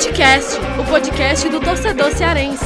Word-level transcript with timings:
Futecast, 0.00 0.56
o 0.80 0.84
podcast 0.90 1.46
do 1.50 1.60
torcedor 1.60 2.10
cearense. 2.12 2.64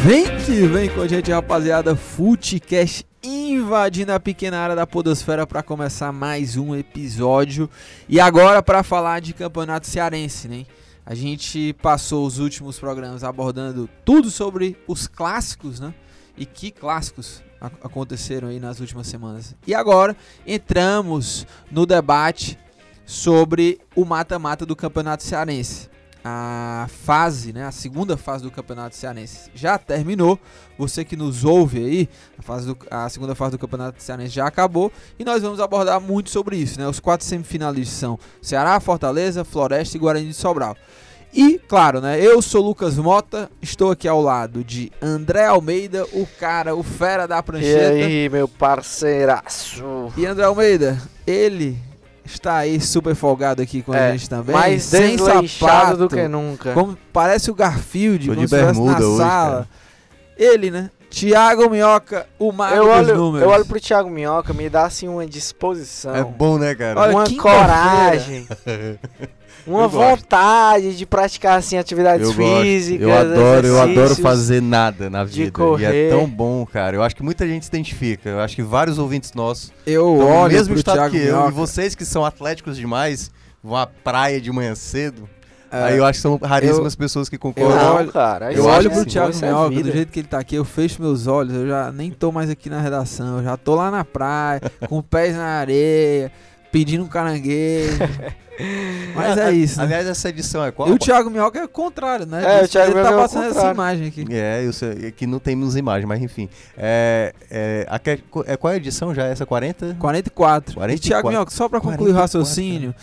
Vem 0.00 0.24
que 0.38 0.64
vem 0.68 0.88
com 0.88 1.00
a 1.00 1.08
gente, 1.08 1.32
rapaziada. 1.32 1.96
Futecast 1.96 3.04
invadindo 3.20 4.12
a 4.12 4.20
pequena 4.20 4.60
área 4.60 4.76
da 4.76 4.86
Podosfera 4.86 5.44
para 5.44 5.60
começar 5.60 6.12
mais 6.12 6.56
um 6.56 6.72
episódio. 6.72 7.68
E 8.08 8.20
agora 8.20 8.62
para 8.62 8.84
falar 8.84 9.20
de 9.20 9.34
campeonato 9.34 9.88
cearense, 9.88 10.46
né? 10.46 10.64
A 11.04 11.16
gente 11.16 11.72
passou 11.82 12.24
os 12.24 12.38
últimos 12.38 12.78
programas 12.78 13.24
abordando 13.24 13.90
tudo 14.04 14.30
sobre 14.30 14.76
os 14.86 15.08
clássicos, 15.08 15.80
né? 15.80 15.92
E 16.36 16.46
que 16.46 16.70
clássicos 16.70 17.42
aconteceram 17.60 18.48
aí 18.48 18.58
nas 18.58 18.80
últimas 18.80 19.06
semanas. 19.06 19.54
E 19.66 19.74
agora 19.74 20.16
entramos 20.46 21.46
no 21.70 21.86
debate 21.86 22.58
sobre 23.04 23.80
o 23.94 24.04
mata-mata 24.04 24.66
do 24.66 24.74
Campeonato 24.74 25.22
Cearense. 25.22 25.90
A 26.24 26.86
fase, 26.88 27.52
né, 27.52 27.64
a 27.64 27.72
segunda 27.72 28.16
fase 28.16 28.44
do 28.44 28.50
Campeonato 28.50 28.94
Cearense 28.94 29.50
já 29.54 29.76
terminou. 29.76 30.38
Você 30.78 31.04
que 31.04 31.16
nos 31.16 31.44
ouve 31.44 31.78
aí, 31.78 32.08
a, 32.38 32.42
fase 32.42 32.66
do, 32.66 32.78
a 32.90 33.08
segunda 33.08 33.34
fase 33.34 33.52
do 33.52 33.58
Campeonato 33.58 34.00
Cearense 34.00 34.32
já 34.32 34.46
acabou 34.46 34.92
e 35.18 35.24
nós 35.24 35.42
vamos 35.42 35.58
abordar 35.58 36.00
muito 36.00 36.30
sobre 36.30 36.56
isso, 36.56 36.78
né? 36.78 36.86
Os 36.86 37.00
quatro 37.00 37.26
semifinalistas 37.26 37.98
são 37.98 38.18
Ceará, 38.40 38.78
Fortaleza, 38.78 39.44
Floresta 39.44 39.96
e 39.96 40.00
Guarani 40.00 40.28
de 40.28 40.34
Sobral. 40.34 40.76
E, 41.32 41.58
claro, 41.66 42.00
né? 42.00 42.20
Eu 42.20 42.42
sou 42.42 42.62
Lucas 42.62 42.98
Mota, 42.98 43.50
estou 43.62 43.90
aqui 43.90 44.06
ao 44.06 44.20
lado 44.20 44.62
de 44.62 44.92
André 45.00 45.46
Almeida, 45.46 46.04
o 46.12 46.26
cara, 46.38 46.76
o 46.76 46.82
fera 46.82 47.26
da 47.26 47.42
prancheta. 47.42 47.94
E 47.94 48.02
aí, 48.02 48.28
meu 48.28 48.46
parceiraço? 48.46 50.12
E 50.16 50.26
André 50.26 50.44
Almeida, 50.44 51.00
ele 51.26 51.78
está 52.22 52.56
aí 52.58 52.80
super 52.80 53.14
folgado 53.14 53.62
aqui 53.62 53.82
com 53.82 53.94
é, 53.94 54.10
a 54.10 54.12
gente 54.12 54.28
também. 54.28 54.54
Mais 54.54 54.82
sem 54.82 55.16
sapato 55.16 55.96
do 55.96 56.08
que 56.08 56.28
nunca. 56.28 56.74
Como 56.74 56.98
parece 57.12 57.50
o 57.50 57.54
Garfield, 57.54 58.26
Tô 58.28 58.34
como 58.34 58.46
de 58.46 58.50
bermuda 58.54 59.00
na 59.00 59.06
hoje, 59.06 59.16
sala. 59.16 59.52
cara. 59.52 59.68
Ele, 60.36 60.70
né? 60.70 60.90
Tiago 61.12 61.68
Minhoca, 61.68 62.26
o 62.38 62.50
mago 62.50 62.74
eu 62.74 62.84
dos 62.84 62.92
olho, 62.94 63.16
números. 63.16 63.46
Eu 63.46 63.52
olho 63.52 63.66
pro 63.66 63.78
Thiago 63.78 64.08
Minhoca, 64.10 64.52
me 64.52 64.68
dá 64.68 64.84
assim 64.84 65.06
uma 65.08 65.26
disposição. 65.26 66.16
É 66.16 66.24
bom, 66.24 66.58
né, 66.58 66.74
cara? 66.74 66.98
Olha, 66.98 67.12
uma 67.12 67.36
coragem. 67.36 68.48
uma 69.66 69.82
Eu 69.82 69.90
gosto. 69.90 70.20
vontade 70.20 70.96
de 70.96 71.06
praticar 71.06 71.58
assim 71.58 71.76
atividades 71.76 72.26
eu 72.26 72.34
gosto. 72.34 72.62
físicas. 72.62 73.02
Eu 73.02 73.16
adoro, 73.16 73.66
eu 73.66 73.82
adoro 73.82 74.16
fazer 74.16 74.62
nada 74.62 75.10
na 75.10 75.24
de 75.24 75.30
vida. 75.30 75.48
E 75.48 75.50
correr. 75.52 76.06
é 76.06 76.10
tão 76.10 76.26
bom, 76.28 76.64
cara. 76.64 76.96
Eu 76.96 77.02
acho 77.02 77.14
que 77.14 77.22
muita 77.22 77.46
gente 77.46 77.64
se 77.66 77.68
identifica. 77.68 78.30
Eu 78.30 78.40
acho 78.40 78.56
que 78.56 78.62
vários 78.62 78.98
ouvintes 78.98 79.34
nossos 79.34 79.70
Eu 79.86 80.16
olho 80.18 80.52
mesmo 80.52 80.68
pro 80.68 80.78
estado 80.78 80.96
Thiago 80.96 81.10
que 81.14 81.18
eu. 81.18 81.36
Minhoca. 81.36 81.48
E 81.48 81.52
vocês 81.52 81.94
que 81.94 82.04
são 82.04 82.24
atléticos 82.24 82.76
demais, 82.76 83.30
vão 83.62 83.76
à 83.76 83.86
praia 83.86 84.40
de 84.40 84.50
manhã 84.50 84.74
cedo. 84.74 85.28
É, 85.72 85.82
Aí 85.84 85.96
eu 85.96 86.04
acho 86.04 86.18
que 86.18 86.22
são 86.22 86.36
raríssimas 86.36 86.94
pessoas 86.94 87.28
que 87.28 87.36
eu 87.36 87.40
concordam. 87.40 87.76
Não, 87.76 87.94
olho- 87.96 88.12
cara. 88.12 88.52
Eu 88.52 88.64
olho 88.66 88.88
é- 88.90 88.94
pro 88.94 89.04
Thiago 89.06 89.32
é 89.32 89.46
Minhoca, 89.46 89.82
do 89.82 89.90
jeito 89.92 90.12
que 90.12 90.20
ele 90.20 90.28
tá 90.28 90.38
aqui, 90.38 90.54
eu 90.54 90.64
fecho 90.64 91.00
meus 91.00 91.26
olhos, 91.26 91.54
eu 91.54 91.66
já 91.66 91.90
nem 91.90 92.10
tô 92.10 92.30
mais 92.30 92.50
aqui 92.50 92.68
na 92.68 92.80
redação, 92.80 93.38
eu 93.38 93.44
já 93.44 93.56
tô 93.56 93.74
lá 93.74 93.90
na 93.90 94.04
praia, 94.04 94.60
com 94.88 95.00
pés 95.00 95.34
na 95.34 95.44
areia, 95.46 96.30
pedindo 96.70 97.04
um 97.04 97.08
caranguejo. 97.08 97.98
Mas 99.16 99.38
é 99.38 99.50
isso, 99.50 99.78
né? 99.78 99.84
Aliás, 99.84 100.06
essa 100.06 100.28
edição 100.28 100.62
é 100.64 100.70
qual? 100.70 100.86
E 100.88 100.92
o 100.92 100.98
Thiago 100.98 101.30
Minhoca 101.30 101.58
é 101.58 101.64
o 101.64 101.68
contrário, 101.68 102.26
né? 102.26 102.42
É, 102.44 102.56
o 102.56 102.58
Ele 102.60 102.68
Thiago 102.68 102.92
tá 102.92 102.98
Minhoca 102.98 103.12
é 103.12 103.16
o 103.16 103.20
passando 103.20 103.44
essa 103.44 103.54
contrário. 103.54 103.74
imagem 103.74 104.08
aqui. 104.08 104.26
É, 104.30 104.62
eu 104.64 104.72
sei, 104.74 104.90
aqui 105.08 105.26
não 105.26 105.38
temos 105.38 105.74
imagem, 105.74 106.06
mas 106.06 106.20
enfim. 106.22 106.48
É, 106.76 107.32
é, 107.50 107.86
a 107.88 107.98
que- 107.98 108.22
é, 108.46 108.56
qual 108.56 108.70
é 108.70 108.74
a 108.74 108.76
edição 108.76 109.14
já? 109.14 109.24
Essa 109.24 109.46
40? 109.46 109.96
44. 109.98 110.74
44. 110.74 110.94
E 110.94 110.98
Thiago 110.98 111.28
Minhoca, 111.30 111.50
só 111.50 111.66
pra 111.68 111.80
concluir 111.80 112.10
o 112.10 112.14
44, 112.14 112.20
raciocínio, 112.20 112.94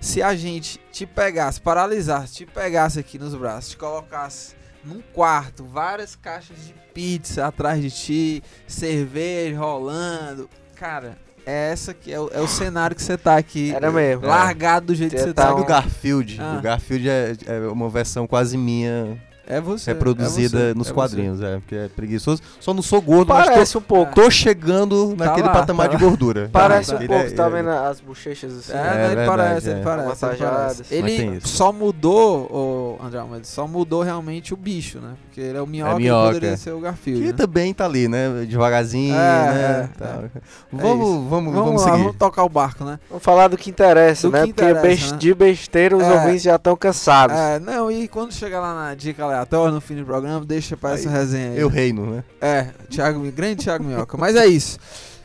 se 0.00 0.22
a 0.22 0.34
gente 0.34 0.80
te 0.92 1.06
pegasse, 1.06 1.60
paralisasse, 1.60 2.34
te 2.34 2.46
pegasse 2.46 2.98
aqui 2.98 3.18
nos 3.18 3.34
braços, 3.34 3.70
te 3.70 3.76
colocasse 3.76 4.54
num 4.84 5.02
quarto, 5.12 5.64
várias 5.64 6.14
caixas 6.16 6.56
de 6.66 6.74
pizza 6.94 7.46
atrás 7.46 7.80
de 7.82 7.90
ti, 7.90 8.42
cerveja 8.66 9.58
rolando, 9.58 10.48
cara, 10.74 11.18
é 11.44 11.70
essa 11.72 11.92
que 11.94 12.12
é 12.12 12.20
o, 12.20 12.28
é 12.32 12.40
o 12.40 12.46
cenário 12.46 12.94
que 12.94 13.02
você 13.02 13.16
tá 13.16 13.36
aqui. 13.36 13.72
Era 13.74 13.90
mesmo. 13.90 14.26
Largado 14.26 14.86
do 14.88 14.94
jeito 14.94 15.12
que 15.12 15.18
Você 15.18 15.28
você 15.28 15.34
tá 15.34 15.46
tá. 15.46 15.54
Um- 15.54 15.60
o 15.60 15.64
Garfield? 15.64 16.38
Ah. 16.40 16.56
O 16.58 16.62
Garfield 16.62 17.08
é, 17.08 17.36
é 17.46 17.58
uma 17.68 17.88
versão 17.88 18.26
quase 18.26 18.56
minha, 18.56 19.18
É 19.48 19.60
você. 19.60 19.92
reproduzida 19.92 20.58
é 20.58 20.68
você, 20.68 20.74
nos 20.78 20.90
é 20.90 20.92
quadrinhos, 20.92 21.40
é, 21.40 21.54
porque 21.56 21.74
é 21.74 21.88
preguiçoso. 21.88 22.42
Só 22.60 22.74
não 22.74 22.82
sou 22.82 23.00
gordo, 23.00 23.28
mas 23.32 23.46
Parece 23.48 23.78
um 23.78 23.80
pouco. 23.80 24.14
tô, 24.14 24.30
chegando 24.30 25.14
Tá 25.16 25.24
naquele 25.26 25.46
lá, 25.46 25.52
patamar 25.54 25.88
tá 25.88 25.96
de 25.96 26.02
lá. 26.04 26.08
gordura. 26.10 26.48
Parece 26.52 26.90
tá. 26.90 26.96
um 26.96 27.00
Ele 27.00 27.08
pouco, 27.08 27.24
é- 27.24 27.30
tá 27.30 27.46
é- 27.46 27.50
vendo 27.50 27.70
as 27.70 28.00
bochechas 28.00 28.52
assim? 28.58 28.72
É, 28.72 28.76
É 28.76 28.80
ele 29.06 29.16
verdade, 29.16 29.28
parece, 29.28 29.68
é. 29.68 29.72
ele 29.72 29.82
parece, 29.82 30.26
ele 30.26 30.36
parece. 30.36 30.94
Ele 30.94 31.40
só 31.42 31.72
mudou, 31.72 32.98
o 33.00 33.04
André 33.04 33.18
Almeida, 33.20 33.44
só 33.44 33.66
mudou 33.66 34.02
realmente 34.02 34.52
o 34.52 34.56
bicho, 34.56 34.98
né? 34.98 35.14
Porque 35.24 35.40
ele 35.40 35.56
é 35.58 35.62
o 35.62 35.66
minhoca, 35.66 35.94
e 35.94 36.02
minhoca. 36.02 36.26
poderia 36.34 36.56
ser 36.56 36.72
o 36.72 36.80
Garfield. 36.80 37.20
Que 37.22 37.26
né? 37.28 37.32
também 37.32 37.72
tá 37.72 37.84
ali, 37.86 38.06
né? 38.06 38.44
Devagarzinho, 38.46 39.14
É, 39.14 39.18
né? 39.18 39.90
é, 40.00 40.04
é. 40.04 40.30
Vamos, 40.70 41.08
vamos, 41.28 41.28
Vamos, 41.30 41.54
vamos 41.54 41.82
lá, 41.82 41.90
seguir. 41.92 42.02
vamos 42.02 42.16
tocar 42.16 42.44
o 42.44 42.48
barco, 42.48 42.84
né? 42.84 42.98
Vamos 43.08 43.22
falar 43.24 43.48
do 43.48 43.56
que 43.56 43.70
interessa, 43.70 44.28
Do 44.28 44.32
né? 44.32 44.40
que 44.46 44.52
Porque 44.52 44.62
interessa, 44.70 44.86
bes- 44.86 45.12
né? 45.12 45.18
de 45.18 45.34
besteira 45.34 45.96
os 45.96 46.02
É. 46.02 46.12
ouvintes 46.12 46.42
já 46.42 46.56
estão 46.56 46.76
cansados. 46.76 47.36
É, 47.36 47.58
não, 47.58 47.90
e 47.90 48.08
quando 48.08 48.32
chegar 48.32 48.60
lá 48.60 48.74
na 48.74 48.94
dica 48.94 49.24
aleatória, 49.38 49.72
no 49.72 49.80
fim 49.80 49.96
do 49.96 50.04
programa, 50.04 50.44
deixa 50.44 50.76
pra 50.76 50.92
essa 50.92 51.08
resenha 51.08 51.52
aí. 51.52 51.58
Eu 51.58 51.68
reino, 51.68 52.06
né? 52.06 52.24
É, 52.40 52.64
Thiago, 52.88 53.20
grande 53.32 53.64
Thiago 53.64 53.84
Minhoca. 53.84 54.16
Mas 54.16 54.36
é 54.36 54.46
isso. 54.46 54.78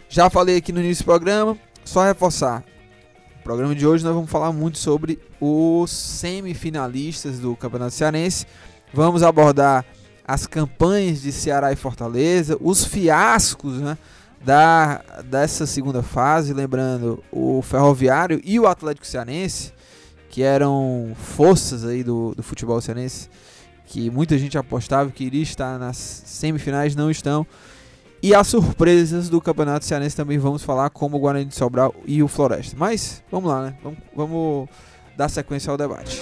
Já 0.08 0.30
falei 0.30 0.58
aqui 0.58 0.72
no 0.72 0.80
início 0.80 1.04
do 1.04 1.08
programa, 1.08 1.58
só 1.84 2.04
reforçar. 2.04 2.64
No 3.38 3.44
programa 3.44 3.76
de 3.76 3.86
hoje 3.86 4.04
nós 4.04 4.14
vamos 4.14 4.30
falar 4.30 4.52
muito 4.52 4.78
sobre 4.78 5.20
os 5.42 5.92
semifinalistas 5.92 7.40
do 7.40 7.56
Campeonato 7.56 7.94
Cearense. 7.94 8.46
Vamos 8.94 9.24
abordar 9.24 9.86
as 10.26 10.48
campanhas 10.48 11.22
de 11.22 11.32
Ceará 11.32 11.72
e 11.72 11.76
Fortaleza, 11.76 12.58
os 12.62 12.86
fiascos, 12.86 13.80
né? 13.80 13.98
Da, 14.46 15.02
dessa 15.24 15.66
segunda 15.66 16.04
fase, 16.04 16.54
lembrando 16.54 17.24
o 17.32 17.62
Ferroviário 17.62 18.42
e 18.44 18.60
o 18.60 18.68
Atlético 18.68 19.08
Cearense, 19.08 19.72
que 20.30 20.44
eram 20.44 21.14
forças 21.16 21.86
aí 21.86 22.04
do, 22.04 22.36
do 22.36 22.44
futebol 22.44 22.82
cearense, 22.82 23.30
que 23.86 24.10
muita 24.10 24.38
gente 24.38 24.58
apostava 24.58 25.12
que 25.12 25.24
iria 25.24 25.44
estar 25.44 25.78
nas 25.78 25.98
semifinais, 25.98 26.96
não 26.96 27.12
estão. 27.12 27.46
E 28.22 28.34
as 28.34 28.48
surpresas 28.48 29.28
do 29.28 29.42
Campeonato 29.42 29.84
Cearense 29.84 30.16
também 30.16 30.38
vamos 30.38 30.64
falar, 30.64 30.90
como 30.90 31.18
o 31.18 31.20
Guarani 31.20 31.46
de 31.46 31.56
Sobral 31.56 31.94
e 32.06 32.24
o 32.24 32.28
Floresta. 32.28 32.76
Mas 32.78 33.22
vamos 33.30 33.50
lá, 33.50 33.64
né? 33.64 33.78
Vamos, 33.84 34.00
vamos 34.16 34.70
dar 35.18 35.28
sequência 35.28 35.70
ao 35.70 35.78
debate. 35.78 36.22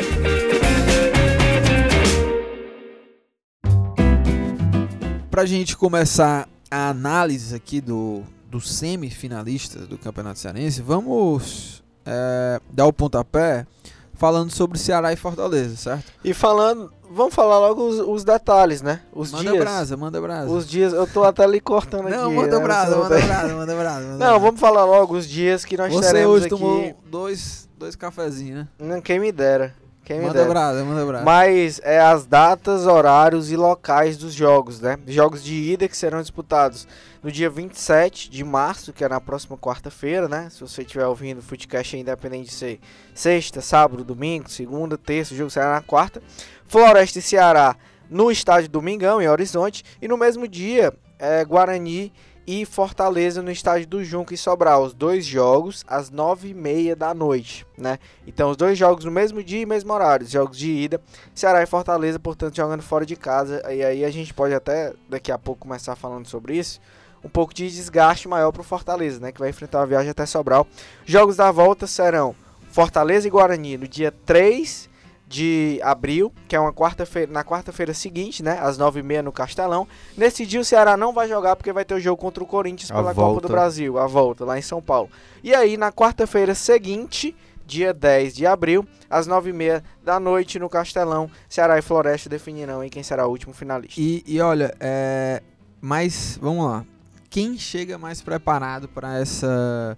Pra 5.30 5.46
gente 5.46 5.78
começar 5.78 6.50
a 6.70 6.90
análise 6.90 7.56
aqui 7.56 7.80
do, 7.80 8.24
dos 8.50 8.72
semifinalistas 8.72 9.88
do 9.88 9.98
Campeonato 9.98 10.40
Cearense, 10.40 10.82
vamos 10.82 11.84
é, 12.06 12.60
dar 12.72 12.86
o 12.86 12.94
pontapé 12.94 13.66
falando 14.14 14.52
sobre 14.52 14.78
Ceará 14.78 15.14
e 15.14 15.16
Fortaleza, 15.16 15.76
certo? 15.76 16.12
E 16.24 16.34
falando, 16.34 16.92
vamos 17.14 17.34
falar 17.34 17.60
logo 17.60 17.88
os, 17.88 18.00
os 18.00 18.24
detalhes, 18.24 18.82
né? 18.82 19.02
Os 19.14 19.32
manda 19.32 19.52
dias. 19.52 19.64
brasa, 19.64 19.98
manda 19.98 20.22
brasa. 20.22 20.52
Os 20.52 20.68
dias, 20.68 20.94
eu 20.94 21.06
tô 21.06 21.24
até 21.24 21.44
ali 21.44 21.60
cortando 21.60 22.08
aqui. 22.08 22.16
Não, 22.18 22.32
manda 22.32 22.58
né? 22.58 22.64
brasa, 22.64 22.98
manda 22.98 23.20
brasa, 23.20 23.54
manda 23.56 23.76
brasa. 23.76 24.08
manda 24.08 24.26
Não, 24.26 24.40
vamos 24.40 24.60
falar 24.60 24.86
logo 24.86 25.16
os 25.16 25.28
dias 25.28 25.66
que 25.66 25.78
nós 25.78 25.94
Você 25.94 26.08
teremos 26.12 26.32
hoje 26.32 26.46
aqui. 26.46 26.50
tomou 26.50 26.96
dois, 27.06 27.70
dois 27.78 27.96
cafezinhos, 27.96 28.60
né? 28.60 28.68
Não, 28.80 29.02
Quem 29.02 29.20
me 29.20 29.32
dera. 29.32 29.76
Quem 30.04 30.18
me 30.18 30.26
Manda 30.26 30.40
dera. 30.40 30.50
brasa, 30.50 30.84
manda 30.84 31.06
brasa. 31.06 31.24
Mas 31.24 31.80
é 31.84 32.00
as 32.00 32.26
datas, 32.26 32.88
horários 32.88 33.52
e 33.52 33.56
locais 33.56 34.18
dos 34.18 34.34
jogos, 34.34 34.82
né? 34.82 34.98
Jogos 35.08 35.44
de 35.44 35.54
ida 35.54 35.88
que 35.88 35.96
serão 35.96 36.22
disputados 36.22 36.88
no 37.22 37.32
dia 37.32 37.50
27 37.50 38.30
de 38.30 38.44
março, 38.44 38.92
que 38.92 39.04
é 39.04 39.10
na 39.10 39.22
próxima 39.22 39.58
quarta-feira, 39.58 40.28
né? 40.28 40.50
Se 40.50 40.60
você 40.62 40.82
estiver 40.82 41.06
ouvindo 41.06 41.38
o 41.38 41.42
Footcast, 41.42 41.96
independente 41.96 42.50
de 42.50 42.56
ser 42.56 42.80
sexta, 43.14 43.62
sábado, 43.62 44.04
domingo, 44.04 44.50
segunda, 44.50 44.98
terça, 44.98 45.34
o 45.34 45.38
jogo 45.38 45.52
será 45.52 45.74
na 45.74 45.82
quarta. 45.82 46.22
Floresta 46.66 47.20
e 47.20 47.22
Ceará 47.22 47.76
no 48.10 48.30
estádio 48.32 48.70
Domingão, 48.70 49.22
em 49.22 49.30
Horizonte. 49.30 49.84
E 50.02 50.08
no 50.08 50.18
mesmo 50.18 50.48
dia, 50.48 50.94
é, 51.18 51.46
Guarani 51.46 52.12
e 52.46 52.66
Fortaleza 52.66 53.42
no 53.42 53.52
estádio 53.52 53.88
do 53.88 54.04
Junco 54.04 54.34
e 54.34 54.38
Sobral. 54.38 54.84
Os 54.84 54.94
dois 54.94 55.26
jogos 55.26 55.84
às 55.88 56.10
nove 56.10 56.50
e 56.50 56.54
meia 56.54 56.96
da 56.96 57.14
noite, 57.14 57.66
né? 57.78 58.00
Então, 58.26 58.50
os 58.50 58.58
dois 58.58 58.78
jogos 58.78 59.06
no 59.06 59.12
mesmo 59.12 59.44
dia 59.44 59.62
e 59.62 59.66
mesmo 59.66 59.94
horário. 59.94 60.26
Os 60.26 60.32
jogos 60.32 60.58
de 60.58 60.72
ida, 60.72 61.02
Ceará 61.34 61.62
e 61.62 61.66
Fortaleza, 61.66 62.20
portanto, 62.20 62.56
jogando 62.56 62.82
fora 62.82 63.06
de 63.06 63.16
casa. 63.16 63.62
E 63.72 63.84
aí 63.84 64.04
a 64.04 64.10
gente 64.10 64.34
pode 64.34 64.54
até, 64.54 64.94
daqui 65.10 65.32
a 65.32 65.38
pouco, 65.38 65.62
começar 65.62 65.96
falando 65.96 66.28
sobre 66.28 66.58
isso. 66.58 66.80
Um 67.24 67.30
pouco 67.30 67.54
de 67.54 67.70
desgaste 67.70 68.28
maior 68.28 68.52
para 68.52 68.62
o 68.62 68.64
Fortaleza, 68.64 69.20
né? 69.20 69.32
Que 69.32 69.40
vai 69.40 69.50
enfrentar 69.50 69.80
uma 69.80 69.88
viagem 69.88 70.10
até 70.10 70.26
Sobral. 70.26 70.68
Jogos 71.06 71.36
da 71.36 71.52
volta 71.52 71.86
serão 71.86 72.36
Fortaleza 72.72 73.28
e 73.28 73.32
Guarani 73.32 73.78
no 73.78 73.88
dia 73.88 74.12
3 74.26 74.91
de 75.32 75.80
abril, 75.82 76.32
que 76.48 76.56
é 76.56 76.60
uma 76.60 76.74
quarta-feira, 76.74 77.32
na 77.32 77.44
quarta-feira 77.44 77.94
seguinte, 77.94 78.44
né, 78.44 78.60
às 78.62 78.78
9h30 78.78 79.22
no 79.22 79.32
Castelão. 79.32 79.88
Nesse 80.18 80.46
dia 80.46 80.60
o 80.60 80.66
Ceará 80.66 80.98
não 80.98 81.14
vai 81.14 81.28
jogar 81.30 81.56
porque 81.56 81.72
vai 81.72 81.86
ter 81.86 81.94
o 81.96 82.00
jogo 82.00 82.22
contra 82.22 82.44
o 82.44 82.48
Corinthians 82.48 82.92
A 82.92 82.96
pela 82.96 83.14
volta. 83.14 83.36
Copa 83.36 83.48
do 83.48 83.52
Brasil, 83.52 83.98
a 83.98 84.06
volta 84.06 84.44
lá 84.44 84.60
em 84.60 84.62
São 84.62 84.82
Paulo. 84.82 85.10
E 85.42 85.56
aí 85.56 85.78
na 85.78 85.92
quarta-feira 85.92 86.54
seguinte 86.54 87.34
dia 87.66 87.94
10 87.94 88.36
de 88.36 88.46
abril, 88.46 88.86
às 89.10 89.28
9h30 89.28 89.82
da 90.04 90.20
noite 90.20 90.60
no 90.60 90.68
Castelão. 90.68 91.32
Ceará 91.48 91.80
e 91.80 91.82
Floresta 91.82 92.30
definirão 92.30 92.82
aí 92.82 92.90
quem 92.90 93.02
será 93.02 93.26
o 93.26 93.30
último 93.30 93.54
finalista. 93.54 94.00
E, 94.00 94.22
e 94.28 94.42
olha, 94.42 94.76
é, 94.80 95.42
mas 95.80 96.38
vamos 96.42 96.66
lá. 96.66 96.86
Quem 97.30 97.58
chega 97.58 97.98
mais 97.98 98.22
preparado 98.22 98.90
para 98.90 99.18
essa 99.18 99.98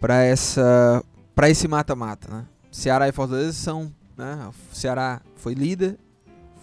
para 0.00 0.24
essa 0.24 1.04
para 1.34 1.50
esse 1.50 1.68
mata-mata, 1.68 2.34
né? 2.34 2.46
Ceará 2.72 3.08
e 3.08 3.12
Fortaleza 3.12 3.52
são, 3.52 3.92
né? 4.16 4.48
O 4.48 4.74
Ceará 4.74 5.20
foi 5.36 5.54
líder, 5.54 5.98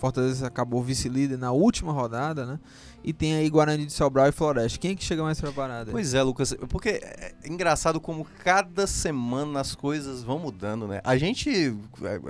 Fortaleza 0.04 0.46
acabou 0.46 0.84
vice-líder 0.84 1.38
na 1.38 1.54
última 1.54 1.94
rodada, 1.94 2.46
né? 2.46 2.60
E 3.06 3.14
tem 3.14 3.36
aí 3.36 3.50
Guarani 3.50 3.86
de 3.86 3.94
Sobral 3.94 4.28
e 4.28 4.34
Floresta. 4.34 4.78
Quem 4.78 4.92
é 4.92 4.96
que 4.96 5.04
chega 5.04 5.24
mais 5.24 5.40
preparado? 5.40 5.88
aí? 5.88 5.92
Pois 5.94 6.14
é, 6.14 6.22
Lucas, 6.22 6.54
porque 6.68 6.90
é 6.90 7.34
engraçado 7.46 8.02
como 8.02 8.28
cada 8.44 8.86
semana 8.86 9.62
as 9.62 9.76
coisas 9.76 10.22
vão 10.22 10.40
mudando, 10.40 10.90
né? 10.90 11.00
A 11.06 11.16
gente. 11.18 11.74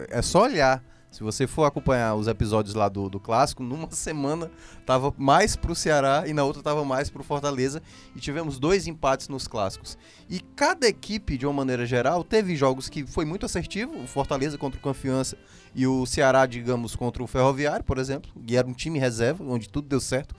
É 0.10 0.20
é 0.20 0.22
só 0.22 0.44
olhar. 0.44 0.84
Se 1.14 1.22
você 1.22 1.46
for 1.46 1.66
acompanhar 1.66 2.16
os 2.16 2.28
episódios 2.28 2.74
lá 2.74 2.90
do, 2.90 3.08
do 3.08 3.20
clássico, 3.20 3.62
numa 3.62 3.90
semana 3.94 4.50
tava 4.84 5.14
mais 5.16 5.56
pro 5.56 5.76
Ceará 5.76 6.24
e 6.26 6.34
na 6.34 6.44
outra 6.44 6.64
tava 6.64 6.84
mais 6.84 7.08
pro 7.12 7.24
Fortaleza. 7.24 7.84
E 8.16 8.20
tivemos 8.20 8.58
dois 8.58 8.88
empates 8.88 9.30
nos 9.30 9.48
clássicos. 9.48 9.96
E 10.28 10.40
cada 10.40 10.88
equipe, 10.88 11.38
de 11.38 11.46
uma 11.46 11.54
maneira 11.54 11.86
geral, 11.86 12.24
teve 12.24 12.56
jogos 12.56 12.90
que 12.90 13.06
foi 13.06 13.26
muito 13.26 13.46
assertivo. 13.46 13.96
O 13.96 14.08
Fortaleza 14.08 14.58
contra 14.58 14.80
o 14.80 14.82
Confiança 14.82 15.38
e 15.76 15.86
o 15.86 16.04
Ceará, 16.08 16.48
digamos, 16.48 16.96
contra 16.96 17.22
o 17.22 17.28
Ferroviário, 17.28 17.86
por 17.86 18.00
exemplo. 18.00 18.32
E 18.48 18.58
era 18.58 18.68
um 18.68 18.74
time 18.74 18.98
reserva, 18.98 19.44
onde 19.44 19.70
tudo 19.70 19.88
deu 19.88 20.02
certo 20.02 20.34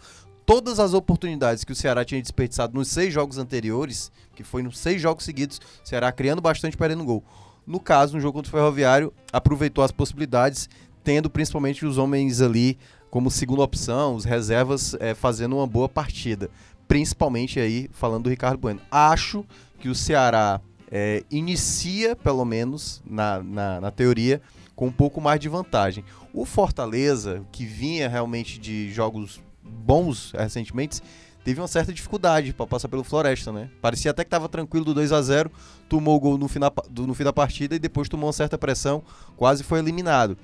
todas 0.45 0.79
as 0.79 0.93
oportunidades 0.93 1.65
que 1.65 1.73
o 1.73 1.75
Ceará 1.75 2.05
tinha 2.05 2.21
desperdiçado 2.21 2.75
nos 2.75 2.89
seis 2.89 3.15
jogos 3.15 3.39
anteriores, 3.39 4.13
que 4.35 4.45
foi 4.45 4.63
nos 4.63 4.79
seis 4.79 5.01
jogos 5.01 5.25
seguidos, 5.25 5.59
o 5.83 5.89
Ceará 5.89 6.13
criando 6.13 6.43
bastante, 6.43 6.77
perdendo 6.77 7.03
gol. 7.03 7.25
No 7.67 7.81
caso, 7.81 8.15
no 8.15 8.21
jogo 8.21 8.35
contra 8.35 8.49
o 8.49 8.53
Ferroviário, 8.53 9.13
aproveitou 9.33 9.83
as 9.83 9.91
possibilidades, 9.91 10.69
tendo 11.03 11.31
principalmente 11.31 11.87
os 11.87 11.99
homens 11.99 12.41
ali 12.41 12.79
como 13.11 13.31
segunda 13.31 13.63
opção, 13.63 14.17
os 14.17 14.25
reservas 14.25 14.95
eh, 15.01 15.15
fazendo 15.15 15.57
uma 15.57 15.67
boa 15.67 15.89
partida. 15.89 16.51
Principalmente 16.89 17.61
aí, 17.61 17.89
falando 17.93 18.25
do 18.25 18.31
Ricardo 18.31 18.59
Bueno. 18.59 18.81
Acho 18.91 19.45
que 19.79 19.89
o 19.89 19.95
Ceará 19.95 20.61
eh, 20.91 21.25
inicia, 21.31 22.15
pelo 22.17 22.45
menos, 22.45 23.03
na, 23.09 23.43
na, 23.43 23.81
na 23.81 23.91
teoria, 23.91 24.43
com 24.75 24.87
um 24.87 24.93
pouco 24.93 25.21
mais 25.21 25.41
de 25.41 25.49
vantagem. 25.49 26.05
O 26.33 26.45
Fortaleza, 26.45 27.45
que 27.53 27.65
vinha 27.65 28.09
realmente 28.09 28.59
de 28.59 28.93
jogos 28.93 29.41
bons 29.63 30.33
recentemente, 30.33 31.01
teve 31.45 31.61
uma 31.61 31.69
certa 31.69 31.93
dificuldade 31.93 32.53
para 32.53 32.67
passar 32.67 32.89
pelo 32.89 33.05
Floresta, 33.05 33.53
né? 33.53 33.69
Parecia 33.83 34.11
até 34.11 34.25
que 34.25 34.29
estava 34.29 34.49
tranquilo 34.49 34.85
do 34.85 34.95
2 34.95 35.13
a 35.13 35.21
0 35.23 35.51
tomou 35.89 36.17
o 36.17 36.21
gol 36.21 36.39
no 36.39 36.49
fim, 36.49 36.59
da, 36.59 36.73
do- 36.91 37.07
no 37.07 37.15
fim 37.15 37.23
da 37.25 37.33
partida 37.33 37.77
e 37.77 37.79
depois 37.79 38.09
tomou 38.09 38.27
uma 38.27 38.33
certa 38.33 38.57
pressão, 38.59 39.03
quase 39.37 39.63
foi 39.63 39.79
eliminado. 39.79 40.37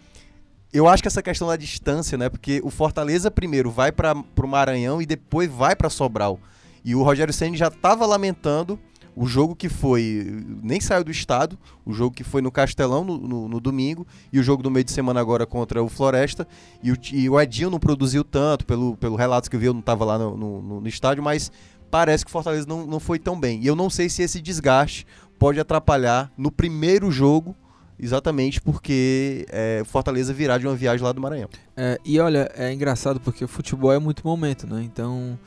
Eu 0.73 0.87
acho 0.87 1.03
que 1.03 1.09
essa 1.09 1.23
questão 1.23 1.49
da 1.49 1.57
distância, 1.57 2.17
né? 2.17 2.29
Porque 2.29 2.61
o 2.63 2.71
Fortaleza 2.71 3.31
primeiro 3.31 3.71
vai 3.71 3.91
para 3.91 4.13
o 4.15 4.47
Maranhão 4.47 5.03
e 5.03 5.07
depois 5.07 5.51
vai 5.51 5.75
para 5.75 5.91
Sobral. 5.91 6.39
E 6.85 6.95
o 6.95 7.03
Rogério 7.03 7.33
Ceni 7.35 7.57
já 7.57 7.67
estava 7.69 8.07
lamentando 8.07 8.79
o 9.23 9.27
jogo 9.27 9.55
que 9.55 9.69
foi. 9.69 10.43
Nem 10.63 10.81
saiu 10.81 11.05
do 11.05 11.11
estado, 11.11 11.59
o 11.85 11.93
jogo 11.93 12.15
que 12.17 12.25
foi 12.25 12.41
no 12.41 12.51
Castelão 12.51 13.05
no, 13.05 13.19
no- 13.19 13.49
no 13.49 13.61
domingo, 13.61 14.07
e 14.33 14.39
o 14.41 14.43
jogo 14.43 14.63
do 14.63 14.71
meio 14.71 14.83
de 14.83 14.93
semana 14.93 15.21
agora 15.21 15.45
contra 15.45 15.83
o 15.83 15.91
Floresta. 15.91 16.49
E 16.83 16.91
o, 16.91 16.97
e 17.13 17.29
o 17.29 17.39
Edinho 17.39 17.69
não 17.69 17.79
produziu 17.79 18.25
tanto, 18.25 18.65
pelo, 18.65 18.97
pelo 18.97 19.17
relato 19.17 19.51
que 19.51 19.57
eu 19.57 19.61
vi, 19.61 19.67
eu 19.67 19.75
não 19.75 19.81
estava 19.81 20.07
lá 20.07 20.19
no, 20.19 20.37
no- 20.39 20.81
no- 20.81 20.89
estádio, 20.89 21.23
mas 21.23 21.53
parece 21.91 22.25
que 22.25 22.31
o 22.31 22.33
Fortaleza 22.33 22.67
não, 22.67 22.87
não 22.87 22.99
foi 22.99 23.19
tão 23.19 23.39
bem. 23.39 23.61
E 23.63 23.67
eu 23.67 23.77
não 23.77 23.91
sei 23.91 24.09
se 24.09 24.23
esse 24.23 24.41
desgaste 24.41 25.07
pode 25.39 25.61
atrapalhar 25.61 26.33
no 26.39 26.51
primeiro 26.51 27.11
jogo, 27.11 27.55
exatamente 27.99 28.59
porque 28.59 29.45
é, 29.51 29.83
Fortaleza 29.85 30.33
virá 30.33 30.57
de 30.57 30.67
uma 30.67 30.75
viagem 30.75 31.05
lá 31.05 31.13
do 31.13 31.21
Maranhão. 31.21 31.51
É, 31.77 31.99
e 32.07 32.19
olha, 32.19 32.51
é 32.55 32.73
engraçado 32.73 33.21
porque 33.21 33.45
o 33.45 33.49
futebol 33.49 33.93
é 33.93 33.99
muito 33.99 34.27
momento, 34.27 34.67
né? 34.67 34.83
Então, 34.83 35.39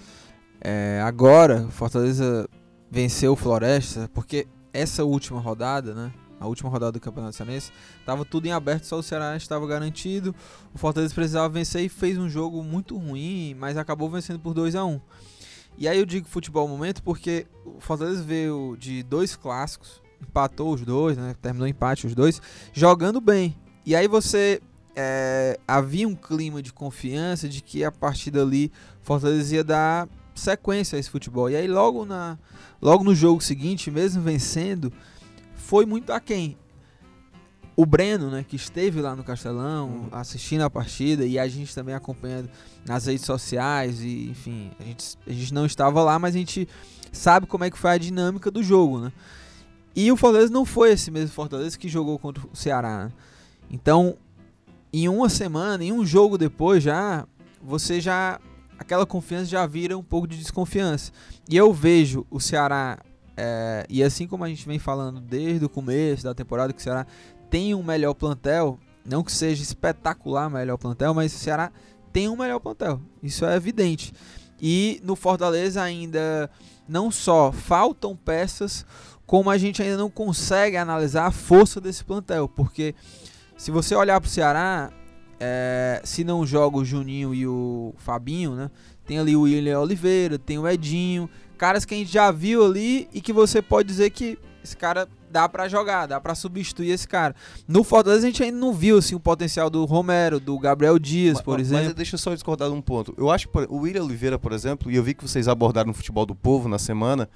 é, 0.62 1.02
agora, 1.04 1.68
Fortaleza 1.72 2.48
venceu 2.94 3.34
o 3.34 3.36
Floresta, 3.36 4.08
porque 4.14 4.48
essa 4.72 5.04
última 5.04 5.40
rodada, 5.40 5.96
né? 5.96 6.14
A 6.40 6.46
última 6.46 6.70
rodada 6.70 6.92
do 6.92 7.00
Campeonato 7.00 7.36
Cearense, 7.36 7.72
tava 8.06 8.24
tudo 8.24 8.46
em 8.46 8.52
aberto, 8.52 8.84
só 8.84 9.00
o 9.00 9.02
Ceará 9.02 9.36
estava 9.36 9.66
garantido. 9.66 10.36
O 10.72 10.78
Fortaleza 10.78 11.12
precisava 11.12 11.50
vencer 11.50 11.82
e 11.82 11.90
fez 11.90 12.20
um 12.20 12.30
jogo 12.30 12.62
muito 12.62 12.96
ruim, 12.96 13.56
mas 13.58 13.78
acabou 13.78 14.12
vencendo 14.12 14.40
por 14.40 14.54
2 14.54 14.76
a 14.76 14.86
1 14.86 15.02
E 15.76 15.88
aí 15.88 15.98
eu 15.98 16.06
digo 16.06 16.28
futebol 16.28 16.68
momento 16.68 17.02
porque 17.02 17.48
o 17.66 17.80
Fortaleza 17.80 18.22
veio 18.22 18.78
de 18.78 19.02
dois 19.02 19.36
clássicos, 19.36 20.00
empatou 20.22 20.72
os 20.72 20.82
dois, 20.82 21.18
né? 21.18 21.36
Terminou 21.42 21.68
empate 21.68 22.06
os 22.06 22.14
dois, 22.14 22.40
jogando 22.74 23.20
bem. 23.20 23.58
E 23.84 23.96
aí 23.96 24.08
você 24.08 24.62
é, 24.96 25.60
havia 25.68 26.08
um 26.08 26.14
clima 26.14 26.62
de 26.62 26.72
confiança 26.72 27.50
de 27.50 27.64
que 27.64 27.84
a 27.84 27.92
partir 27.92 28.30
dali 28.30 28.72
Fortaleza 29.02 29.56
ia 29.56 29.64
dar 29.64 30.08
sequência 30.36 30.96
a 30.96 31.00
esse 31.00 31.10
futebol. 31.10 31.50
E 31.50 31.56
aí 31.56 31.68
logo, 31.68 32.06
na, 32.06 32.38
logo 32.82 33.04
no 33.04 33.14
jogo 33.14 33.42
seguinte, 33.42 33.92
mesmo 33.92 34.22
vencendo, 34.22 34.92
foi 35.56 35.86
muito 35.86 36.12
aquém. 36.12 36.58
O 37.76 37.86
Breno, 37.86 38.30
né, 38.30 38.46
que 38.48 38.56
esteve 38.56 39.02
lá 39.02 39.16
no 39.16 39.24
Castelão 39.24 40.08
assistindo 40.12 40.62
a 40.62 40.70
partida 40.70 41.26
e 41.26 41.40
a 41.40 41.48
gente 41.48 41.74
também 41.74 41.96
acompanhando 41.96 42.48
nas 42.86 43.08
redes 43.08 43.26
sociais 43.26 44.02
e 44.02 44.30
enfim, 44.30 44.70
a 44.80 44.84
gente, 44.84 45.18
a 45.26 45.32
gente 45.32 45.54
não 45.54 45.66
estava 45.66 46.04
lá, 46.04 46.20
mas 46.20 46.36
a 46.36 46.38
gente 46.38 46.68
sabe 47.12 47.48
como 47.48 47.64
é 47.64 47.72
que 47.72 47.78
foi 47.78 47.92
a 47.92 47.98
dinâmica 47.98 48.52
do 48.52 48.62
jogo, 48.62 49.00
né? 49.00 49.12
E 49.96 50.12
o 50.12 50.18
Fortaleza 50.18 50.52
não 50.52 50.66
foi 50.66 50.92
esse 50.92 51.10
mesmo 51.10 51.30
Fortaleza 51.30 51.78
que 51.78 51.88
jogou 51.88 52.18
contra 52.20 52.46
o 52.46 52.56
Ceará. 52.56 53.06
né? 53.06 53.12
Então, 53.70 54.18
em 54.92 55.10
uma 55.10 55.30
semana, 55.30 55.84
em 55.84 55.92
um 55.92 56.06
jogo 56.06 56.38
depois 56.38 56.84
já, 56.84 57.28
você 57.62 58.00
já 58.00 58.40
aquela 58.78 59.06
confiança 59.06 59.46
já 59.46 59.66
vira 59.66 59.98
um 59.98 60.04
pouco 60.04 60.28
de 60.28 60.38
desconfiança. 60.38 61.12
E 61.50 61.56
eu 61.58 61.74
vejo 61.74 62.26
o 62.30 62.40
Ceará 62.40 63.00
é, 63.36 63.86
e 63.90 64.04
assim 64.04 64.28
como 64.28 64.44
a 64.44 64.50
gente 64.50 64.66
vem 64.66 64.80
falando 64.80 65.20
desde 65.20 65.66
o 65.66 65.70
começo 65.70 66.24
da 66.24 66.34
temporada 66.34 66.72
que 66.72 66.80
o 66.80 66.84
Ceará 66.84 67.06
tem 67.50 67.74
um 67.74 67.84
melhor 67.84 68.14
plantel, 68.14 68.80
não 69.06 69.24
que 69.24 69.32
seja 69.32 69.62
espetacular 69.62 70.50
melhor 70.50 70.78
plantel, 70.78 71.14
mas 71.14 71.34
o 71.34 71.38
Ceará 71.38 71.72
tem 72.12 72.30
um 72.30 72.36
melhor 72.36 72.60
plantel. 72.60 73.02
Isso 73.22 73.46
é 73.46 73.56
evidente. 73.56 74.14
E 74.62 75.02
no 75.04 75.16
Fortaleza 75.16 75.82
ainda 75.82 76.50
não 76.88 77.10
só 77.10 77.52
faltam 77.52 78.16
peças, 78.16 78.86
como 79.26 79.50
a 79.50 79.58
gente 79.58 79.82
ainda 79.82 79.98
não 79.98 80.10
consegue 80.10 80.78
analisar 80.78 81.26
a 81.26 81.32
força 81.32 81.82
desse 81.82 82.04
plantel, 82.04 82.48
porque 82.48 82.94
se 83.58 83.72
você 83.72 83.96
olhar 83.96 84.20
para 84.22 84.28
o 84.28 84.32
Ceará, 84.32 84.92
é, 85.40 86.02
se 86.04 86.24
não 86.24 86.46
joga 86.46 86.78
o 86.78 86.86
Juninho 86.86 87.34
e 87.34 87.46
o 87.48 87.94
Fabinho, 87.98 88.56
né? 88.56 88.70
Tem 89.06 89.20
ali 89.20 89.36
o 89.36 89.42
William 89.42 89.80
Oliveira, 89.80 90.38
tem 90.40 90.58
o 90.58 90.68
Edinho, 90.68 91.30
caras 91.58 91.84
que 91.86 91.94
a 91.94 91.98
gente 91.98 92.12
já 92.12 92.32
viu 92.32 92.66
ali 92.66 93.08
e 93.14 93.20
que 93.22 93.34
você 93.34 93.62
pode 93.62 93.88
dizer 93.88 94.10
que 94.12 94.38
esse 94.64 94.78
cara 94.78 95.08
dá 95.30 95.50
pra 95.50 95.68
jogar, 95.68 96.06
dá 96.06 96.22
pra 96.22 96.36
substituir 96.36 96.92
esse 96.92 97.08
cara. 97.08 97.36
No 97.68 97.84
Fortaleza 97.84 98.26
a 98.26 98.30
gente 98.30 98.42
ainda 98.44 98.58
não 98.58 98.72
viu 98.72 98.98
assim 98.98 99.16
o 99.16 99.20
potencial 99.20 99.70
do 99.70 99.84
Romero, 99.84 100.40
do 100.40 100.58
Gabriel 100.58 100.98
Dias, 101.00 101.42
por 101.42 101.58
Mas- 101.58 101.68
exemplo. 101.68 101.86
Mas 101.86 101.94
deixa 101.96 102.16
eu 102.16 102.20
só 102.20 102.34
discordar 102.34 102.70
de 102.70 102.76
um 102.76 102.82
ponto. 102.82 103.14
Eu 103.18 103.30
acho 103.30 103.50
que 103.50 103.58
o 103.70 103.78
William 103.80 104.04
Oliveira, 104.04 104.40
por 104.40 104.54
exemplo, 104.54 104.90
e 104.92 104.96
eu 104.96 105.04
vi 105.04 105.14
que 105.14 105.28
vocês 105.28 105.48
abordaram 105.48 105.88
no 105.88 105.94
futebol 105.94 106.26
do 106.26 106.36
povo 106.36 106.70
na 106.70 106.80
semana, 106.80 107.28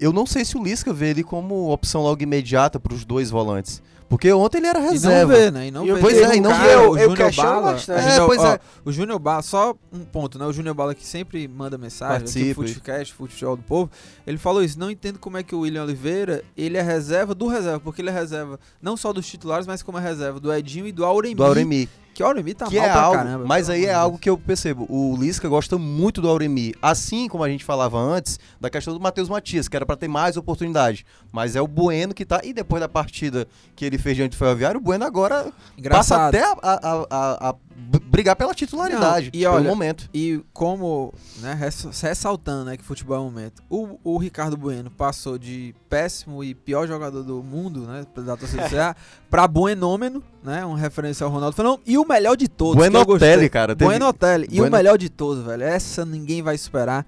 eu 0.00 0.12
não 0.12 0.26
sei 0.26 0.44
se 0.44 0.56
o 0.56 0.64
Lisca 0.64 0.92
vê 0.92 1.10
ele 1.10 1.22
como 1.22 1.70
opção 1.70 2.02
logo 2.02 2.20
imediata 2.22 2.80
para 2.80 2.92
os 2.94 3.04
dois 3.04 3.30
volantes. 3.30 3.80
Porque 4.08 4.32
ontem 4.32 4.58
ele 4.58 4.66
era 4.66 4.78
E 4.78 4.82
não 4.82 4.90
reserva. 4.92 5.34
vê, 5.34 5.50
né? 5.50 5.66
E 5.68 5.70
não 5.70 5.84
E 5.84 5.88
eu- 5.88 5.94
vê. 5.96 6.00
pois 6.00 6.16
é, 6.18 6.36
e 6.36 6.40
não 6.40 6.50
cara, 6.50 6.64
vê. 6.68 6.74
Eu- 6.74 6.90
o 6.90 6.98
eu 6.98 7.10
Júnior 7.10 7.34
Bala. 7.34 7.72
bastante. 7.72 7.98
o 7.98 8.02
Júnior- 8.02 8.22
É, 8.22 8.26
pois 8.26 8.40
ó, 8.40 8.46
é. 8.54 8.60
O 8.84 8.92
Júnior 8.92 9.18
Bala, 9.18 9.42
só 9.42 9.74
um 9.92 10.00
ponto, 10.00 10.38
né? 10.38 10.44
O 10.46 10.52
Júnior 10.52 10.74
Bala 10.74 10.94
que 10.94 11.04
sempre 11.06 11.48
manda 11.48 11.76
mensagem 11.78 12.16
aqui 12.16 12.24
Participa. 12.24 12.60
no 12.62 12.68
Futecast, 12.68 13.14
Futebol 13.14 13.56
do 13.56 13.62
Povo, 13.62 13.90
ele 14.26 14.38
falou 14.38 14.62
isso, 14.62 14.78
não 14.78 14.90
entendo 14.90 15.18
como 15.18 15.36
é 15.38 15.42
que 15.42 15.54
o 15.54 15.60
William 15.60 15.82
Oliveira, 15.84 16.44
ele 16.56 16.76
é 16.76 16.82
reserva 16.82 17.34
do 17.34 17.48
reserva, 17.48 17.80
porque 17.80 18.02
ele 18.02 18.10
é 18.10 18.12
reserva 18.12 18.60
não 18.80 18.96
só 18.96 19.12
dos 19.12 19.26
titulares, 19.26 19.66
mas 19.66 19.82
como 19.82 19.98
é 19.98 20.00
reserva 20.02 20.38
do 20.38 20.52
Edinho 20.52 20.86
e 20.86 20.92
do 20.92 21.04
Auremi. 21.04 21.34
Do 21.34 21.44
Auremi. 21.44 21.88
Que 22.14 22.22
o 22.22 22.26
Auremi 22.26 22.54
tá 22.54 22.66
que 22.66 22.76
mal 22.76 22.86
é 22.86 22.90
pra 22.92 23.00
algo, 23.02 23.16
caramba. 23.18 23.44
mas 23.44 23.68
aí 23.68 23.86
é 23.86 23.92
algo 23.92 24.16
que 24.18 24.30
eu 24.30 24.38
percebo. 24.38 24.86
O 24.88 25.16
Lisca 25.18 25.48
gosta 25.48 25.76
muito 25.76 26.22
do 26.22 26.28
Auremi. 26.28 26.72
Assim 26.80 27.26
como 27.28 27.42
a 27.42 27.48
gente 27.48 27.64
falava 27.64 27.98
antes 27.98 28.38
da 28.60 28.70
questão 28.70 28.94
do 28.94 29.00
Matheus 29.00 29.28
Matias, 29.28 29.66
que 29.66 29.74
era 29.76 29.84
para 29.84 29.96
ter 29.96 30.06
mais 30.08 30.36
oportunidade. 30.36 31.04
Mas 31.32 31.56
é 31.56 31.60
o 31.60 31.66
Bueno 31.66 32.14
que 32.14 32.24
tá. 32.24 32.40
E 32.44 32.52
depois 32.52 32.80
da 32.80 32.88
partida 32.88 33.48
que 33.74 33.84
ele 33.84 33.98
fez 33.98 34.16
diante 34.16 34.30
do 34.30 34.36
Ferroviário, 34.36 34.78
o 34.78 34.82
Bueno 34.82 35.04
agora 35.04 35.42
Deus. 35.42 35.52
passa 35.90 36.14
Engraçado. 36.16 36.28
até 36.36 36.42
a, 36.44 36.56
a- 36.62 37.06
a- 37.10 37.48
a 37.50 37.54
brigar 37.76 38.36
pela 38.36 38.54
titularidade. 38.54 39.30
Não, 39.34 39.40
e 39.40 39.44
olha, 39.46 39.68
momento. 39.68 40.08
E 40.14 40.40
como, 40.52 41.12
né, 41.40 41.52
ress- 41.54 41.88
ressaltando, 42.02 42.64
né, 42.66 42.76
que 42.76 42.84
futebol 42.84 43.16
é 43.16 43.20
um 43.20 43.24
momento. 43.24 43.62
O, 43.68 43.98
o 44.04 44.16
Ricardo 44.18 44.56
Bueno 44.56 44.90
passou 44.90 45.36
de 45.36 45.74
péssimo 45.88 46.44
e 46.44 46.54
pior 46.54 46.86
jogador 46.86 47.22
do 47.22 47.42
mundo, 47.42 47.80
né, 47.80 48.04
da 48.16 48.36
torcida 48.36 48.62
do 48.62 48.68
Ceará, 48.68 48.94
pra 49.28 49.48
buenômeno, 49.48 50.22
né, 50.42 50.64
uma 50.64 50.78
referência 50.78 51.24
ao 51.24 51.30
Ronaldo 51.30 51.56
Fenômeno, 51.56 51.82
e 51.84 51.98
o 51.98 52.06
melhor 52.06 52.36
de 52.36 52.46
todos, 52.48 52.76
Buenotelli, 52.76 53.48
cara. 53.48 53.74
teve- 53.74 53.88
Buenotelli. 53.90 54.46
E 54.50 54.54
o 54.54 54.62
Bueno- 54.62 54.76
melhor 54.76 54.96
de 54.96 55.08
todos, 55.08 55.44
velho, 55.44 55.64
essa 55.64 56.04
ninguém 56.04 56.40
vai 56.42 56.56
superar, 56.56 57.04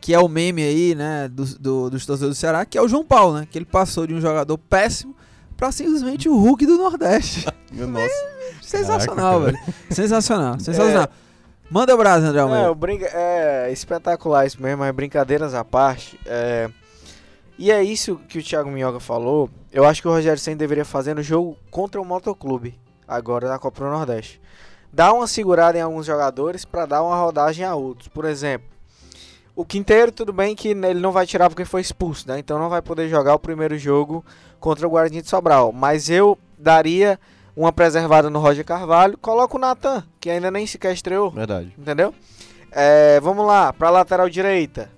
que 0.00 0.12
é 0.12 0.18
o 0.18 0.26
meme 0.26 0.62
aí, 0.64 0.94
né, 0.96 1.28
do, 1.28 1.44
do- 1.58 1.90
dos 1.90 2.04
torcedores 2.04 2.36
do 2.36 2.40
Ceará, 2.40 2.64
que 2.64 2.76
é 2.76 2.82
o 2.82 2.88
João 2.88 3.04
Paulo, 3.04 3.38
né, 3.38 3.46
que 3.48 3.56
ele 3.56 3.64
passou 3.66 4.04
de 4.06 4.14
um 4.14 4.20
jogador 4.20 4.58
péssimo 4.58 5.14
pra 5.56 5.70
simplesmente 5.70 6.28
o 6.28 6.36
Hulk 6.36 6.66
do 6.66 6.76
Nordeste. 6.76 7.46
Nossa. 7.72 8.32
Sensacional, 8.78 9.40
Caraca, 9.40 9.58
velho. 9.58 9.74
Sensacional, 9.90 10.60
sensacional. 10.60 11.08
Manda 11.70 11.94
o 11.94 11.98
braço, 11.98 12.26
André 12.26 12.38
É, 12.38 12.42
Almeida. 12.42 12.70
o 12.70 12.74
brinca... 12.74 13.06
é 13.12 13.70
espetacular 13.72 14.44
isso 14.46 14.60
mesmo, 14.60 14.78
mas 14.78 14.94
brincadeiras 14.94 15.54
à 15.54 15.64
parte. 15.64 16.18
é, 16.26 16.68
E 17.58 17.70
é 17.70 17.82
isso 17.82 18.20
que 18.28 18.38
o 18.38 18.42
Thiago 18.42 18.70
Minhoca 18.70 19.00
falou. 19.00 19.48
Eu 19.72 19.84
acho 19.84 20.02
que 20.02 20.08
o 20.08 20.10
Rogério 20.10 20.38
Senna 20.38 20.56
deveria 20.56 20.84
fazer 20.84 21.14
no 21.14 21.22
jogo 21.22 21.56
contra 21.70 22.00
o 22.00 22.04
Motoclube, 22.04 22.78
agora 23.08 23.48
na 23.48 23.58
Copa 23.58 23.84
do 23.84 23.90
Nordeste. 23.90 24.40
Dar 24.92 25.12
uma 25.14 25.26
segurada 25.26 25.78
em 25.78 25.80
alguns 25.80 26.04
jogadores 26.04 26.64
para 26.66 26.84
dar 26.84 27.02
uma 27.02 27.16
rodagem 27.16 27.64
a 27.64 27.74
outros. 27.74 28.08
Por 28.08 28.26
exemplo, 28.26 28.68
o 29.56 29.64
Quinteiro, 29.64 30.12
tudo 30.12 30.32
bem 30.32 30.54
que 30.54 30.68
ele 30.68 31.00
não 31.00 31.12
vai 31.12 31.26
tirar 31.26 31.48
porque 31.48 31.64
foi 31.64 31.80
expulso, 31.80 32.28
né? 32.28 32.38
Então 32.38 32.58
não 32.58 32.68
vai 32.68 32.82
poder 32.82 33.08
jogar 33.08 33.34
o 33.34 33.38
primeiro 33.38 33.78
jogo 33.78 34.22
contra 34.60 34.86
o 34.86 34.90
Guarani 34.90 35.22
de 35.22 35.28
Sobral. 35.30 35.72
Mas 35.72 36.10
eu 36.10 36.38
daria 36.58 37.18
uma 37.56 37.72
preservada 37.72 38.30
no 38.30 38.38
Roger 38.38 38.64
Carvalho. 38.64 39.18
Coloca 39.18 39.56
o 39.56 39.60
Natan, 39.60 40.04
que 40.20 40.30
ainda 40.30 40.50
nem 40.50 40.66
sequer 40.66 40.92
estreou. 40.92 41.30
Verdade. 41.30 41.74
Entendeu? 41.78 42.14
É, 42.70 43.20
vamos 43.20 43.46
lá, 43.46 43.72
pra 43.72 43.90
lateral 43.90 44.28
direita. 44.28 44.90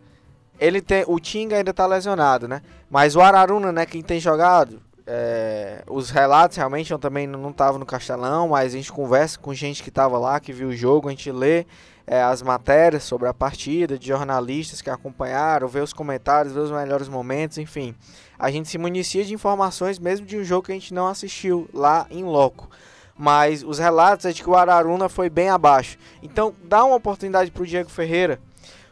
Ele 0.60 0.80
tem. 0.80 1.04
O 1.06 1.18
Tinga 1.18 1.56
ainda 1.56 1.74
tá 1.74 1.84
lesionado, 1.86 2.46
né? 2.46 2.62
Mas 2.88 3.16
o 3.16 3.20
Araruna, 3.20 3.72
né, 3.72 3.84
quem 3.84 4.02
tem 4.02 4.20
jogado. 4.20 4.80
é, 5.06 5.82
os 5.86 6.10
relatos 6.10 6.56
realmente 6.56 6.90
eu 6.90 6.98
também 6.98 7.26
não 7.26 7.50
estavam 7.50 7.78
no 7.78 7.86
Castelão, 7.86 8.48
mas 8.48 8.72
a 8.72 8.76
gente 8.76 8.92
conversa 8.92 9.38
com 9.38 9.52
gente 9.52 9.82
que 9.82 9.90
tava 9.90 10.18
lá, 10.18 10.40
que 10.40 10.52
viu 10.52 10.68
o 10.68 10.76
jogo, 10.76 11.08
a 11.08 11.10
gente 11.10 11.30
lê 11.30 11.66
é, 12.06 12.22
as 12.22 12.42
matérias 12.42 13.04
sobre 13.04 13.28
a 13.28 13.34
partida, 13.34 13.98
de 13.98 14.08
jornalistas 14.08 14.82
que 14.82 14.90
acompanharam, 14.90 15.66
vê 15.68 15.80
os 15.80 15.92
comentários, 15.92 16.54
vê 16.54 16.60
os 16.60 16.70
melhores 16.70 17.08
momentos, 17.08 17.58
enfim. 17.58 17.94
A 18.38 18.50
gente 18.50 18.68
se 18.68 18.78
municia 18.78 19.24
de 19.24 19.32
informações 19.32 19.98
mesmo 19.98 20.26
de 20.26 20.36
um 20.36 20.44
jogo 20.44 20.66
que 20.66 20.72
a 20.72 20.74
gente 20.74 20.92
não 20.92 21.06
assistiu 21.06 21.68
lá 21.72 22.06
em 22.10 22.24
loco. 22.24 22.68
Mas 23.16 23.62
os 23.62 23.78
relatos 23.78 24.26
é 24.26 24.32
de 24.32 24.42
que 24.42 24.50
o 24.50 24.56
Araruna 24.56 25.08
foi 25.08 25.30
bem 25.30 25.48
abaixo. 25.48 25.96
Então 26.22 26.54
dá 26.64 26.84
uma 26.84 26.96
oportunidade 26.96 27.50
pro 27.50 27.66
Diego 27.66 27.88
Ferreira. 27.88 28.40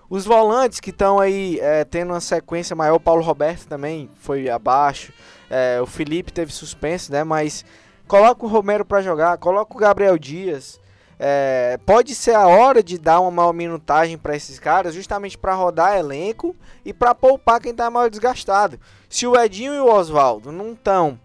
Os 0.09 0.25
volantes 0.25 0.78
que 0.78 0.90
estão 0.90 1.19
aí 1.19 1.59
é, 1.61 1.85
tendo 1.85 2.12
uma 2.12 2.21
sequência 2.21 2.76
maior, 2.76 2.97
o 2.97 3.00
Paulo 3.00 3.23
Roberto 3.23 3.66
também 3.66 4.11
foi 4.21 4.49
abaixo. 4.49 5.12
É, 5.50 5.81
o 5.81 5.87
Felipe 5.87 6.33
teve 6.33 6.52
suspense, 6.52 7.11
né? 7.11 7.25
Mas 7.25 7.64
coloca 8.07 8.45
o 8.45 8.49
Romero 8.49 8.85
para 8.85 9.02
jogar, 9.02 9.38
coloca 9.38 9.75
o 9.75 9.78
Gabriel 9.78 10.19
Dias. 10.19 10.78
É, 11.25 11.79
pode 11.87 12.17
ser 12.17 12.35
a 12.35 12.49
hora 12.49 12.83
de 12.83 12.99
dar 12.99 13.21
uma 13.21 13.31
maior 13.31 13.52
minutagem 13.52 14.19
para 14.19 14.35
esses 14.35 14.59
caras, 14.59 14.93
justamente 14.93 15.38
para 15.38 15.55
rodar 15.55 15.97
elenco 15.97 16.57
e 16.85 16.93
para 16.93 17.14
poupar 17.14 17.61
quem 17.61 17.73
tá 17.73 17.88
mal 17.88 18.11
desgastado. 18.11 18.76
Se 19.09 19.25
o 19.25 19.41
Edinho 19.41 19.73
e 19.73 19.79
o 19.79 19.87
Oswaldo 19.87 20.50
não 20.50 20.73
estão 20.73 21.17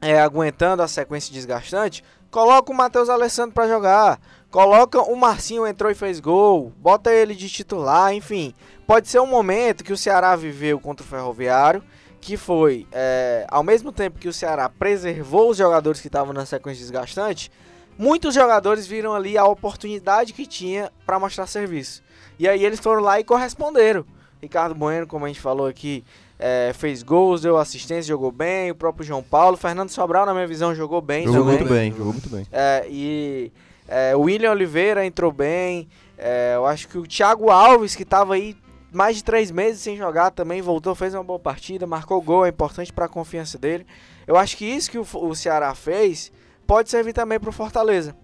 é, 0.00 0.18
aguentando 0.18 0.82
a 0.82 0.88
sequência 0.88 1.30
desgastante, 1.30 2.02
coloca 2.30 2.72
o 2.72 2.74
Matheus 2.74 3.10
Alessandro 3.10 3.52
para 3.52 3.68
jogar. 3.68 4.18
Coloca 4.50 4.98
o 5.02 5.14
Marcinho 5.14 5.66
entrou 5.66 5.90
e 5.90 5.94
fez 5.94 6.20
gol, 6.20 6.72
bota 6.78 7.12
ele 7.12 7.34
de 7.34 7.50
titular, 7.50 8.14
enfim. 8.14 8.54
Pode 8.86 9.08
ser 9.08 9.20
um 9.20 9.26
momento 9.26 9.84
que 9.84 9.92
o 9.92 9.98
Ceará 9.98 10.34
viveu 10.36 10.80
contra 10.80 11.04
o 11.04 11.08
Ferroviário, 11.08 11.84
que 12.18 12.38
foi, 12.38 12.86
é, 12.90 13.46
ao 13.50 13.62
mesmo 13.62 13.92
tempo 13.92 14.18
que 14.18 14.28
o 14.28 14.32
Ceará 14.32 14.70
preservou 14.70 15.50
os 15.50 15.58
jogadores 15.58 16.00
que 16.00 16.06
estavam 16.06 16.32
na 16.32 16.46
sequência 16.46 16.80
desgastante, 16.80 17.52
muitos 17.98 18.34
jogadores 18.34 18.86
viram 18.86 19.12
ali 19.12 19.36
a 19.36 19.44
oportunidade 19.44 20.32
que 20.32 20.46
tinha 20.46 20.90
para 21.04 21.18
mostrar 21.18 21.46
serviço. 21.46 22.02
E 22.38 22.48
aí 22.48 22.64
eles 22.64 22.78
foram 22.78 23.02
lá 23.02 23.18
e 23.18 23.24
corresponderam. 23.24 24.04
Ricardo 24.40 24.74
Bueno, 24.74 25.06
como 25.06 25.24
a 25.24 25.28
gente 25.28 25.40
falou 25.40 25.66
aqui, 25.66 26.04
é, 26.38 26.72
fez 26.72 27.02
gols, 27.02 27.42
deu 27.42 27.56
assistência, 27.56 28.04
jogou 28.04 28.30
bem. 28.30 28.70
O 28.70 28.74
próprio 28.74 29.04
João 29.04 29.22
Paulo, 29.22 29.56
Fernando 29.56 29.90
Sobral, 29.90 30.24
na 30.24 30.32
minha 30.32 30.46
visão, 30.46 30.74
jogou 30.74 31.00
bem. 31.00 31.26
Jogou 31.26 31.40
também. 31.42 31.58
muito 31.58 31.68
bem, 31.68 31.90
jogou 31.92 32.12
muito 32.12 32.28
bem. 32.28 32.46
É, 32.52 32.86
e 32.88 33.52
é, 33.88 34.14
o 34.14 34.20
William 34.20 34.52
Oliveira 34.52 35.04
entrou 35.04 35.32
bem. 35.32 35.88
É, 36.16 36.52
eu 36.54 36.66
acho 36.66 36.86
que 36.86 36.98
o 36.98 37.06
Thiago 37.06 37.50
Alves, 37.50 37.96
que 37.96 38.04
estava 38.04 38.34
aí 38.34 38.56
mais 38.92 39.16
de 39.16 39.24
três 39.24 39.50
meses 39.50 39.82
sem 39.82 39.96
jogar, 39.96 40.30
também 40.30 40.62
voltou, 40.62 40.94
fez 40.94 41.14
uma 41.14 41.24
boa 41.24 41.38
partida, 41.38 41.86
marcou 41.86 42.20
gol, 42.22 42.46
é 42.46 42.48
importante 42.48 42.92
para 42.92 43.06
a 43.06 43.08
confiança 43.08 43.58
dele. 43.58 43.84
Eu 44.26 44.36
acho 44.36 44.56
que 44.56 44.64
isso 44.64 44.90
que 44.90 44.98
o, 44.98 45.06
o 45.14 45.34
Ceará 45.34 45.74
fez 45.74 46.30
pode 46.68 46.88
servir 46.90 47.12
também 47.14 47.40
para 47.40 47.48
o 47.50 47.52
Fortaleza. 47.52 48.14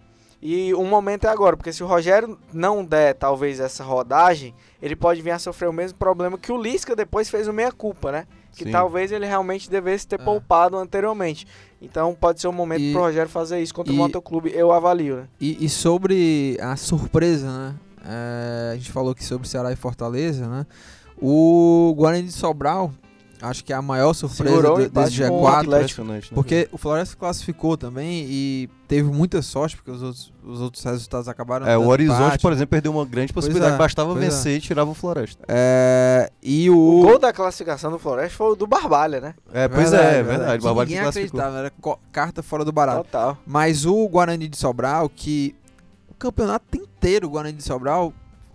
E 0.40 0.74
o 0.74 0.84
momento 0.84 1.24
é 1.26 1.30
agora, 1.30 1.56
porque 1.56 1.72
se 1.72 1.82
o 1.82 1.86
Rogério 1.86 2.38
não 2.52 2.84
der 2.84 3.14
talvez 3.14 3.58
essa 3.58 3.82
rodagem, 3.82 4.54
ele 4.82 4.94
pode 4.94 5.22
vir 5.22 5.30
a 5.30 5.38
sofrer 5.38 5.68
o 5.70 5.72
mesmo 5.72 5.96
problema 5.98 6.36
que 6.36 6.52
o 6.52 6.60
Lisca 6.60 6.94
depois 6.94 7.30
fez 7.30 7.48
o 7.48 7.52
meia-culpa, 7.52 8.12
né? 8.12 8.26
Que 8.54 8.64
Sim. 8.64 8.70
talvez 8.70 9.10
ele 9.10 9.24
realmente 9.24 9.70
devesse 9.70 10.06
ter 10.06 10.20
É. 10.20 10.24
poupado 10.24 10.76
anteriormente. 10.76 11.46
Então 11.80 12.14
pode 12.14 12.42
ser 12.42 12.46
o 12.48 12.52
momento 12.52 12.82
E- 12.82 12.92
pro 12.92 13.00
Rogério 13.00 13.28
fazer 13.30 13.60
isso 13.62 13.72
contra 13.74 13.90
e- 13.92 13.96
o 13.96 13.98
Motoclube, 13.98 14.52
eu 14.54 14.70
avalio, 14.70 15.16
né? 15.16 15.28
E, 15.40 15.64
e 15.64 15.68
sobre 15.70 16.58
a 16.60 16.76
surpresa, 16.76 17.46
né? 17.50 17.74
É, 18.06 18.72
a 18.72 18.76
gente 18.76 18.92
falou 18.92 19.12
aqui 19.12 19.24
sobre 19.24 19.48
Ceará 19.48 19.72
e 19.72 19.76
Fortaleza, 19.76 20.46
né? 20.46 20.66
O 21.16 21.94
Guarani 21.96 22.24
de 22.24 22.32
Sobral, 22.32 22.92
acho 23.48 23.64
que 23.64 23.72
é 23.72 23.76
a 23.76 23.82
maior 23.82 24.12
surpresa 24.14 24.56
o 24.72 24.76
do- 24.76 24.88
desse 24.90 25.22
com 25.28 25.40
o 25.40 25.44
G4. 25.46 25.48
Atlético. 25.60 25.74
Impressionante, 26.02 26.24
né? 26.30 26.34
Porque 26.34 26.68
o 26.72 26.78
Floresta 26.78 27.16
classificou 27.16 27.76
também 27.76 28.26
e 28.28 28.68
teve 28.88 29.10
muita 29.10 29.40
sorte, 29.42 29.76
porque 29.76 29.90
os 29.90 30.02
outros, 30.02 30.32
os 30.44 30.60
outros 30.60 30.82
resultados 30.84 31.28
acabaram. 31.28 31.66
É, 31.66 31.76
o 31.76 31.86
Horizonte, 31.88 32.22
empate. 32.22 32.42
por 32.42 32.52
exemplo, 32.52 32.68
perdeu 32.70 32.92
uma 32.92 33.04
grande 33.04 33.32
possibilidade. 33.32 33.74
é, 33.74 33.78
Bastava 33.78 34.12
pois 34.12 34.24
é. 34.24 34.28
vencer 34.28 34.56
e 34.56 34.60
tirava 34.60 34.90
o 34.90 34.94
Floresta. 34.94 35.44
É, 35.48 36.30
e 36.42 36.68
O 36.70 36.76
o. 36.76 37.02
gol 37.02 37.18
da 37.18 37.32
classificação 37.32 37.90
do 37.90 37.98
Floresta 37.98 38.36
foi 38.36 38.52
o 38.52 38.54
do 38.54 38.66
Barbalha, 38.66 39.20
né? 39.20 39.34
É, 39.52 39.68
pois 39.68 39.92
é, 39.92 40.18
é 40.18 40.22
verdade. 40.22 40.52
Que 40.58 40.64
O 40.64 40.68
Barbalho 40.68 40.88
Ninguém 40.90 41.04
acreditava, 41.06 41.58
era 41.58 41.72
carta 42.12 42.42
fora 42.42 42.64
do 42.64 42.72
barato. 42.72 43.04
Total. 43.04 43.36
Mas 43.46 43.84
o 43.86 44.08
Guarani 44.08 44.48
de 44.48 44.56
Sobral, 44.56 45.08
que 45.08 45.54
o 46.08 46.14
campeonato 46.14 46.76
inteiro, 46.76 47.26
o 47.26 47.30
Guarani 47.30 47.56
de 47.56 47.62
Sobral 47.64 48.12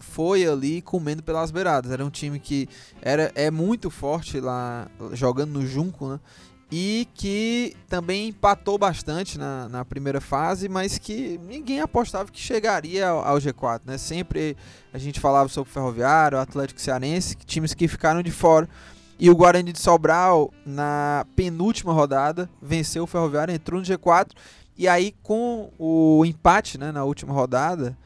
foi 0.09 0.45
ali 0.45 0.81
comendo 0.81 1.23
pelas 1.23 1.51
beiradas. 1.51 1.91
Era 1.91 2.03
um 2.03 2.09
time 2.09 2.39
que 2.39 2.67
era, 3.01 3.31
é 3.35 3.49
muito 3.49 3.89
forte 3.89 4.39
lá, 4.39 4.87
jogando 5.13 5.51
no 5.51 5.65
Junco, 5.65 6.07
né? 6.09 6.19
E 6.71 7.07
que 7.15 7.75
também 7.87 8.27
empatou 8.27 8.77
bastante 8.77 9.39
na, 9.39 9.67
na 9.69 9.83
primeira 9.83 10.21
fase, 10.21 10.69
mas 10.69 10.99
que 10.99 11.39
ninguém 11.47 11.81
apostava 11.81 12.31
que 12.31 12.39
chegaria 12.39 13.07
ao, 13.07 13.25
ao 13.25 13.37
G4, 13.37 13.81
né? 13.85 13.97
Sempre 13.97 14.55
a 14.93 14.97
gente 14.97 15.19
falava 15.19 15.49
sobre 15.49 15.69
o 15.69 15.73
Ferroviário, 15.73 16.37
o 16.37 16.41
Atlético 16.41 16.79
Cearense, 16.79 17.35
times 17.45 17.73
que 17.73 17.87
ficaram 17.87 18.21
de 18.21 18.31
fora. 18.31 18.69
E 19.19 19.29
o 19.29 19.35
Guarani 19.35 19.73
de 19.73 19.79
Sobral, 19.79 20.53
na 20.65 21.25
penúltima 21.35 21.91
rodada, 21.91 22.49
venceu 22.61 23.03
o 23.03 23.07
Ferroviário, 23.07 23.53
entrou 23.53 23.79
no 23.79 23.85
G4. 23.85 24.29
E 24.77 24.87
aí, 24.87 25.13
com 25.21 25.71
o 25.77 26.23
empate 26.23 26.77
né, 26.77 26.89
na 26.91 27.03
última 27.03 27.33
rodada, 27.33 27.97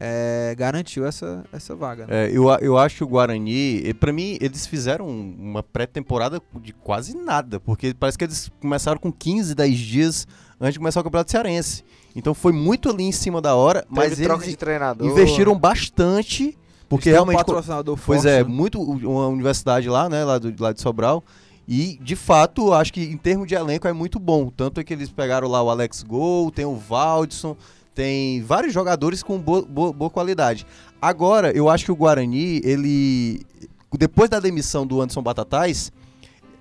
é, 0.00 0.54
garantiu 0.56 1.06
essa, 1.06 1.44
essa 1.52 1.74
vaga. 1.74 2.06
né? 2.06 2.26
É, 2.26 2.30
eu, 2.30 2.48
eu 2.60 2.78
acho 2.78 2.96
que 2.98 3.04
o 3.04 3.08
Guarani, 3.08 3.78
e 3.88 3.94
pra 3.94 4.12
mim, 4.12 4.38
eles 4.40 4.66
fizeram 4.66 5.06
uma 5.08 5.62
pré-temporada 5.62 6.40
de 6.60 6.72
quase 6.72 7.16
nada, 7.16 7.58
porque 7.58 7.92
parece 7.94 8.16
que 8.16 8.24
eles 8.24 8.50
começaram 8.60 8.98
com 8.98 9.10
15, 9.12 9.54
10 9.54 9.76
dias 9.78 10.26
antes 10.60 10.74
de 10.74 10.78
começar 10.78 11.00
o 11.00 11.04
Campeonato 11.04 11.30
Cearense. 11.30 11.84
Então 12.14 12.34
foi 12.34 12.52
muito 12.52 12.88
ali 12.90 13.04
em 13.04 13.12
cima 13.12 13.40
da 13.40 13.54
hora, 13.54 13.84
mas 13.88 14.10
Teve 14.10 14.24
troca 14.24 14.42
eles 14.44 14.50
de 14.52 14.56
treinador. 14.56 15.06
investiram 15.08 15.56
bastante, 15.58 16.56
porque 16.88 17.08
Eles 17.10 17.18
têm 17.18 17.22
um 17.22 17.26
realmente. 17.30 17.46
patrocinador 17.46 17.98
Pois 18.04 18.22
forte, 18.22 18.34
é, 18.34 18.42
né? 18.42 18.48
muito 18.48 18.80
uma 18.80 19.26
universidade 19.28 19.88
lá, 19.88 20.08
né, 20.08 20.24
lá, 20.24 20.38
do, 20.38 20.52
lá 20.62 20.72
de 20.72 20.80
Sobral. 20.80 21.22
E, 21.70 21.98
de 22.02 22.16
fato, 22.16 22.72
acho 22.72 22.90
que 22.92 23.02
em 23.02 23.16
termos 23.18 23.46
de 23.46 23.54
elenco 23.54 23.86
é 23.86 23.92
muito 23.92 24.18
bom. 24.18 24.48
Tanto 24.48 24.80
é 24.80 24.84
que 24.84 24.92
eles 24.94 25.10
pegaram 25.10 25.46
lá 25.46 25.62
o 25.62 25.68
Alex 25.68 26.02
Gol, 26.02 26.50
tem 26.50 26.64
o 26.64 26.74
Valdson, 26.74 27.54
tem 27.98 28.40
vários 28.42 28.72
jogadores 28.72 29.24
com 29.24 29.40
boa, 29.40 29.60
boa, 29.62 29.92
boa 29.92 30.08
qualidade. 30.08 30.64
Agora, 31.02 31.50
eu 31.50 31.68
acho 31.68 31.84
que 31.84 31.90
o 31.90 31.96
Guarani, 31.96 32.60
ele. 32.62 33.40
Depois 33.98 34.30
da 34.30 34.38
demissão 34.38 34.86
do 34.86 35.00
Anderson 35.00 35.20
Batatais, 35.20 35.90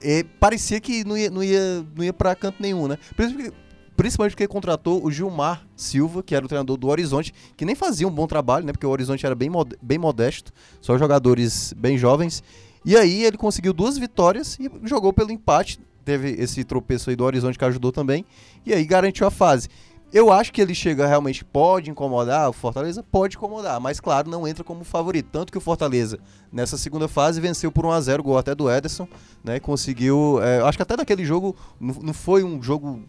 eh, 0.01 0.25
parecia 0.39 0.79
que 0.79 1.03
não 1.03 1.15
ia, 1.15 1.29
não 1.29 1.43
ia, 1.43 1.85
não 1.95 2.03
ia 2.03 2.11
pra 2.11 2.33
canto 2.33 2.59
nenhum, 2.59 2.87
né? 2.87 2.97
Principalmente 3.15 3.55
principalmente 3.95 4.31
porque 4.31 4.47
contratou 4.47 5.03
o 5.05 5.11
Gilmar 5.11 5.63
Silva, 5.75 6.23
que 6.23 6.33
era 6.33 6.43
o 6.43 6.47
treinador 6.47 6.75
do 6.77 6.87
Horizonte, 6.87 7.31
que 7.55 7.65
nem 7.65 7.75
fazia 7.75 8.07
um 8.07 8.11
bom 8.11 8.25
trabalho, 8.25 8.65
né? 8.65 8.71
Porque 8.71 8.85
o 8.85 8.89
Horizonte 8.89 9.23
era 9.23 9.35
bem, 9.35 9.49
mod- 9.49 9.75
bem 9.81 9.97
modesto, 9.99 10.51
só 10.81 10.97
jogadores 10.97 11.71
bem 11.73 11.99
jovens. 11.99 12.43
E 12.83 12.95
aí 12.97 13.23
ele 13.23 13.37
conseguiu 13.37 13.73
duas 13.73 13.95
vitórias 13.97 14.57
e 14.59 14.71
jogou 14.87 15.13
pelo 15.13 15.31
empate. 15.31 15.79
Teve 16.03 16.29
esse 16.31 16.63
tropeço 16.63 17.11
aí 17.11 17.15
do 17.15 17.23
Horizonte 17.23 17.59
que 17.59 17.65
ajudou 17.65 17.91
também. 17.91 18.25
E 18.65 18.73
aí 18.73 18.83
garantiu 18.85 19.27
a 19.27 19.31
fase. 19.31 19.67
Eu 20.11 20.31
acho 20.31 20.53
que 20.53 20.61
ele 20.61 20.73
chega 20.73 21.05
realmente, 21.05 21.43
pode 21.43 21.91
incomodar, 21.91 22.49
o 22.49 22.53
Fortaleza 22.53 23.03
pode 23.03 23.35
incomodar, 23.35 23.79
mas 23.79 23.99
claro, 23.99 24.29
não 24.29 24.47
entra 24.47 24.63
como 24.63 24.83
favorito. 24.83 25.27
Tanto 25.31 25.51
que 25.51 25.57
o 25.57 25.61
Fortaleza, 25.61 26.17
nessa 26.51 26.77
segunda 26.77 27.07
fase, 27.07 27.41
venceu 27.41 27.71
por 27.71 27.85
1x0, 27.85 28.21
gol 28.21 28.37
até 28.37 28.55
do 28.55 28.71
Ederson, 28.71 29.07
né? 29.43 29.59
Conseguiu. 29.59 30.39
é, 30.41 30.61
acho 30.61 30.77
que 30.77 30.81
até 30.81 30.95
naquele 30.95 31.25
jogo 31.25 31.55
não, 31.79 31.93
não 31.95 32.13
foi 32.13 32.43
um 32.43 32.61
jogo 32.63 33.03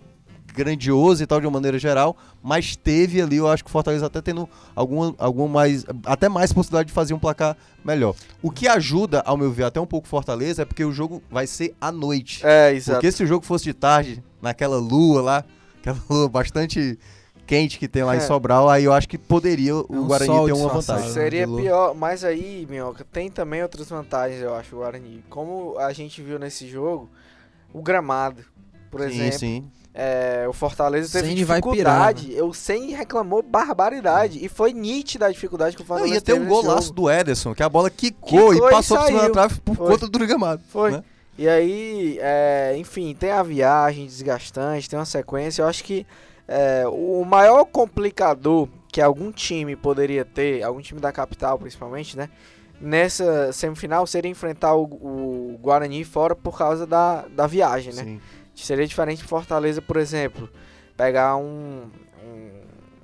grandioso 0.58 1.22
e 1.22 1.26
tal 1.26 1.40
de 1.40 1.46
uma 1.46 1.52
maneira 1.52 1.78
geral, 1.78 2.16
mas 2.42 2.74
teve 2.74 3.22
ali, 3.22 3.36
eu 3.36 3.46
acho 3.46 3.62
que 3.62 3.70
o 3.70 3.72
Fortaleza 3.72 4.06
até 4.06 4.20
tendo 4.20 4.48
alguma, 4.74 5.14
alguma 5.18 5.48
mais, 5.48 5.84
até 6.04 6.28
mais 6.28 6.52
possibilidade 6.52 6.88
de 6.88 6.92
fazer 6.92 7.14
um 7.14 7.18
placar 7.18 7.56
melhor. 7.84 8.14
O 8.42 8.50
que 8.50 8.66
ajuda, 8.66 9.22
ao 9.24 9.36
meu 9.36 9.52
ver, 9.52 9.64
até 9.64 9.80
um 9.80 9.86
pouco 9.86 10.06
o 10.06 10.10
Fortaleza 10.10 10.62
é 10.62 10.64
porque 10.64 10.84
o 10.84 10.90
jogo 10.90 11.22
vai 11.30 11.46
ser 11.46 11.76
à 11.80 11.92
noite. 11.92 12.44
É, 12.44 12.72
exato. 12.74 12.96
Porque 12.96 13.12
se 13.12 13.22
o 13.22 13.26
jogo 13.26 13.46
fosse 13.46 13.64
de 13.64 13.72
tarde, 13.72 14.22
naquela 14.42 14.78
lua 14.78 15.22
lá, 15.22 15.44
aquela 15.90 16.04
lua 16.10 16.28
bastante 16.28 16.98
quente 17.46 17.78
que 17.78 17.88
tem 17.88 18.02
lá 18.04 18.14
É. 18.14 18.18
em 18.18 18.20
Sobral, 18.20 18.68
aí 18.68 18.84
eu 18.84 18.92
acho 18.92 19.08
que 19.08 19.16
poderia 19.16 19.74
o 19.74 19.86
um 19.88 20.06
Guarani 20.06 20.44
ter 20.46 20.52
uma 20.52 20.68
vantagem. 20.68 21.10
Seria 21.10 21.46
de 21.46 21.50
lua. 21.50 21.60
pior, 21.62 21.94
mas 21.94 22.22
aí, 22.24 22.66
Minhoca, 22.68 23.06
tem 23.10 23.30
também 23.30 23.62
outras 23.62 23.88
vantagens, 23.88 24.42
eu 24.42 24.54
acho, 24.54 24.76
o 24.76 24.80
Guarani. 24.80 25.24
Como 25.30 25.78
a 25.78 25.92
gente 25.92 26.20
viu 26.22 26.38
nesse 26.38 26.68
jogo, 26.68 27.08
o 27.72 27.80
gramado, 27.82 28.42
por 28.90 29.00
Sim, 29.00 29.06
exemplo. 29.06 29.38
sim. 29.38 29.64
É, 30.00 30.46
o 30.48 30.52
Fortaleza 30.52 31.10
teve 31.20 31.44
vai 31.44 31.60
dificuldade. 31.60 32.40
O 32.42 32.52
Sen 32.54 32.90
reclamou 32.92 33.42
barbaridade. 33.42 34.38
E 34.44 34.48
foi 34.48 34.72
nítida 34.72 35.26
a 35.26 35.32
dificuldade 35.32 35.74
que 35.74 35.82
o 35.82 35.84
Não, 35.84 35.88
Fortaleza 35.88 36.14
ia 36.14 36.20
ter 36.20 36.32
teve 36.34 36.44
um 36.44 36.48
nesse 36.48 36.62
golaço 36.62 36.88
jogo. 36.88 37.00
do 37.00 37.10
Ederson, 37.10 37.54
que 37.54 37.62
a 37.64 37.68
bola 37.68 37.90
quicou, 37.90 38.50
Quicou 38.52 38.54
e 38.54 38.56
e 38.58 38.70
passou 38.70 38.96
por 38.98 39.06
cima 39.06 39.22
da 39.22 39.30
trave 39.30 39.60
por 39.60 39.74
Foi. 39.74 39.86
conta 39.88 40.06
do 40.06 40.18
gramado. 40.20 40.62
Foi. 40.68 40.92
né? 40.92 41.02
E 41.38 41.48
aí, 41.48 42.18
é, 42.20 42.74
enfim, 42.76 43.14
tem 43.14 43.30
a 43.30 43.44
viagem 43.44 44.04
desgastante, 44.06 44.90
tem 44.90 44.98
uma 44.98 45.04
sequência. 45.04 45.62
Eu 45.62 45.68
acho 45.68 45.84
que 45.84 46.04
é, 46.48 46.84
o 46.88 47.24
maior 47.24 47.64
complicador 47.64 48.68
que 48.90 49.00
algum 49.00 49.30
time 49.30 49.76
poderia 49.76 50.24
ter, 50.24 50.64
algum 50.64 50.80
time 50.80 51.00
da 51.00 51.12
capital 51.12 51.56
principalmente, 51.56 52.16
né? 52.16 52.28
Nessa 52.80 53.52
semifinal 53.52 54.06
seria 54.06 54.30
enfrentar 54.30 54.74
o, 54.74 54.84
o 54.84 55.58
Guarani 55.60 56.04
fora 56.04 56.34
por 56.34 56.58
causa 56.58 56.86
da, 56.86 57.26
da 57.28 57.46
viagem, 57.46 57.92
né? 57.92 58.02
Sim. 58.02 58.20
Seria 58.54 58.86
diferente 58.86 59.18
de 59.18 59.24
Fortaleza, 59.24 59.80
por 59.80 59.96
exemplo, 59.96 60.48
pegar 60.96 61.36
um. 61.36 61.88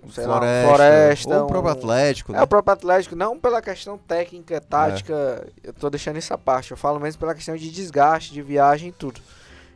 Um 0.04 0.10
sei 0.10 0.26
lá, 0.26 0.36
um 0.36 0.38
Floresta, 0.38 0.68
Floresta. 0.68 1.36
ou 1.38 1.44
o 1.44 1.46
próprio 1.46 1.70
um- 1.70 1.72
Atlético, 1.76 2.32
né? 2.32 2.38
É 2.38 2.42
o 2.42 2.46
próprio 2.46 2.72
Atlético, 2.72 3.16
não 3.16 3.38
pela 3.38 3.62
questão 3.62 3.96
técnica, 3.98 4.60
tática, 4.60 5.46
eu 5.62 5.72
tô 5.72 5.88
deixando 5.90 6.16
essa 6.16 6.36
parte, 6.36 6.70
eu 6.70 6.76
falo 6.76 7.00
mesmo 7.00 7.18
pela 7.20 7.34
questão 7.34 7.56
de 7.56 7.70
desgaste, 7.70 8.32
de 8.32 8.42
viagem 8.42 8.88
e 8.88 8.92
tudo. 8.92 9.20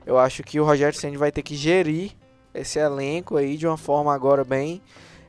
Eu 0.07 0.19
acho 0.19 0.43
que 0.43 0.59
o 0.61 0.65
Rogério 0.65 0.99
Ceni 0.99 1.17
vai 1.17 1.31
ter 1.33 1.43
que 1.43 1.55
gerir 1.57 2.13
esse 2.55 2.79
elenco 2.79 3.37
aí 3.37 3.57
de 3.57 3.67
uma 3.67 3.77
forma 3.77 4.15
agora 4.15 4.43
bem 4.45 4.81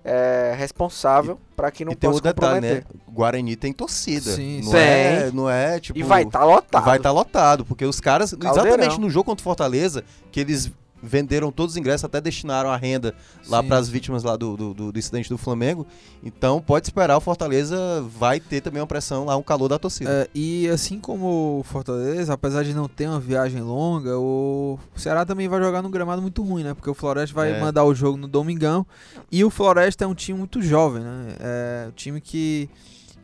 é, 0.05 0.55
responsável 0.57 1.37
para 1.55 1.69
que 1.69 1.83
não 1.83 1.91
e 1.91 1.95
tem 1.95 2.09
possa 2.09 2.21
um 2.21 2.23
detalhe, 2.23 2.53
comprometer. 2.55 2.85
né? 2.85 3.01
Guarani 3.11 3.55
tem 3.57 3.73
torcida. 3.73 4.31
Sim, 4.31 4.61
não 4.63 4.71
sim. 4.71 4.77
é, 4.77 5.31
não 5.33 5.49
é 5.49 5.79
tipo 5.79 5.99
E 5.99 6.03
vai 6.03 6.23
estar 6.23 6.45
lotado. 6.45 6.85
vai 6.85 6.97
estar 6.97 7.11
lotado, 7.11 7.65
porque 7.65 7.83
os 7.85 7.99
caras, 7.99 8.31
Caldeirão. 8.31 8.63
exatamente 8.69 8.99
no 8.99 9.09
jogo 9.09 9.25
contra 9.25 9.41
o 9.41 9.43
Fortaleza, 9.43 10.03
que 10.31 10.39
eles 10.39 10.71
venderam 11.01 11.51
todos 11.51 11.73
os 11.73 11.77
ingressos, 11.77 12.03
até 12.03 12.19
destinaram 12.19 12.69
a 12.69 12.75
renda 12.77 13.15
lá 13.47 13.63
para 13.63 13.77
as 13.77 13.87
vítimas 13.89 14.23
lá 14.23 14.35
do, 14.35 14.57
do, 14.57 14.73
do, 14.73 14.91
do 14.91 14.99
incidente 14.99 15.29
do 15.29 15.37
Flamengo. 15.37 15.85
Então 16.23 16.61
pode 16.61 16.87
esperar, 16.87 17.17
o 17.17 17.21
Fortaleza 17.21 17.77
vai 18.17 18.39
ter 18.39 18.61
também 18.61 18.81
uma 18.81 18.87
pressão 18.87 19.25
lá, 19.25 19.35
um 19.37 19.41
calor 19.43 19.67
da 19.69 19.79
torcida. 19.79 20.09
É, 20.11 20.29
e 20.33 20.67
assim 20.67 20.99
como 20.99 21.59
o 21.59 21.63
Fortaleza, 21.63 22.33
apesar 22.33 22.63
de 22.63 22.73
não 22.73 22.87
ter 22.87 23.07
uma 23.07 23.19
viagem 23.19 23.61
longa, 23.61 24.17
o 24.17 24.77
Ceará 24.95 25.25
também 25.25 25.47
vai 25.47 25.61
jogar 25.61 25.81
num 25.81 25.91
gramado 25.91 26.21
muito 26.21 26.43
ruim, 26.43 26.63
né? 26.63 26.73
Porque 26.73 26.89
o 26.89 26.93
Floresta 26.93 27.33
vai 27.35 27.51
É. 27.53 27.59
mandar 27.59 27.83
o 27.85 27.95
jogo 27.95 28.17
no 28.17 28.27
Domingão. 28.27 28.85
E 29.31 29.43
o 29.43 29.49
Floresta 29.49 30.03
é 30.03 30.07
um 30.07 30.15
time 30.15 30.37
muito 30.37 30.61
jovem, 30.61 31.01
né? 31.03 31.35
É 31.39 31.85
um 31.87 31.91
time 31.91 32.19
que 32.21 32.69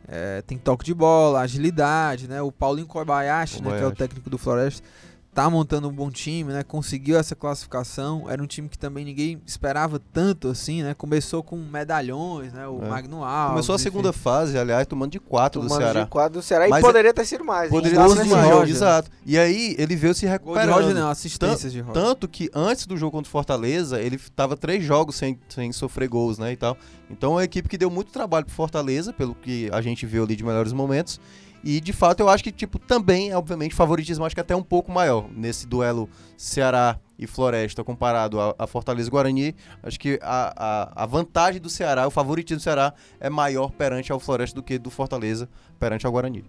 é, 0.08 0.40
tem 0.42 0.56
toque 0.56 0.84
de 0.84 0.94
bola, 0.94 1.40
agilidade, 1.40 2.28
né? 2.28 2.40
O 2.40 2.52
Paulinho 2.52 2.86
Kobayashi, 2.86 3.56
né, 3.60 3.62
que 3.62 3.66
é 3.68 3.70
o 3.70 3.74
Kobayashi. 3.76 3.96
técnico 3.96 4.30
do 4.30 4.38
Floresta, 4.38 4.86
tá 5.36 5.50
montando 5.50 5.86
um 5.86 5.92
bom 5.92 6.10
time, 6.10 6.50
né? 6.50 6.62
Conseguiu 6.62 7.18
essa 7.18 7.36
classificação. 7.36 8.24
Era 8.26 8.42
um 8.42 8.46
time 8.46 8.70
que 8.70 8.78
também 8.78 9.04
ninguém 9.04 9.38
esperava 9.44 10.00
tanto 10.10 10.48
assim, 10.48 10.82
né? 10.82 10.94
Começou 10.94 11.42
com 11.42 11.56
medalhões, 11.58 12.54
né? 12.54 12.66
O 12.66 12.82
É. 12.82 12.88
Magno 12.88 13.22
Alves. 13.22 13.50
Começou 13.50 13.74
a 13.74 13.76
enfim. 13.76 13.82
segunda 13.84 14.14
fase, 14.14 14.56
aliás, 14.56 14.86
tomando 14.86 15.12
de 15.12 15.20
quatro 15.20 15.60
do 15.60 15.68
Tomando 15.68 15.82
Ceará. 15.82 16.04
de 16.04 16.10
quadro 16.10 16.40
do 16.40 16.42
Ceará. 16.42 16.66
Mas 16.68 16.82
e 16.82 16.86
poderia 16.86 17.12
ter 17.12 17.26
sido 17.26 17.44
mais. 17.44 17.68
Poderia 17.68 17.98
ter 18.02 18.08
sido. 18.24 18.34
Roger. 18.34 18.74
exato. 18.74 19.10
E 19.26 19.38
aí 19.38 19.76
ele 19.78 19.94
veio 19.94 20.14
se 20.14 20.22
Gol 20.24 20.30
de 20.30 20.32
recuperando. 20.32 20.74
Roger 20.74 20.94
não, 20.94 21.10
assistências 21.10 21.70
de 21.70 21.80
Roger. 21.80 22.02
Tanto 22.02 22.26
que 22.26 22.48
antes 22.54 22.86
do 22.86 22.96
jogo 22.96 23.12
contra 23.12 23.28
o 23.28 23.30
Fortaleza, 23.30 24.00
ele 24.00 24.18
tava 24.34 24.56
três 24.56 24.82
jogos 24.82 25.16
sem, 25.16 25.38
sem 25.50 25.70
sofrer 25.70 26.08
gols, 26.08 26.38
né, 26.38 26.52
e 26.52 26.56
tal. 26.56 26.78
Então 27.10 27.32
é 27.32 27.34
uma 27.34 27.44
equipe 27.44 27.68
que 27.68 27.76
deu 27.76 27.90
muito 27.90 28.10
trabalho 28.10 28.46
pro 28.46 28.54
Fortaleza, 28.54 29.12
pelo 29.12 29.34
que 29.34 29.68
a 29.70 29.82
gente 29.82 30.06
viu 30.06 30.24
ali 30.24 30.34
de 30.34 30.42
melhores 30.42 30.72
momentos. 30.72 31.20
E 31.68 31.80
de 31.80 31.92
fato 31.92 32.20
eu 32.20 32.28
acho 32.28 32.44
que, 32.44 32.52
tipo, 32.52 32.78
também, 32.78 33.34
obviamente, 33.34 33.74
favoritismo 33.74 34.24
acho 34.24 34.36
que 34.36 34.40
até 34.40 34.54
um 34.54 34.62
pouco 34.62 34.92
maior 34.92 35.28
nesse 35.28 35.66
duelo 35.66 36.08
Ceará 36.36 36.96
e 37.18 37.26
Floresta 37.26 37.82
comparado 37.82 38.40
a, 38.40 38.54
a 38.56 38.68
Fortaleza 38.68 39.08
e 39.08 39.10
Guarani. 39.10 39.56
Acho 39.82 39.98
que 39.98 40.16
a, 40.22 40.54
a, 40.56 41.02
a 41.02 41.06
vantagem 41.06 41.60
do 41.60 41.68
Ceará, 41.68 42.06
o 42.06 42.10
favoritismo 42.10 42.60
do 42.60 42.62
Ceará 42.62 42.94
é 43.18 43.28
maior 43.28 43.72
perante 43.72 44.12
ao 44.12 44.20
Floresta 44.20 44.54
do 44.54 44.62
que 44.62 44.78
do 44.78 44.90
Fortaleza 44.90 45.48
perante 45.76 46.06
ao 46.06 46.12
Guarani. 46.12 46.44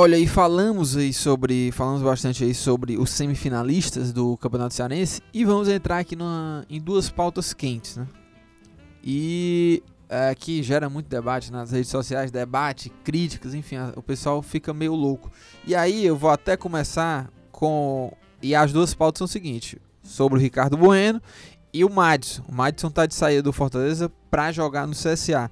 Olha, 0.00 0.16
e 0.16 0.28
falamos 0.28 0.96
aí 0.96 1.12
sobre. 1.12 1.72
Falamos 1.72 2.02
bastante 2.02 2.44
aí 2.44 2.54
sobre 2.54 2.96
os 2.96 3.10
semifinalistas 3.10 4.12
do 4.12 4.36
Campeonato 4.36 4.72
Cearense. 4.72 5.20
E 5.34 5.44
vamos 5.44 5.66
entrar 5.66 5.98
aqui 5.98 6.14
numa, 6.14 6.64
em 6.70 6.80
duas 6.80 7.10
pautas 7.10 7.52
quentes, 7.52 7.96
né? 7.96 8.06
E 9.02 9.82
é, 10.08 10.32
que 10.36 10.62
gera 10.62 10.88
muito 10.88 11.08
debate 11.08 11.50
nas 11.50 11.72
redes 11.72 11.90
sociais, 11.90 12.30
debate, 12.30 12.90
críticas, 13.02 13.54
enfim, 13.54 13.74
o 13.96 14.00
pessoal 14.00 14.40
fica 14.40 14.72
meio 14.72 14.94
louco. 14.94 15.32
E 15.66 15.74
aí 15.74 16.06
eu 16.06 16.16
vou 16.16 16.30
até 16.30 16.56
começar 16.56 17.28
com. 17.50 18.12
E 18.40 18.54
as 18.54 18.72
duas 18.72 18.94
pautas 18.94 19.18
são 19.18 19.24
o 19.24 19.28
seguinte: 19.28 19.82
sobre 20.00 20.38
o 20.38 20.40
Ricardo 20.40 20.76
Bueno 20.76 21.20
e 21.74 21.84
o 21.84 21.90
Madison. 21.90 22.44
O 22.48 22.54
Madison 22.54 22.88
tá 22.88 23.04
de 23.04 23.16
saída 23.16 23.42
do 23.42 23.52
Fortaleza 23.52 24.08
para 24.30 24.52
jogar 24.52 24.86
no 24.86 24.94
CSA. 24.94 25.50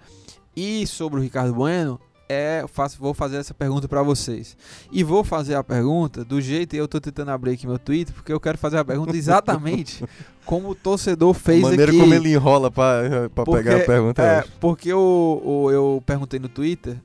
E 0.54 0.86
sobre 0.86 1.18
o 1.18 1.22
Ricardo 1.22 1.52
Bueno, 1.52 2.00
é, 2.28 2.60
eu 2.62 2.68
faço, 2.68 2.98
vou 2.98 3.14
fazer 3.14 3.36
essa 3.36 3.54
pergunta 3.54 3.86
para 3.88 4.02
vocês. 4.02 4.56
E 4.90 5.02
vou 5.04 5.22
fazer 5.22 5.54
a 5.54 5.62
pergunta 5.64 6.24
do 6.24 6.40
jeito, 6.40 6.74
eu 6.74 6.88
tô 6.88 7.00
tentando 7.00 7.30
abrir 7.30 7.52
aqui 7.52 7.66
meu 7.66 7.78
Twitter, 7.78 8.14
porque 8.14 8.32
eu 8.32 8.40
quero 8.40 8.58
fazer 8.58 8.78
a 8.78 8.84
pergunta 8.84 9.16
exatamente 9.16 10.04
como 10.44 10.70
o 10.70 10.74
torcedor 10.74 11.34
fez 11.34 11.60
a 11.64 11.68
maneira 11.70 11.90
aqui. 11.92 12.00
como 12.00 12.14
ele 12.14 12.32
enrola 12.32 12.70
Porque, 12.70 13.52
pegar 13.52 13.76
a 13.76 13.84
pergunta. 13.84 14.22
É, 14.22 14.44
porque 14.60 14.92
o- 14.92 15.70
eu 15.72 16.02
perguntei 16.04 16.38
no 16.40 16.48
Twitter. 16.48 16.96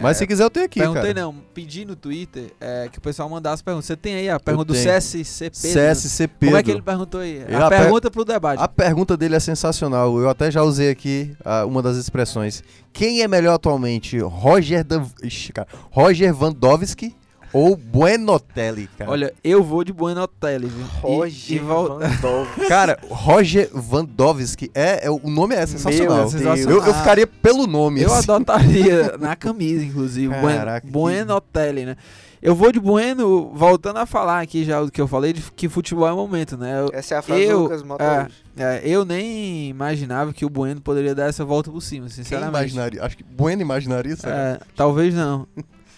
Mas 0.00 0.16
é, 0.16 0.18
se 0.20 0.26
quiser 0.26 0.44
eu 0.44 0.50
tenho 0.50 0.66
aqui, 0.66 0.80
Perguntei 0.80 1.14
cara. 1.14 1.26
não, 1.26 1.34
pedi 1.54 1.84
no 1.84 1.94
Twitter 1.94 2.52
é, 2.60 2.88
que 2.90 2.98
o 2.98 3.00
pessoal 3.00 3.28
mandasse 3.28 3.62
perguntas. 3.62 3.86
Você 3.86 3.96
tem 3.96 4.14
aí 4.14 4.30
a 4.30 4.40
pergunta 4.40 4.72
do 4.72 4.74
tenho. 4.74 4.86
CSC 4.98 5.50
Pedro? 5.50 5.80
CSC 5.94 6.28
Pedro. 6.28 6.46
Como 6.46 6.56
é 6.56 6.62
que 6.62 6.70
ele 6.70 6.82
perguntou 6.82 7.20
aí? 7.20 7.44
Eu 7.48 7.58
a 7.58 7.66
ape- 7.66 7.76
pergunta 7.76 8.10
pro 8.10 8.24
debate. 8.24 8.62
A 8.62 8.68
pergunta 8.68 9.16
dele 9.16 9.36
é 9.36 9.40
sensacional. 9.40 10.18
Eu 10.18 10.28
até 10.28 10.50
já 10.50 10.62
usei 10.62 10.90
aqui 10.90 11.34
ah, 11.44 11.64
uma 11.66 11.82
das 11.82 11.96
expressões. 11.96 12.62
Quem 12.92 13.22
é 13.22 13.28
melhor 13.28 13.54
atualmente? 13.54 14.18
Roger, 14.18 14.82
Dan... 14.84 15.04
Ixi, 15.22 15.52
cara. 15.52 15.68
Roger 15.90 16.34
Vandowski 16.34 17.14
ou 17.52 17.76
Buenotelli, 17.76 18.88
cara? 18.98 19.10
Olha, 19.10 19.34
eu 19.42 19.62
vou 19.62 19.82
de 19.84 19.92
Buenotelli, 19.92 20.66
viu? 20.68 20.84
E- 20.84 20.86
Roger 21.00 21.62
e 21.62 22.16
Dove. 22.20 22.66
Cara, 22.68 22.98
Roger 23.08 23.68
Vandowski 23.72 24.70
é, 24.74 25.06
é- 25.06 25.10
o 25.10 25.28
nome 25.30 25.54
é 25.54 25.66
sensacional. 25.66 26.30
Meu 26.30 26.40
Deus. 26.40 26.60
Eu, 26.60 26.84
eu 26.84 26.94
ficaria 26.94 27.26
pelo 27.26 27.66
nome. 27.66 28.02
Eu 28.02 28.12
assim. 28.12 28.30
adotaria 28.30 29.16
na 29.18 29.34
camisa, 29.36 29.84
inclusive. 29.84 30.32
Caraca, 30.34 30.86
Buenotelli, 30.88 31.86
né? 31.86 31.96
Eu 32.42 32.54
vou 32.54 32.72
de 32.72 32.80
Bueno, 32.80 33.52
voltando 33.54 33.98
a 33.98 34.06
falar 34.06 34.40
aqui 34.40 34.64
já 34.64 34.80
o 34.80 34.90
que 34.90 34.98
eu 34.98 35.06
falei, 35.06 35.30
de 35.34 35.42
que 35.54 35.68
futebol 35.68 36.08
é 36.08 36.12
momento, 36.12 36.56
né? 36.56 36.80
Eu, 36.80 36.88
Essa 36.90 37.16
é 37.16 37.18
a 37.18 37.22
frase 37.22 37.42
Eu- 37.42 37.56
do 37.58 37.62
Lucas 37.64 37.82
Mota 37.82 38.24
hoje. 38.24 38.34
é, 38.56 38.80
eu 38.82 39.04
nem 39.04 39.68
imaginava 39.68 40.32
que 40.32 40.42
o 40.46 40.48
Bueno 40.48 40.80
poderia 40.80 41.14
dar 41.14 41.28
essa 41.28 41.44
volta 41.44 41.70
por 41.70 41.82
cima, 41.82 42.06
Quem 42.06 42.14
sinceramente. 42.14 42.48
imaginaria? 42.50 43.04
Acho 43.04 43.14
que 43.18 43.22
Bueno 43.24 43.60
imaginaria 43.60 44.14
isso. 44.14 44.26
É, 44.26 44.58
talvez 44.74 45.14
não. 45.14 45.46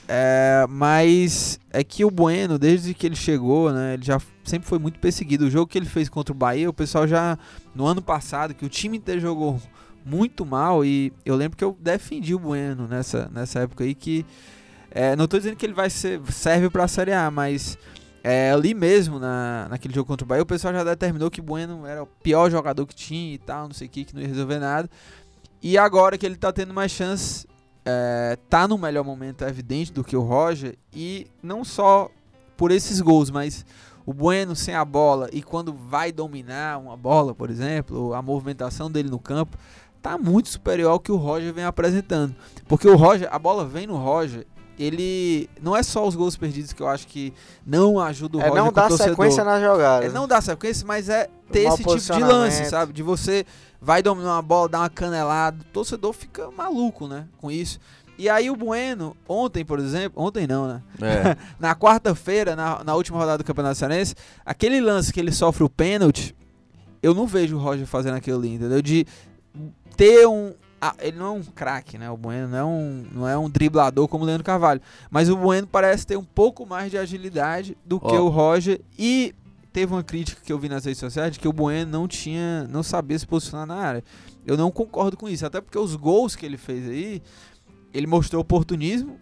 É, 0.09 0.67
mas 0.69 1.59
é 1.71 1.83
que 1.85 2.05
o 2.05 2.11
Bueno, 2.11 2.59
desde 2.59 2.93
que 2.93 3.07
ele 3.07 3.17
chegou, 3.17 3.73
né, 3.73 3.95
ele 3.95 4.05
já 4.05 4.21
sempre 4.45 4.69
foi 4.69 4.79
muito 4.79 4.99
perseguido. 4.99 5.47
O 5.47 5.51
jogo 5.51 5.67
que 5.67 5.79
ele 5.79 5.87
fez 5.87 6.09
contra 6.09 6.33
o 6.33 6.37
Bahia, 6.37 6.69
o 6.69 6.73
pessoal 6.73 7.07
já 7.07 7.39
no 7.75 7.87
ano 7.87 8.03
passado, 8.03 8.55
que 8.55 8.65
o 8.65 8.69
time 8.69 9.03
jogou 9.19 9.61
muito 10.05 10.45
mal 10.45 10.85
e 10.85 11.13
eu 11.25 11.37
lembro 11.37 11.57
que 11.57 11.65
eu 11.65 11.77
defendi 11.81 12.35
o 12.35 12.39
Bueno 12.39 12.89
nessa, 12.89 13.31
nessa 13.33 13.61
época 13.61 13.85
aí 13.85 13.95
que 13.95 14.27
é, 14.91 15.15
não 15.15 15.29
tô 15.29 15.39
dizendo 15.39 15.57
que 15.57 15.65
ele 15.65 15.73
vai 15.73 15.89
ser 15.89 16.21
serve 16.31 16.69
para 16.69 16.89
Série 16.89 17.13
A, 17.13 17.31
mas 17.31 17.79
é, 18.23 18.51
ali 18.51 18.75
mesmo 18.75 19.19
na, 19.19 19.69
naquele 19.71 19.95
jogo 19.95 20.07
contra 20.07 20.25
o 20.25 20.29
Bahia, 20.29 20.43
o 20.43 20.47
pessoal 20.47 20.75
já 20.75 20.85
determinou 20.85 21.31
que 21.31 21.41
o 21.41 21.43
Bueno 21.43 21.87
era 21.87 22.03
o 22.03 22.07
pior 22.07 22.51
jogador 22.51 22.87
que 22.87 22.95
tinha 22.95 23.35
e 23.35 23.39
tal, 23.39 23.69
não 23.69 23.75
sei 23.75 23.87
o 23.87 23.91
que, 23.91 24.05
que 24.05 24.15
não 24.15 24.21
ia 24.21 24.29
resolver 24.29 24.59
nada. 24.59 24.91
E 25.63 25.79
agora 25.79 26.19
que 26.19 26.27
ele 26.27 26.37
tá 26.37 26.53
tendo 26.53 26.75
mais 26.75 26.91
chance, 26.91 27.47
é, 27.85 28.39
tá 28.49 28.67
num 28.69 28.79
melhor 28.79 29.05
momento, 29.05 29.45
é 29.45 29.49
evidente, 29.49 29.93
do 29.93 30.05
que 30.05 30.17
o 30.17 30.23
Roger. 30.23 30.77
E 30.93 31.27
não 31.43 31.65
só 31.65 32.11
por 32.57 32.71
esses 32.71 33.01
gols, 33.01 33.31
mas 33.31 33.65
o 34.05 34.13
Bueno 34.13 34.55
sem 34.55 34.75
a 34.75 34.85
bola 34.85 35.29
e 35.33 35.43
quando 35.43 35.73
vai 35.73 36.13
dominar 36.13 36.79
uma 36.79 36.97
bola, 36.97 37.35
por 37.35 37.51
exemplo, 37.51 38.15
a 38.15 38.23
movimentação 38.23 38.91
dele 38.91 39.09
no 39.09 39.19
campo, 39.19 39.57
tá 40.01 40.19
muito 40.19 40.49
superior 40.49 40.91
ao 40.91 41.01
que 41.01 41.13
o 41.13 41.17
Roger 41.17 41.53
vem 41.53 41.65
apresentando. 41.65 42.35
Porque 42.67 42.89
o 42.89 42.97
Roger, 42.97 43.29
a 43.33 43.39
bola 43.39 43.65
vem 43.65 43.87
no 43.87 43.97
Roger 43.97 44.47
ele 44.79 45.49
não 45.61 45.77
é 45.77 45.83
só 45.83 46.07
os 46.07 46.15
gols 46.15 46.37
perdidos 46.37 46.73
que 46.73 46.83
eu 46.83 46.89
acho 46.89 47.07
que 47.07 47.33
não 47.67 47.99
ajuda 47.99 48.39
o 48.39 48.41
É 48.41 48.49
Roger 48.49 48.65
não 48.65 48.73
dar 48.73 48.91
sequência 48.91 49.45
na 49.45 49.61
jogada. 49.61 50.07
É 50.07 50.09
não 50.09 50.27
dar 50.27 50.43
sequência, 50.43 50.87
mas 50.87 51.09
é 51.09 51.29
ter 51.51 51.67
esse 51.67 51.85
tipo 51.85 51.99
de 51.99 52.25
lance, 52.25 52.65
sabe? 52.67 52.93
De 52.93 53.03
você 53.03 53.45
vai 53.81 54.03
dominar 54.03 54.35
uma 54.35 54.43
bola, 54.43 54.69
dar 54.69 54.79
uma 54.81 54.91
canelada, 54.91 55.59
o 55.61 55.73
torcedor 55.73 56.13
fica 56.13 56.51
maluco, 56.51 57.07
né, 57.09 57.27
com 57.39 57.51
isso. 57.51 57.79
E 58.19 58.29
aí 58.29 58.51
o 58.51 58.57
Bueno, 58.57 59.17
ontem, 59.27 59.65
por 59.65 59.79
exemplo, 59.79 60.23
ontem 60.23 60.47
não, 60.47 60.69
né? 60.69 60.83
É. 61.01 61.37
Na 61.59 61.75
quarta-feira, 61.75 62.55
na, 62.55 62.85
na 62.85 62.95
última 62.95 63.19
rodada 63.19 63.39
do 63.39 63.45
Campeonato 63.45 63.79
Cearense, 63.79 64.15
aquele 64.45 64.81
lance 64.81 65.13
que 65.13 65.19
ele 65.19 65.33
sofre 65.33 65.65
o 65.65 65.69
pênalti, 65.69 66.37
eu 67.03 67.15
não 67.15 67.27
vejo 67.27 67.57
o 67.57 67.59
Roger 67.59 67.87
fazendo 67.87 68.15
aquilo 68.15 68.39
ali, 68.39 68.55
entendeu? 68.55 68.81
De 68.81 69.07
ter 69.97 70.27
um. 70.27 70.53
Ah, 70.85 70.97
ele 70.99 71.17
não 71.17 71.27
é 71.27 71.31
um 71.31 71.45
craque, 71.45 71.97
né? 71.97 72.11
O 72.11 72.17
Bueno 72.17 72.49
não 72.49 72.59
é 72.59 72.65
um, 72.65 73.07
não 73.13 73.29
é 73.29 73.39
um 73.39 73.49
driblador 73.49 74.09
como 74.09 74.25
o 74.25 74.27
Leandro 74.27 74.43
Carvalho. 74.43 74.81
Mas 75.09 75.29
o 75.29 75.37
Bueno 75.37 75.65
parece 75.65 76.05
ter 76.05 76.17
um 76.17 76.25
pouco 76.25 76.67
mais 76.67 76.91
de 76.91 76.99
agilidade 76.99 77.79
do 77.87 78.01
que 78.01 78.17
Ó. 78.17 78.23
o 78.23 78.29
Roger. 78.29 78.81
E 78.99 79.33
teve 79.73 79.93
uma 79.93 80.03
crítica 80.03 80.43
que 80.45 80.53
eu 80.53 80.59
vi 80.59 80.69
nas 80.69 80.85
redes 80.85 80.99
sociais 80.99 81.35
de 81.35 81.39
que 81.39 81.47
o 81.47 81.53
Bueno 81.53 81.89
não 81.89 82.09
tinha. 82.09 82.65
não 82.65 82.83
sabia 82.83 83.17
se 83.17 83.25
posicionar 83.25 83.65
na 83.65 83.77
área. 83.77 84.05
Eu 84.45 84.57
não 84.57 84.73
concordo 84.73 85.17
com 85.17 85.29
isso, 85.29 85.47
até 85.47 85.61
porque 85.61 85.79
os 85.79 85.95
gols 85.95 86.35
que 86.35 86.45
ele 86.45 86.57
fez 86.57 86.89
aí, 86.89 87.23
ele 87.95 88.09
mostrou 88.09 88.43
oportunismo. 88.43 89.21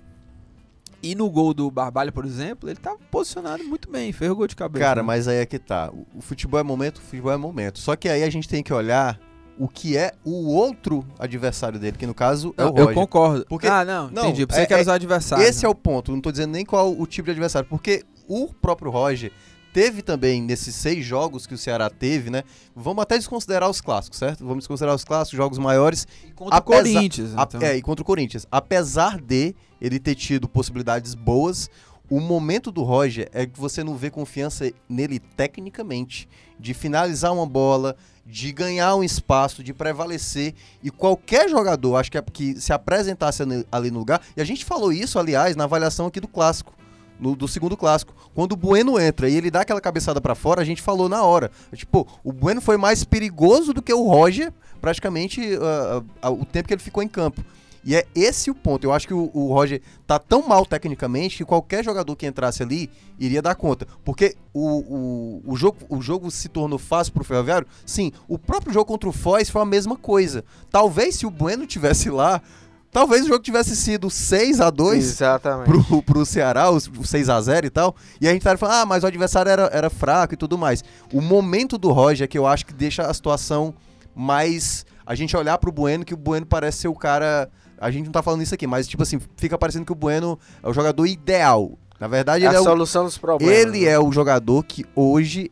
E 1.03 1.15
no 1.15 1.29
gol 1.29 1.53
do 1.53 1.71
Barbalho, 1.71 2.11
por 2.11 2.25
exemplo, 2.25 2.71
ele 2.71 2.79
tava 2.79 2.99
posicionado 3.11 3.63
muito 3.65 3.91
bem, 3.91 4.13
fez 4.13 4.31
o 4.31 4.35
gol 4.35 4.47
de 4.47 4.57
cabeça. 4.57 4.83
Cara, 4.83 5.03
né? 5.03 5.07
mas 5.07 5.29
aí 5.29 5.37
é 5.37 5.47
que 5.47 5.59
tá. 5.59 5.93
O 6.15 6.23
futebol 6.23 6.59
é 6.59 6.63
momento, 6.63 6.97
o 6.97 7.01
futebol 7.03 7.33
é 7.33 7.37
momento. 7.37 7.79
Só 7.79 7.97
que 7.97 8.09
aí 8.09 8.23
a 8.23 8.31
gente 8.31 8.49
tem 8.49 8.63
que 8.63 8.73
olhar 8.73 9.21
o 9.63 9.69
que 9.69 9.95
é 9.97 10.13
o 10.25 10.49
outro 10.55 11.05
adversário 11.19 11.79
dele, 11.79 11.97
que 11.99 12.07
no 12.07 12.15
caso 12.15 12.55
é 12.57 12.63
o 12.65 12.69
Não, 12.69 12.77
eu 12.77 12.85
Roger. 12.87 12.95
concordo. 12.95 13.47
Porque- 13.47 13.67
ah, 13.67 13.85
não, 13.85 14.11
não, 14.11 14.23
entendi. 14.29 14.47
Você 14.47 14.61
é- 14.63 14.67
quer 14.67 14.79
é- 14.79 14.81
usar 14.83 14.95
adversário. 14.95 15.45
Esse 15.45 15.67
é 15.67 15.69
o 15.69 15.75
ponto. 15.75 16.11
Não 16.13 16.21
tô 16.21 16.31
dizendo 16.33 16.53
nem 16.53 16.65
qual 16.65 16.91
o 16.99 17.07
tipo 17.07 17.27
de 17.27 17.33
adversário. 17.33 17.69
Porque 17.69 18.03
o 18.27 18.49
próprio 18.55 18.91
Roger 18.91 19.31
teve 19.73 20.01
também 20.01 20.41
nesses 20.41 20.75
seis 20.75 21.05
jogos 21.05 21.47
que 21.47 21.53
o 21.55 21.59
Ceará 21.59 21.91
teve, 21.91 22.31
né? 22.31 22.43
Vamos 22.75 23.03
até 23.03 23.17
desconsiderar 23.19 23.69
os 23.69 23.81
clássicos, 23.83 24.19
certo? 24.19 24.41
Vamos 24.41 24.61
desconsiderar 24.65 24.95
os 24.97 25.05
clássicos, 25.05 25.37
jogos 25.37 25.59
maiores. 25.59 26.07
contra 26.35 26.57
apesar- 26.57 26.81
o 26.81 26.83
Corinthians. 26.95 27.37
A- 27.37 27.43
então. 27.43 27.61
é, 27.63 27.77
e 27.77 27.83
contra 27.83 28.03
o 28.03 28.07
Corinthians. 28.07 28.47
Apesar 28.51 29.21
de 29.21 29.55
ele 29.81 29.99
ter 30.01 30.15
tido 30.15 30.49
possibilidades 30.49 31.15
boas, 31.15 31.69
o 32.09 32.19
momento 32.19 32.73
do 32.73 32.83
Roger 32.83 33.29
é 33.33 33.45
que 33.47 33.61
você 33.61 33.85
não 33.85 33.95
vê 33.95 34.09
confiança 34.11 34.73
nele 34.89 35.19
tecnicamente. 35.19 36.27
De 36.59 36.75
finalizar 36.75 37.33
uma 37.33 37.47
bola, 37.47 37.95
de 38.31 38.53
ganhar 38.53 38.95
um 38.95 39.03
espaço, 39.03 39.63
de 39.63 39.73
prevalecer. 39.75 40.55
E 40.83 40.91
qualquer 40.91 41.49
jogador, 41.49 41.97
acho 41.97 42.11
que, 42.11 42.19
é, 42.19 42.23
que 42.23 42.61
se 42.61 42.73
apresentasse 42.73 43.43
ali- 43.71 43.91
no 43.91 43.99
lugar. 43.99 44.21
E 44.37 44.41
a 44.41 44.45
gente 44.45 44.65
falou 44.65 44.93
isso, 44.93 45.19
aliás, 45.19 45.57
na 45.57 45.65
avaliação 45.65 46.07
aqui 46.07 46.21
do 46.21 46.29
clássico. 46.29 46.73
no- 47.19 47.37
do 47.37 47.47
segundo 47.47 47.77
clássico. 47.77 48.15
Quando 48.35 48.53
o 48.53 48.57
Bueno 48.57 48.99
entra 48.99 49.29
e 49.29 49.37
ele 49.37 49.51
dá 49.51 49.61
aquela 49.61 49.79
cabeçada 49.79 50.23
pra 50.23 50.35
fora, 50.35 50.63
a 50.63 50.65
gente 50.65 50.81
falou 50.81 51.07
na 51.07 51.23
hora. 51.23 51.51
Tipo, 51.75 52.09
o 52.25 52.33
Bueno 52.33 52.63
foi 52.63 52.79
mais 52.79 53.05
perigoso 53.05 53.75
do 53.75 53.83
que 53.83 53.93
o 53.93 54.05
Roger, 54.09 54.51
praticamente 54.81 55.43
ah, 55.61 56.03
ah, 56.23 56.31
o 56.31 56.47
tempo 56.47 56.67
que 56.67 56.73
ele 56.73 56.81
ficou 56.83 57.03
em 57.03 57.09
campo. 57.09 57.45
E 57.85 57.95
é 57.95 58.07
esse 58.15 58.51
o 58.51 58.55
ponto. 58.55 58.85
Eu 58.85 58.93
acho 58.93 59.07
que 59.07 59.15
o, 59.15 59.31
o 59.33 59.53
Roger 59.53 59.81
tá 60.07 60.19
tão 60.19 60.47
mal 60.47 60.67
tecnicamente 60.67 61.37
que 61.37 61.45
qualquer 61.45 61.85
jogador 61.85 62.15
que 62.15 62.27
entrasse 62.27 62.63
ali 62.63 62.91
iria 63.19 63.41
dar 63.41 63.55
conta. 63.55 63.87
Porque 64.05 64.37
o, 64.53 65.41
o, 65.45 65.53
o, 65.53 65.57
jogo, 65.57 65.79
o 65.89 66.03
jogo 66.03 66.31
se 66.31 66.49
tornou 66.49 66.79
fácil 66.79 67.13
pro 67.13 67.25
Ferroviário. 67.25 67.67
Sim, 67.87 68.13
o 68.29 68.39
próprio 68.39 68.73
jogo 68.73 68.87
contra 68.87 69.09
o 69.09 69.13
Foz 69.13 69.49
foi 69.49 69.63
a 69.63 69.67
mesma 69.67 69.97
coisa. 69.97 70.45
Talvez 70.71 71.17
se 71.17 71.27
o 71.27 71.31
Bueno 71.31 71.67
tivesse 71.67 72.11
lá, 72.11 72.43
talvez 72.91 73.25
o 73.25 73.29
jogo 73.29 73.43
tivesse 73.43 73.75
sido 73.75 74.11
6 74.11 74.61
a 74.61 74.69
2 74.69 75.05
Exatamente. 75.05 75.85
pro, 75.87 76.03
pro 76.03 76.27
Ceará, 76.27 76.71
os, 76.71 76.87
os 76.87 77.11
6x0 77.11 77.65
e 77.65 77.71
tal. 77.71 77.97
E 78.21 78.29
a 78.29 78.33
gente 78.33 78.43
tá 78.43 78.57
falando, 78.57 78.77
ah, 78.77 78.87
mas 78.87 79.05
o 79.05 79.07
adversário 79.07 79.51
era, 79.51 79.71
era 79.73 79.89
fraco 79.89 80.35
e 80.35 80.37
tudo 80.37 80.59
mais. 80.59 80.85
O 81.13 81.21
momento 81.21 81.79
do 81.79 81.91
Roger 81.93 82.25
é 82.25 82.29
que 82.29 82.39
eu 82.39 82.47
acho 82.47 82.67
que 82.67 82.75
deixa 82.75 83.07
a 83.07 83.15
situação 83.15 83.75
mais. 84.15 84.85
A 85.07 85.15
gente 85.15 85.37
olhar 85.37 85.57
pro 85.59 85.73
Bueno, 85.73 86.05
que 86.05 86.15
o 86.15 86.17
Bueno 86.17 86.47
parece 86.47 86.79
ser 86.79 86.89
o 86.89 86.95
cara. 86.95 87.51
A 87.81 87.91
gente 87.91 88.05
não 88.07 88.13
tá 88.13 88.23
falando 88.23 88.43
isso 88.43 88.55
aqui, 88.55 88.67
mas 88.67 88.87
tipo 88.87 89.03
assim, 89.03 89.19
fica 89.37 89.57
parecendo 89.57 89.87
que 89.87 89.93
o 89.93 89.95
Bueno 89.97 90.39
é 90.63 90.69
o 90.69 90.73
jogador 90.73 91.07
ideal. 91.07 91.73
Na 91.99 92.07
verdade, 92.07 92.45
É 92.45 92.49
ele 92.49 92.57
a 92.57 92.59
é 92.59 92.61
o, 92.61 92.65
solução 92.65 93.05
dos 93.05 93.19
problemas. 93.19 93.55
ele 93.55 93.81
né? 93.85 93.91
é 93.93 93.99
o 93.99 94.13
jogador 94.13 94.63
que 94.65 94.85
hoje 94.95 95.51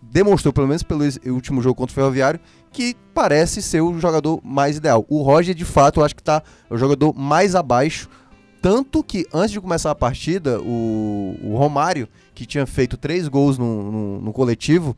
demonstrou, 0.00 0.52
pelo 0.52 0.66
menos 0.66 0.82
pelo 0.82 1.04
último 1.26 1.62
jogo 1.62 1.74
contra 1.76 1.92
o 1.92 1.94
Ferroviário, 1.94 2.40
que 2.72 2.96
parece 3.14 3.62
ser 3.62 3.80
o 3.80 3.98
jogador 3.98 4.40
mais 4.44 4.76
ideal. 4.76 5.04
O 5.08 5.22
Roger, 5.22 5.54
de 5.54 5.64
fato, 5.64 6.00
eu 6.00 6.04
acho 6.04 6.14
que 6.16 6.22
tá 6.22 6.42
o 6.68 6.76
jogador 6.76 7.14
mais 7.14 7.54
abaixo. 7.54 8.08
Tanto 8.60 9.02
que 9.02 9.26
antes 9.32 9.50
de 9.50 9.60
começar 9.60 9.90
a 9.90 9.94
partida, 9.94 10.60
o, 10.60 11.36
o 11.42 11.56
Romário, 11.56 12.08
que 12.34 12.46
tinha 12.46 12.64
feito 12.66 12.96
três 12.96 13.26
gols 13.26 13.58
no, 13.58 13.90
no, 13.90 14.20
no 14.20 14.32
coletivo, 14.32 14.96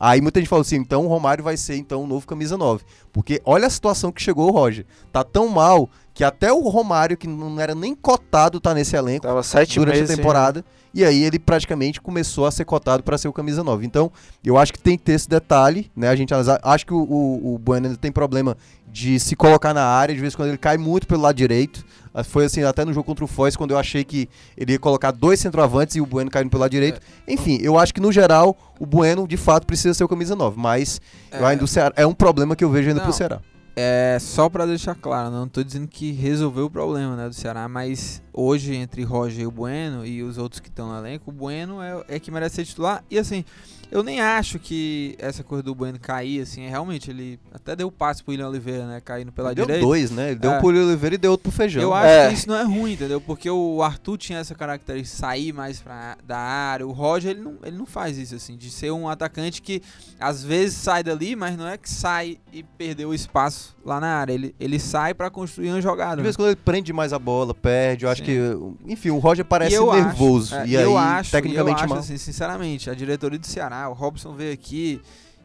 aí 0.00 0.20
muita 0.20 0.40
gente 0.40 0.48
falou 0.48 0.62
assim: 0.62 0.76
então 0.76 1.04
o 1.04 1.08
Romário 1.08 1.44
vai 1.44 1.56
ser 1.56 1.76
então 1.76 2.02
o 2.02 2.06
novo 2.06 2.26
camisa 2.26 2.56
9. 2.56 2.82
Porque 3.12 3.40
olha 3.44 3.66
a 3.66 3.70
situação 3.70 4.10
que 4.10 4.22
chegou 4.22 4.48
o 4.48 4.52
Roger. 4.52 4.86
Tá 5.12 5.22
tão 5.22 5.48
mal 5.48 5.88
que 6.14 6.24
até 6.24 6.52
o 6.52 6.68
Romário, 6.68 7.16
que 7.16 7.26
não 7.26 7.60
era 7.60 7.74
nem 7.74 7.94
cotado, 7.94 8.60
tá 8.60 8.74
nesse 8.74 8.96
elenco 8.96 9.26
Tava 9.26 9.42
sete 9.42 9.78
durante 9.78 10.00
meses 10.00 10.10
a 10.10 10.16
temporada. 10.16 10.64
E 10.92 11.04
aí 11.04 11.22
ele 11.22 11.38
praticamente 11.38 12.00
começou 12.00 12.46
a 12.46 12.50
ser 12.50 12.64
cotado 12.64 13.02
para 13.02 13.16
ser 13.16 13.28
o 13.28 13.32
camisa 13.32 13.62
9. 13.62 13.86
Então, 13.86 14.10
eu 14.44 14.58
acho 14.58 14.72
que 14.72 14.78
tem 14.78 14.98
que 14.98 15.04
ter 15.04 15.12
esse 15.12 15.28
detalhe, 15.28 15.90
né? 15.94 16.08
A 16.08 16.16
gente 16.16 16.34
analisar. 16.34 16.58
Acho 16.64 16.84
que 16.84 16.92
o, 16.92 16.98
o, 16.98 17.54
o 17.54 17.58
Bueno 17.58 17.86
ele 17.86 17.96
tem 17.96 18.10
problema 18.10 18.56
de 18.92 19.18
se 19.20 19.36
colocar 19.36 19.72
na 19.72 19.84
área, 19.84 20.14
de 20.14 20.20
vez 20.20 20.34
em 20.34 20.36
quando 20.36 20.48
ele 20.48 20.58
cai 20.58 20.76
muito 20.76 21.06
pelo 21.06 21.22
lado 21.22 21.36
direito. 21.36 21.84
Ah, 22.12 22.24
Foi 22.24 22.44
assim, 22.46 22.62
até 22.64 22.84
no 22.84 22.92
jogo 22.92 23.06
contra 23.06 23.24
o 23.24 23.28
Foz, 23.28 23.54
quando 23.56 23.70
eu 23.70 23.78
achei 23.78 24.02
que 24.02 24.28
ele 24.56 24.72
ia 24.72 24.78
colocar 24.78 25.12
dois 25.12 25.38
centroavantes 25.38 25.94
e 25.96 26.00
o 26.00 26.06
Bueno 26.06 26.30
caindo 26.30 26.50
pelo 26.50 26.60
lado 26.62 26.70
direito. 26.72 27.00
Enfim, 27.28 27.58
eu 27.62 27.78
acho 27.78 27.94
que 27.94 28.00
no 28.00 28.10
geral 28.10 28.56
o 28.80 28.86
Bueno 28.86 29.28
de 29.28 29.36
fato 29.36 29.66
precisa 29.66 29.94
ser 29.94 30.02
o 30.04 30.08
camisa 30.08 30.34
9, 30.34 30.56
mas 30.58 31.00
É. 31.30 31.44
ainda 31.44 31.66
Ceará, 31.66 31.94
é 31.96 32.04
um 32.06 32.12
problema 32.14 32.56
que 32.56 32.64
eu 32.64 32.70
vejo 32.70 32.88
ainda 32.88 33.00
Não. 33.00 33.06
pro 33.06 33.16
Ceará. 33.16 33.40
É, 33.76 34.18
só 34.20 34.48
pra 34.48 34.66
deixar 34.66 34.96
claro, 34.96 35.30
não 35.30 35.48
tô 35.48 35.62
dizendo 35.62 35.86
que 35.86 36.10
resolveu 36.10 36.66
o 36.66 36.70
problema 36.70 37.14
né, 37.14 37.28
do 37.28 37.34
Ceará, 37.34 37.68
mas 37.68 38.20
hoje 38.32 38.74
entre 38.74 39.04
Roger 39.04 39.42
e 39.42 39.46
o 39.46 39.50
Bueno 39.50 40.04
e 40.04 40.22
os 40.24 40.36
outros 40.36 40.60
que 40.60 40.68
estão 40.68 40.88
no 40.88 40.98
elenco, 40.98 41.30
o 41.30 41.32
Bueno 41.32 41.80
é, 41.80 42.04
é 42.08 42.18
que 42.18 42.30
merece 42.32 42.56
ser 42.56 42.64
titular. 42.64 43.04
E 43.08 43.16
assim, 43.16 43.44
eu 43.90 44.02
nem 44.02 44.20
acho 44.20 44.58
que 44.58 45.14
essa 45.18 45.42
coisa 45.42 45.62
do 45.62 45.74
Bueno 45.74 45.98
cair, 45.98 46.40
assim, 46.42 46.62
é 46.64 46.68
realmente, 46.68 47.10
ele 47.10 47.38
até 47.52 47.74
deu 47.74 47.90
passe 47.90 48.22
pro 48.22 48.30
William 48.32 48.48
Oliveira, 48.48 48.86
né, 48.86 49.00
caindo 49.04 49.32
pela 49.32 49.48
Ele 49.48 49.56
deu 49.56 49.66
direita. 49.66 49.86
dois, 49.86 50.10
né? 50.10 50.30
Ele 50.30 50.38
deu 50.38 50.52
É. 50.52 50.56
um 50.56 50.60
pro 50.60 50.68
Oliveira 50.68 51.14
e 51.14 51.18
deu 51.18 51.30
outro 51.32 51.44
pro 51.50 51.52
Feijão. 51.52 51.82
Eu 51.82 51.94
acho 51.94 52.06
É. 52.06 52.28
que 52.28 52.34
isso 52.34 52.48
não 52.48 52.56
é 52.56 52.62
ruim, 52.62 52.92
entendeu? 52.92 53.20
Porque 53.20 53.50
o 53.50 53.82
Arthur 53.82 54.16
tinha 54.18 54.38
essa 54.38 54.54
característica 54.54 55.14
de 55.16 55.20
sair 55.20 55.52
mais 55.52 55.80
pra, 55.80 56.16
da 56.24 56.38
área. 56.38 56.86
O 56.86 56.92
Roger, 56.92 57.30
ele 57.32 57.40
não, 57.40 57.56
ele 57.64 57.76
não 57.76 57.86
faz 57.86 58.16
isso, 58.18 58.34
assim, 58.34 58.56
de 58.56 58.70
ser 58.70 58.90
um 58.92 59.08
atacante 59.08 59.60
que 59.62 59.82
às 60.18 60.42
vezes 60.44 60.76
sai 60.76 61.02
dali, 61.02 61.34
mas 61.34 61.56
não 61.56 61.66
é 61.66 61.76
que 61.76 61.88
sai 61.90 62.38
e 62.52 62.62
perdeu 62.62 63.10
o 63.10 63.14
espaço 63.14 63.74
lá 63.84 63.98
na 64.00 64.08
área. 64.16 64.32
Ele, 64.32 64.54
ele 64.60 64.78
sai 64.78 65.14
pra 65.14 65.30
construir 65.30 65.70
uma 65.70 65.80
jogada. 65.80 66.16
De 66.16 66.16
né? 66.18 66.22
vez 66.24 66.34
em 66.34 66.38
quando 66.38 66.48
ele 66.48 66.56
prende 66.64 66.92
mais 66.92 67.12
a 67.12 67.18
bola, 67.18 67.54
perde. 67.54 68.04
Eu 68.04 68.10
acho 68.10 68.24
Sim. 68.24 68.26
que. 68.26 68.92
Enfim, 68.92 69.10
o 69.10 69.18
Roger 69.18 69.44
parece 69.44 69.72
E 69.72 69.76
eu 69.76 69.92
nervoso. 69.92 70.54
Acho, 70.54 70.64
é, 70.64 70.66
e 70.66 70.70
e 70.72 70.76
aí, 70.76 70.82
eu 70.84 70.96
acho, 70.98 71.30
tecnicamente 71.30 71.78
eu 71.78 71.84
acho, 71.84 71.88
mal. 71.88 71.98
assim, 71.98 72.16
sinceramente, 72.16 72.88
a 72.90 72.94
diretoria 72.94 73.38
do 73.38 73.46
Ceará, 73.46 73.79
o 73.88 73.92
Robson 73.92 74.34
veio 74.34 74.52
aqui 74.52 75.00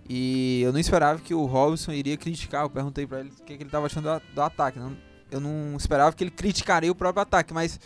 e 0.09 0.61
eu 0.63 0.71
não 0.71 0.79
esperava 0.79 1.19
que 1.19 1.33
o 1.33 1.45
Robson 1.45 1.91
iria 1.91 2.17
criticar. 2.17 2.63
Eu 2.63 2.69
perguntei 2.69 3.07
pra 3.07 3.19
ele 3.21 3.29
o 3.29 3.43
que, 3.43 3.53
ele 3.53 3.65
tava 3.65 3.85
achando 3.87 4.03
do, 4.09 4.35
do 4.35 4.41
ataque. 4.41 4.79
Não- 4.79 4.95
eu 5.31 5.39
não 5.39 5.75
esperava 5.75 6.15
que 6.15 6.23
ele 6.23 6.31
criticaria 6.31 6.91
o 6.91 6.95
próprio 6.95 7.21
ataque, 7.23 7.53
mas 7.53 7.79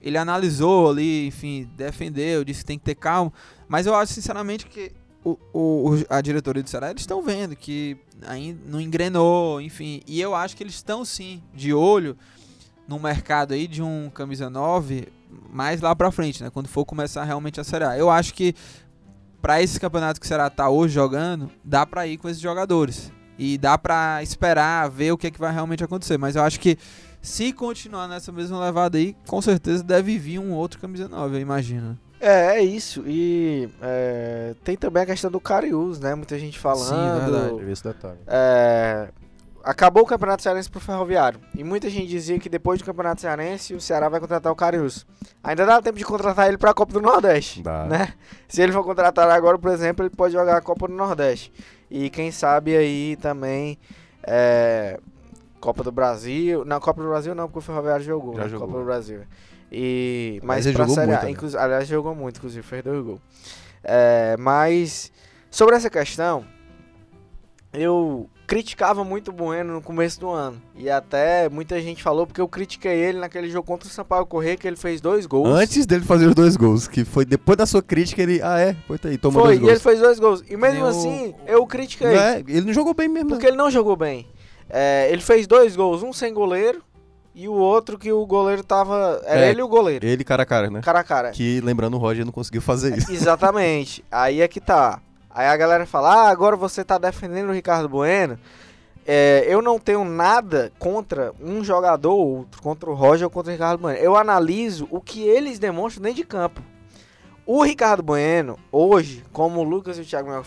ele 0.00 0.16
analisou 0.16 0.90
ali, 0.90 1.26
enfim, 1.26 1.68
defendeu, 1.76 2.44
disse 2.44 2.60
que 2.60 2.66
tem 2.66 2.78
que 2.78 2.84
ter 2.84 2.94
calma. 2.94 3.32
Mas 3.68 3.84
eu 3.86 3.94
acho, 3.94 4.12
sinceramente, 4.12 4.66
que 4.66 4.92
o, 5.24 5.36
o- 5.52 6.04
a 6.08 6.20
diretoria 6.20 6.62
do 6.62 6.70
Ceará, 6.70 6.90
eles 6.90 7.02
estão 7.02 7.20
vendo 7.22 7.56
que 7.56 7.96
ainda 8.26 8.60
não 8.66 8.80
engrenou, 8.80 9.60
enfim. 9.60 10.00
E 10.06 10.20
eu 10.20 10.34
acho 10.34 10.56
que 10.56 10.62
eles 10.62 10.74
estão, 10.74 11.04
sim, 11.04 11.42
de 11.52 11.74
olho 11.74 12.16
no 12.86 12.98
mercado 12.98 13.52
aí 13.52 13.66
de 13.66 13.82
um 13.82 14.08
camisa 14.08 14.48
9 14.48 15.08
mais 15.52 15.80
lá 15.82 15.94
pra 15.94 16.10
frente, 16.10 16.42
né? 16.42 16.48
Quando 16.48 16.68
for 16.68 16.86
começar 16.86 17.22
realmente 17.24 17.60
a 17.60 17.64
Série. 17.64 17.84
Eu 17.98 18.08
acho 18.08 18.32
que 18.32 18.54
pra 19.40 19.62
esses 19.62 19.78
campeonatos 19.78 20.18
que 20.18 20.24
o 20.26 20.28
Ceará 20.28 20.50
tá 20.50 20.68
hoje 20.68 20.94
jogando, 20.94 21.50
dá 21.64 21.86
pra 21.86 22.06
ir 22.06 22.16
com 22.18 22.28
esses 22.28 22.40
jogadores. 22.40 23.12
E 23.38 23.56
dá 23.56 23.78
pra 23.78 24.20
esperar, 24.22 24.90
ver 24.90 25.12
o 25.12 25.18
que, 25.18 25.28
é 25.28 25.30
que 25.30 25.38
vai 25.38 25.52
realmente 25.52 25.84
acontecer. 25.84 26.18
Mas 26.18 26.34
eu 26.34 26.42
acho 26.42 26.58
que 26.58 26.76
se 27.22 27.52
continuar 27.52 28.08
nessa 28.08 28.32
mesma 28.32 28.58
levada 28.60 28.98
aí, 28.98 29.16
com 29.26 29.40
certeza 29.40 29.82
deve 29.82 30.18
vir 30.18 30.38
um 30.38 30.52
outro 30.52 30.80
camisa 30.80 31.08
9, 31.08 31.36
eu 31.36 31.40
imagino. 31.40 31.98
É, 32.20 32.58
é 32.58 32.62
isso. 32.62 33.04
E 33.06 33.68
é, 33.80 34.54
tem 34.64 34.76
também 34.76 35.04
a 35.04 35.06
questão 35.06 35.30
do 35.30 35.40
Cariús, 35.40 36.00
né? 36.00 36.14
Muita 36.14 36.38
gente 36.38 36.58
falando. 36.58 37.30
verdade. 37.30 37.70
esse 37.70 37.84
detalhe. 37.84 38.18
É, 38.26 39.08
acabou 39.68 40.02
o 40.02 40.06
Campeonato 40.06 40.42
Cearense 40.42 40.70
pro 40.70 40.80
Ferroviário. 40.80 41.40
E 41.54 41.62
muita 41.62 41.90
gente 41.90 42.06
dizia 42.08 42.38
que 42.38 42.48
depois 42.48 42.78
do 42.80 42.84
Campeonato 42.84 43.20
Cearense 43.20 43.74
o 43.74 43.80
Ceará 43.80 44.08
vai 44.08 44.18
contratar 44.18 44.50
o 44.50 44.56
Cariús. 44.56 45.06
Ainda 45.44 45.66
dá 45.66 45.82
tempo 45.82 45.98
de 45.98 46.04
contratar 46.04 46.48
ele 46.48 46.56
pra 46.56 46.72
Copa 46.72 46.92
do 46.92 47.00
Nordeste. 47.00 47.62
Dá. 47.62 47.84
Né? 47.84 48.14
Se 48.48 48.62
ele 48.62 48.72
for 48.72 48.82
contratado 48.82 49.30
agora, 49.30 49.58
por 49.58 49.70
exemplo, 49.70 50.04
ele 50.06 50.14
pode 50.14 50.32
jogar 50.32 50.56
a 50.56 50.60
Copa 50.60 50.88
do 50.88 50.94
Nordeste. 50.94 51.52
E 51.90 52.08
quem 52.10 52.30
sabe 52.30 52.76
aí 52.76 53.16
também. 53.16 53.78
é, 54.26 54.98
Copa 55.60 55.82
do 55.82 55.90
Brasil. 55.92 56.64
Não, 56.64 56.78
Copa 56.80 57.02
do 57.02 57.08
Brasil 57.08 57.34
não, 57.34 57.46
porque 57.46 57.58
o 57.58 57.62
Ferroviário 57.62 58.04
jogou. 58.04 58.36
Já 58.36 58.44
né? 58.44 58.48
jogou. 58.48 58.66
Copa 58.68 58.78
do 58.80 58.84
Brasil. 58.84 59.20
E, 59.70 60.38
mas 60.42 60.58
Mas 60.58 60.66
ele 60.66 60.78
jogou 60.78 60.94
Série 60.94 61.04
A, 61.10 61.14
muito, 61.14 61.24
né? 61.24 61.30
inclusive- 61.30 61.62
aliás, 61.62 61.86
jogou 61.88 62.14
muito, 62.14 62.38
inclusive, 62.38 62.62
fez 62.62 62.82
dois 62.82 63.04
gols. 63.04 63.20
É, 63.84 64.34
mas 64.38 65.12
sobre 65.50 65.76
essa 65.76 65.90
questão, 65.90 66.44
eu 67.72 68.28
criticava 68.46 69.04
muito 69.04 69.28
o 69.28 69.32
Bueno 69.32 69.74
no 69.74 69.82
começo 69.82 70.18
do 70.18 70.30
ano. 70.30 70.60
E 70.74 70.88
até 70.88 71.48
muita 71.50 71.80
gente 71.82 72.02
falou 72.02 72.26
porque 72.26 72.40
eu 72.40 72.48
critiquei 72.48 72.92
ele 72.92 73.18
naquele 73.18 73.50
jogo 73.50 73.66
contra 73.66 73.86
o 73.86 73.90
Sampaio 73.90 74.24
Corrêa, 74.24 74.56
que 74.56 74.66
ele 74.66 74.76
fez 74.76 75.00
dois 75.02 75.26
gols. 75.26 75.48
Antes 75.50 75.84
dele 75.84 76.02
fazer 76.04 76.26
os 76.28 76.34
dois 76.34 76.56
gols, 76.56 76.88
que 76.88 77.04
foi 77.04 77.24
depois 77.26 77.58
da 77.58 77.66
sua 77.66 77.82
crítica, 77.82 78.22
ele. 78.22 78.40
Ah, 78.42 78.58
é? 78.58 78.74
Foi 78.86 78.98
aí, 79.04 79.18
tomou 79.18 79.42
Foi, 79.42 79.48
dois 79.50 79.56
e 79.58 79.60
gols. 79.60 79.70
ele 79.72 79.80
fez 79.80 80.00
dois 80.00 80.18
gols. 80.18 80.44
E 80.48 80.56
mesmo 80.56 80.80
Eu- 80.80 80.86
assim, 80.86 81.34
eu 81.46 81.66
critiquei. 81.66 82.06
Não 82.08 82.20
é? 82.22 82.38
Ele 82.38 82.62
não 82.62 82.72
jogou 82.72 82.94
bem 82.94 83.08
mesmo, 83.08 83.28
Porque 83.30 83.46
ele 83.46 83.56
não 83.56 83.70
jogou 83.70 83.96
bem. 83.96 84.26
É, 84.70 85.08
ele 85.12 85.20
fez 85.22 85.46
dois 85.46 85.76
gols, 85.76 86.02
um 86.02 86.12
sem 86.12 86.32
goleiro 86.32 86.82
e 87.34 87.48
o 87.48 87.52
outro 87.52 87.98
que 87.98 88.10
o 88.10 88.24
goleiro 88.26 88.64
tava. 88.64 89.20
Era 89.26 89.46
É. 89.46 89.50
ele 89.50 89.60
e 89.60 89.62
o 89.62 89.68
goleiro. 89.68 90.06
Ele 90.06 90.24
cara 90.24 90.42
a 90.44 90.46
cara, 90.46 90.70
né? 90.70 90.80
Cara 90.80 91.00
a 91.00 91.04
cara. 91.04 91.30
Que, 91.32 91.60
lembrando, 91.60 91.94
o 91.98 92.00
Roger 92.00 92.24
não 92.24 92.32
conseguiu 92.32 92.62
fazer 92.62 92.96
isso. 92.96 93.10
Exatamente. 93.12 94.02
Aí 94.10 94.40
é 94.40 94.48
que 94.48 94.58
tá. 94.60 95.00
Aí 95.30 95.46
a 95.46 95.56
galera 95.56 95.86
fala: 95.86 96.26
Ah, 96.26 96.28
agora 96.28 96.56
você 96.56 96.84
tá 96.84 96.98
defendendo 96.98 97.50
o 97.50 97.52
Ricardo 97.52 97.88
Bueno. 97.88 98.38
É, 99.06 99.46
eu 99.48 99.62
não 99.62 99.78
tenho 99.78 100.04
nada 100.04 100.70
contra 100.78 101.32
um 101.40 101.64
jogador 101.64 102.12
ou 102.12 102.38
outro, 102.38 102.60
contra 102.60 102.90
o 102.90 102.94
Roger 102.94 103.24
ou 103.24 103.30
contra 103.30 103.50
o 103.50 103.54
Ricardo 103.54 103.80
Bueno. 103.80 103.98
Eu 103.98 104.16
analiso 104.16 104.86
o 104.90 105.00
que 105.00 105.22
eles 105.22 105.58
demonstram 105.58 106.02
dentro 106.02 106.16
de 106.16 106.24
campo. 106.24 106.62
O 107.46 107.62
Ricardo 107.62 108.02
Bueno, 108.02 108.58
hoje, 108.70 109.24
como 109.32 109.60
o 109.60 109.64
Lucas 109.64 109.96
e 109.96 110.02
o 110.02 110.04
Thiago 110.04 110.28
Melo 110.28 110.44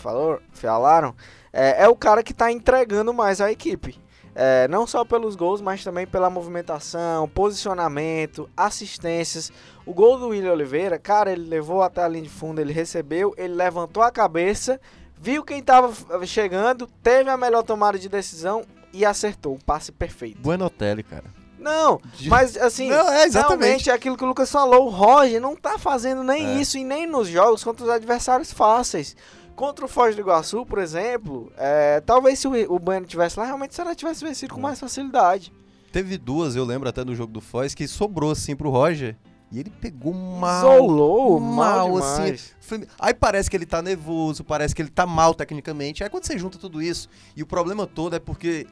falaram, 0.52 1.12
é, 1.52 1.82
é 1.82 1.88
o 1.88 1.96
cara 1.96 2.22
que 2.22 2.32
tá 2.32 2.52
entregando 2.52 3.12
mais 3.12 3.40
a 3.40 3.50
equipe. 3.50 4.00
É, 4.34 4.66
não 4.68 4.86
só 4.86 5.04
pelos 5.04 5.36
gols, 5.36 5.60
mas 5.60 5.84
também 5.84 6.06
pela 6.06 6.30
movimentação, 6.30 7.28
posicionamento, 7.28 8.48
assistências. 8.56 9.52
O 9.84 9.92
gol 9.92 10.18
do 10.18 10.28
William 10.28 10.52
Oliveira, 10.52 10.98
cara, 10.98 11.30
ele 11.32 11.48
levou 11.48 11.82
até 11.82 12.02
a 12.02 12.08
linha 12.08 12.22
de 12.24 12.28
fundo, 12.30 12.60
ele 12.60 12.72
recebeu, 12.72 13.34
ele 13.36 13.54
levantou 13.54 14.02
a 14.02 14.10
cabeça, 14.10 14.80
viu 15.18 15.44
quem 15.44 15.62
tava 15.62 15.88
f- 15.92 16.26
chegando, 16.26 16.86
teve 17.02 17.28
a 17.28 17.36
melhor 17.36 17.62
tomada 17.62 17.98
de 17.98 18.08
decisão 18.08 18.64
e 18.92 19.04
acertou. 19.04 19.54
O 19.54 19.64
passe 19.64 19.92
perfeito. 19.92 20.40
Buenotelli, 20.40 21.02
cara. 21.02 21.24
Não, 21.58 22.00
mas 22.26 22.56
assim, 22.56 22.88
Não, 22.88 23.08
é, 23.12 23.28
realmente 23.28 23.88
é 23.88 23.92
aquilo 23.92 24.16
que 24.16 24.24
o 24.24 24.26
Lucas 24.26 24.50
falou. 24.50 24.86
O 24.86 24.90
Roger 24.90 25.40
não 25.40 25.54
tá 25.54 25.78
fazendo 25.78 26.24
nem 26.24 26.56
É. 26.56 26.60
isso 26.60 26.76
e 26.76 26.82
nem 26.82 27.06
nos 27.06 27.28
jogos 27.28 27.62
contra 27.62 27.84
os 27.84 27.90
adversários 27.90 28.52
fáceis. 28.52 29.14
Contra 29.54 29.84
o 29.84 29.88
Foz 29.88 30.14
do 30.16 30.20
Iguaçu, 30.22 30.64
por 30.66 30.78
exemplo, 30.78 31.52
é, 31.56 32.00
talvez 32.00 32.38
se 32.38 32.48
o, 32.48 32.52
o 32.74 32.78
Bueno 32.78 33.06
tivesse 33.06 33.38
lá, 33.38 33.44
realmente 33.46 33.74
se 33.74 33.80
ela 33.80 33.94
tivesse 33.94 34.24
vencido 34.24 34.54
com 34.54 34.60
mais 34.60 34.80
facilidade. 34.80 35.52
Teve 35.92 36.16
duas, 36.16 36.56
eu 36.56 36.64
lembro 36.64 36.88
até 36.88 37.04
do 37.04 37.14
jogo 37.14 37.32
do 37.32 37.40
Foz, 37.40 37.74
que 37.74 37.86
sobrou 37.86 38.30
assim 38.30 38.56
pro 38.56 38.70
Roger. 38.70 39.16
E 39.50 39.60
ele 39.60 39.68
pegou 39.68 40.14
mal. 40.14 40.64
Isolou 40.78 41.38
mal, 41.38 41.90
mal, 41.90 41.96
assim. 41.98 42.36
Foi- 42.58 42.86
Aí 42.98 43.12
parece 43.12 43.50
que 43.50 43.56
ele 43.56 43.66
tá 43.66 43.82
nervoso, 43.82 44.42
parece 44.42 44.74
que 44.74 44.80
ele 44.80 44.88
tá 44.88 45.04
mal 45.04 45.34
tecnicamente. 45.34 46.02
Aí 46.02 46.08
quando 46.08 46.24
você 46.24 46.38
junta 46.38 46.56
tudo 46.56 46.80
isso, 46.80 47.06
e 47.36 47.42
o 47.42 47.46
problema 47.46 47.86
todo 47.86 48.16
é 48.16 48.18
porque 48.18 48.66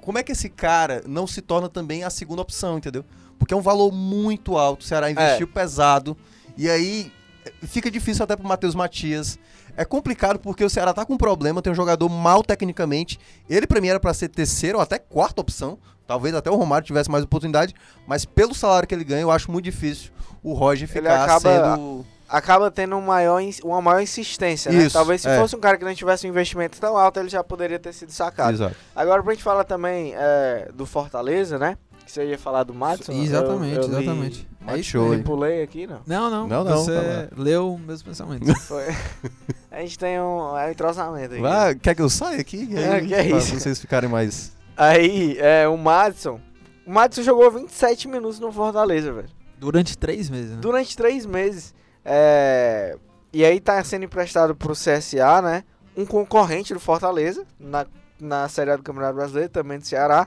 como 0.00 0.18
é 0.18 0.24
que 0.24 0.32
esse 0.32 0.48
cara 0.48 1.04
não 1.06 1.24
se 1.28 1.40
torna 1.40 1.68
também 1.68 2.02
a 2.02 2.10
segunda 2.10 2.42
opção, 2.42 2.76
entendeu? 2.78 3.04
Porque 3.38 3.54
é 3.54 3.56
um 3.56 3.60
valor 3.62 3.92
muito 3.92 4.58
alto, 4.58 4.80
o 4.82 4.84
Ceará 4.84 5.08
investiu 5.08 5.46
pesado, 5.46 6.16
e 6.58 6.68
aí 6.68 7.12
eh, 7.46 7.52
fica 7.62 7.88
difícil 7.88 8.24
até 8.24 8.34
pro 8.34 8.46
Matheus 8.48 8.74
Matias. 8.74 9.38
É 9.76 9.84
complicado 9.84 10.38
porque 10.38 10.64
o 10.64 10.70
Ceará 10.70 10.92
tá 10.94 11.04
com 11.04 11.14
um 11.14 11.18
problema, 11.18 11.60
tem 11.60 11.72
um 11.72 11.76
jogador 11.76 12.08
mal 12.08 12.42
tecnicamente. 12.42 13.18
Ele 13.48 13.66
pra 13.66 13.80
mim 13.80 13.88
era 13.88 13.98
pra 14.00 14.14
ser 14.14 14.28
terceira 14.28 14.78
ou 14.78 14.82
até 14.82 14.98
quarta 14.98 15.40
opção. 15.40 15.78
Talvez 16.06 16.34
até 16.34 16.50
o 16.50 16.54
Romário 16.54 16.86
tivesse 16.86 17.10
mais 17.10 17.24
oportunidade, 17.24 17.74
mas 18.06 18.24
pelo 18.26 18.54
salário 18.54 18.86
que 18.86 18.94
ele 18.94 19.04
ganha, 19.04 19.22
eu 19.22 19.30
acho 19.30 19.50
muito 19.50 19.64
difícil 19.64 20.12
o 20.42 20.52
Roger 20.52 20.86
Ele 20.88 21.00
ficar 21.00 21.24
acaba- 21.24 21.40
sendo 21.76 22.06
Acaba 22.28 22.70
tendo 22.70 22.96
um 22.96 23.00
maior, 23.02 23.40
uma 23.62 23.80
maior 23.82 24.00
insistência, 24.00 24.72
né? 24.72 24.84
Isso, 24.84 24.92
Talvez 24.94 25.20
se 25.20 25.28
é. 25.28 25.38
fosse 25.38 25.54
um 25.54 25.60
cara 25.60 25.76
que 25.76 25.84
não 25.84 25.94
tivesse 25.94 26.26
um 26.26 26.30
investimento 26.30 26.80
tão 26.80 26.96
alto, 26.96 27.20
ele 27.20 27.28
já 27.28 27.44
poderia 27.44 27.78
ter 27.78 27.92
sido 27.92 28.10
sacado. 28.10 28.52
Exato. 28.54 28.74
Agora, 28.96 29.22
pra 29.22 29.34
gente 29.34 29.44
falar 29.44 29.62
também 29.64 30.14
é, 30.16 30.68
do 30.74 30.84
Fortaleza, 30.86 31.58
né? 31.58 31.76
Que 32.04 32.10
você 32.10 32.24
ia 32.26 32.38
falar 32.38 32.64
do 32.64 32.74
Madison. 32.74 33.12
Exatamente, 33.12 33.76
eu, 33.76 33.82
eu 33.82 33.88
li- 33.88 33.96
exatamente. 34.04 34.48
Mas 34.60 34.80
É 34.80 34.82
show, 34.82 35.14
eu 35.14 35.22
pulei 35.22 35.62
aqui, 35.62 35.86
não. 35.86 36.00
Não, 36.06 36.30
não, 36.30 36.48
Não, 36.48 36.64
não, 36.64 36.76
Você 36.84 36.92
tá 37.28 37.28
leu 37.40 37.78
meus 37.86 38.02
pensamentos. 38.02 38.52
Foi. 38.64 38.84
A 39.74 39.80
gente 39.80 39.98
tem 39.98 40.20
um, 40.20 40.56
é 40.56 40.66
um 40.68 40.70
entrosamento 40.70 41.32
aqui. 41.32 41.42
Vai, 41.42 41.74
quer 41.74 41.94
que 41.94 42.02
eu 42.02 42.08
saia 42.08 42.40
aqui? 42.40 42.68
E 42.70 42.76
É, 42.78 42.92
aí, 42.94 43.06
que 43.06 43.14
é 43.14 43.28
pra 43.28 43.38
isso. 43.38 43.58
vocês 43.58 43.78
ficarem 43.80 44.08
mais. 44.08 44.52
Aí, 44.76 45.36
é, 45.38 45.66
o 45.68 45.76
Madison. 45.76 46.40
O 46.86 46.92
Madison 46.92 47.22
jogou 47.22 47.50
27 47.50 48.08
minutos 48.08 48.38
no 48.38 48.52
Fortaleza, 48.52 49.12
velho. 49.12 49.28
Durante 49.58 49.96
três 49.96 50.28
meses, 50.30 50.50
né? 50.52 50.58
Durante 50.60 50.96
três 50.96 51.26
meses. 51.26 51.74
É, 52.04 52.96
e 53.32 53.44
aí 53.44 53.58
tá 53.60 53.82
sendo 53.82 54.04
emprestado 54.04 54.54
pro 54.54 54.74
CSA, 54.74 55.40
né? 55.42 55.64
Um 55.96 56.04
concorrente 56.04 56.74
do 56.74 56.80
Fortaleza, 56.80 57.44
na, 57.58 57.86
na 58.20 58.48
Série 58.48 58.70
A 58.70 58.76
do 58.76 58.82
Campeonato 58.82 59.14
Brasileiro, 59.14 59.48
também 59.48 59.78
do 59.78 59.86
Ceará. 59.86 60.26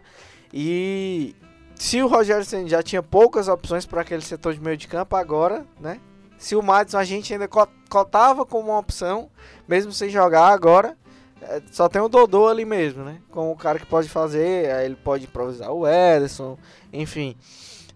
E 0.53 1.35
se 1.75 2.01
o 2.01 2.07
Rogério 2.07 2.43
Ceni 2.43 2.69
já 2.69 2.81
tinha 2.81 3.03
poucas 3.03 3.47
opções 3.47 3.85
para 3.85 4.01
aquele 4.01 4.21
setor 4.21 4.53
de 4.53 4.61
meio 4.61 4.77
de 4.77 4.87
campo, 4.87 5.15
agora, 5.15 5.65
né? 5.79 5.99
Se 6.37 6.55
o 6.55 6.61
Madison 6.61 6.97
a 6.99 7.03
gente 7.03 7.33
ainda 7.33 7.47
co- 7.47 7.67
cotava 7.89 8.45
como 8.45 8.69
uma 8.69 8.79
opção, 8.79 9.29
mesmo 9.67 9.91
sem 9.91 10.09
jogar 10.09 10.47
agora, 10.49 10.97
é, 11.41 11.61
só 11.71 11.87
tem 11.89 12.01
o 12.01 12.07
Dodô 12.09 12.47
ali 12.47 12.65
mesmo, 12.65 13.03
né? 13.03 13.19
Como 13.31 13.51
o 13.51 13.55
cara 13.57 13.79
que 13.79 13.85
pode 13.85 14.07
fazer, 14.09 14.69
ele 14.85 14.95
pode 14.95 15.25
improvisar 15.25 15.71
o 15.71 15.87
Ederson, 15.87 16.57
enfim. 16.93 17.35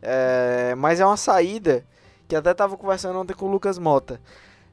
É, 0.02 0.74
mas 0.76 1.00
é 1.00 1.06
uma 1.06 1.18
saída 1.18 1.86
que 2.28 2.36
até 2.36 2.54
tava 2.54 2.76
conversando 2.78 3.20
ontem 3.20 3.34
com 3.34 3.46
o 3.48 3.52
Lucas 3.52 3.78
Mota. 3.78 4.20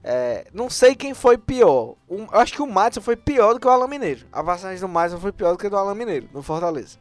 É, 0.02 0.46
não 0.54 0.70
sei 0.70 0.94
quem 0.94 1.12
foi 1.12 1.36
pior. 1.36 1.96
O- 2.08 2.26
eu 2.32 2.40
acho 2.40 2.52
que 2.54 2.62
o 2.62 2.66
Madison 2.66 3.00
foi 3.02 3.16
pior 3.16 3.52
do 3.52 3.60
que 3.60 3.66
o 3.66 3.70
Alan 3.70 3.88
Mineiro. 3.88 4.26
A 4.32 4.42
passagem 4.42 4.78
do 4.80 4.88
Madison 4.88 5.18
foi 5.18 5.32
pior 5.32 5.52
do 5.52 5.58
que 5.58 5.66
a 5.66 5.70
do 5.70 5.76
Alan 5.76 5.94
Mineiro, 5.94 6.28
no 6.32 6.42
Fortaleza. 6.42 6.98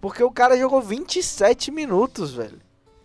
Porque 0.00 0.22
o 0.24 0.30
cara 0.30 0.56
jogou 0.56 0.80
27 0.80 1.70
minutos, 1.70 2.32
velho. 2.32 2.58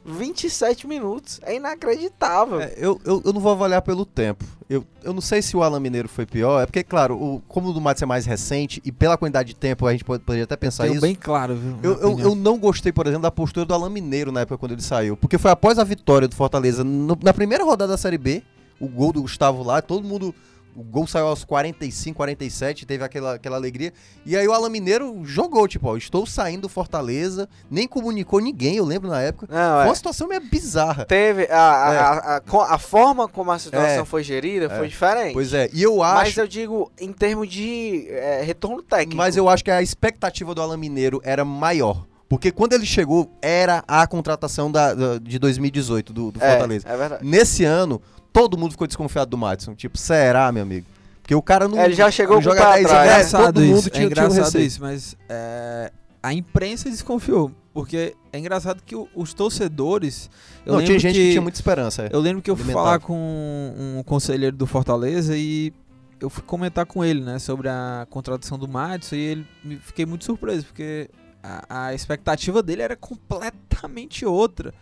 27 0.06 0.88
minutos. 0.88 1.40
É 1.44 1.56
inacreditável. 1.56 2.60
É, 2.62 2.74
eu, 2.78 3.00
eu, 3.06 3.22
eu 3.26 3.34
não 3.34 3.40
vou 3.42 3.52
avaliar 3.52 3.82
pelo 3.82 4.06
tempo. 4.06 4.44
Eu, 4.70 4.86
eu 5.04 5.14
não 5.14 5.22
sei 5.22 5.42
se 5.42 5.56
o 5.56 5.62
Alan 5.64 5.80
Mineiro 5.80 6.10
foi 6.10 6.26
pior. 6.26 6.62
É 6.62 6.66
porque, 6.66 6.84
claro, 6.84 7.16
o, 7.16 7.42
como 7.48 7.70
o 7.70 7.74
do 7.74 7.80
Matos 7.82 8.02
é 8.02 8.06
mais 8.06 8.26
recente 8.26 8.82
e 8.84 8.92
pela 8.92 9.18
quantidade 9.18 9.50
de 9.50 9.56
tempo 9.56 9.86
a 9.88 9.92
gente 9.92 10.04
pode, 10.04 10.24
poderia 10.24 10.44
até 10.46 10.56
pensar 10.56 10.84
Tenho 10.84 10.94
isso. 10.94 11.02
bem 11.02 11.16
claro, 11.16 11.56
viu? 11.56 11.78
Eu, 11.84 12.00
eu, 12.00 12.20
eu 12.20 12.36
não 12.36 12.58
gostei, 12.58 12.92
por 12.92 13.06
exemplo, 13.06 13.24
da 13.24 13.32
postura 13.32 13.66
do 13.66 13.74
Alan 13.74 13.90
Mineiro 13.90 14.32
na 14.32 14.42
época 14.42 14.58
quando 14.58 14.72
ele 14.74 14.82
saiu. 14.82 15.16
Porque 15.16 15.38
foi 15.38 15.52
após 15.52 15.78
a 15.80 15.84
vitória 15.84 16.28
do 16.28 16.36
Fortaleza 16.36 16.84
no- 16.84 17.18
na 17.22 17.34
primeira 17.34 17.64
rodada 17.64 17.92
da 17.94 17.98
Série 17.98 18.18
B, 18.18 18.42
o 18.80 18.88
gol 18.88 19.14
do 19.14 19.22
Gustavo 19.22 19.64
lá, 19.64 19.82
todo 19.82 20.04
mundo. 20.06 20.34
O 20.76 20.84
gol 20.84 21.06
saiu 21.06 21.28
aos 21.28 21.44
45, 21.44 22.16
47, 22.18 22.86
teve 22.86 23.04
aquela, 23.04 23.36
aquela 23.36 23.56
alegria. 23.58 23.94
E 24.26 24.36
aí 24.36 24.48
o 24.48 24.54
Alan 24.54 24.70
Mineiro 24.70 25.22
jogou, 25.24 25.68
tipo, 25.68 25.88
ó, 25.88 25.96
estou 25.96 26.26
saindo 26.26 26.62
do 26.64 26.70
Fortaleza, 26.70 27.48
nem 27.70 27.88
comunicou 27.88 28.40
ninguém, 28.40 28.78
eu 28.78 28.86
lembro 28.86 29.10
na 29.10 29.22
época. 29.22 29.48
Não, 29.50 29.76
Foi 29.76 29.84
é. 29.84 29.86
uma 29.90 29.96
situação 29.96 30.28
meio 30.28 30.42
bizarra. 30.42 31.06
Teve 31.06 31.44
a, 31.44 31.46
É. 31.46 31.52
a, 31.52 32.42
a, 32.64 32.74
a 32.76 32.78
forma 32.80 33.28
como 33.28 33.52
a 33.52 33.60
situação 33.60 34.02
É. 34.02 34.06
foi 34.06 34.24
gerida 34.24 34.70
foi 34.70 34.86
É. 34.86 34.90
diferente. 34.90 35.34
Pois 35.34 35.54
é, 35.54 35.70
e 35.74 35.84
eu 35.84 35.98
Mas 35.98 36.30
acho. 36.30 36.42
eu 36.42 36.48
digo 36.48 36.92
em 37.00 37.14
termos 37.14 37.48
de 37.50 38.08
é, 38.10 38.42
retorno 38.44 38.82
técnico. 38.82 39.16
Mas 39.18 39.38
eu 39.38 39.48
acho 39.48 39.64
que 39.64 39.72
a 39.72 39.82
expectativa 39.82 40.56
do 40.56 40.62
Alan 40.62 40.78
Mineiro 40.78 41.22
era 41.24 41.46
maior. 41.46 42.06
Porque 42.34 42.52
quando 42.52 42.74
ele 42.74 42.86
chegou, 42.86 43.32
era 43.40 43.84
a 43.88 44.08
contratação 44.08 44.72
da, 44.72 44.96
da- 44.96 45.18
de 45.20 45.38
2018 45.38 46.12
do, 46.12 46.32
do 46.32 46.44
é, 46.44 46.50
Fortaleza. 46.50 46.90
É 46.90 46.98
verdade. 46.98 47.24
Nesse 47.24 47.64
ano, 47.64 48.02
todo 48.32 48.58
mundo 48.58 48.72
ficou 48.72 48.88
desconfiado 48.88 49.30
do 49.30 49.38
Madison. 49.38 49.76
Tipo, 49.76 50.00
será, 50.00 50.52
meu 50.52 50.64
amigo? 50.64 50.88
Porque 51.22 51.36
o 51.36 51.44
cara 51.44 51.68
não. 51.68 51.80
É, 51.80 51.86
ele 51.86 51.94
já 51.94 52.10
chegou 52.10 52.42
com 52.42 52.50
o 52.50 52.56
pé 52.56 52.60
10 52.60 52.86
atrás, 52.86 52.92
né? 52.92 52.98
É 52.98 53.04
engraçado 53.04 53.54
todo 53.54 53.64
mundo 53.64 53.80
isso, 53.80 53.90
tinha, 53.92 54.08
é 54.08 54.10
tinha 54.10 54.24
um 54.24 54.28
engraçado 54.32 54.60
isso, 54.60 54.82
mas 54.82 55.16
é, 55.30 55.92
a 56.24 56.34
imprensa 56.34 56.90
desconfiou. 56.90 57.52
Porque 57.72 58.16
é 58.32 58.40
engraçado 58.40 58.82
que 58.84 58.96
os 58.96 59.34
torcedores. 59.36 60.28
Eu 60.66 60.72
não, 60.74 60.80
lembro 60.80 60.88
tinha 60.88 61.00
gente 61.00 61.14
que, 61.14 61.26
que 61.26 61.32
tinha 61.34 61.42
muita 61.42 61.58
esperança. 61.60 62.06
é. 62.06 62.10
Eu 62.12 62.20
lembro 62.20 62.42
que 62.42 62.50
eu 62.50 62.56
fui 62.56 62.74
falar 62.74 63.00
com 63.00 63.16
um 63.16 64.02
conselheiro 64.04 64.58
do 64.58 64.66
Fortaleza 64.66 65.38
e 65.38 65.72
eu 66.20 66.32
fui 66.32 66.42
comentar 66.42 66.88
com 66.88 67.06
ele, 67.06 67.22
né, 67.22 67.38
sobre 67.38 67.70
a 67.70 68.08
contratação 68.10 68.58
do 68.58 68.68
Madison 68.68 69.16
e 69.16 69.20
ele 69.20 69.48
me 69.64 69.76
fiquei 69.76 70.06
muito 70.06 70.26
surpreso, 70.26 70.66
porque 70.66 71.10
a, 71.44 71.88
a 71.88 71.94
expectativa 71.94 72.64
dele 72.64 72.82
era 72.82 72.96
completamente 72.96 74.26
outra 74.26 74.74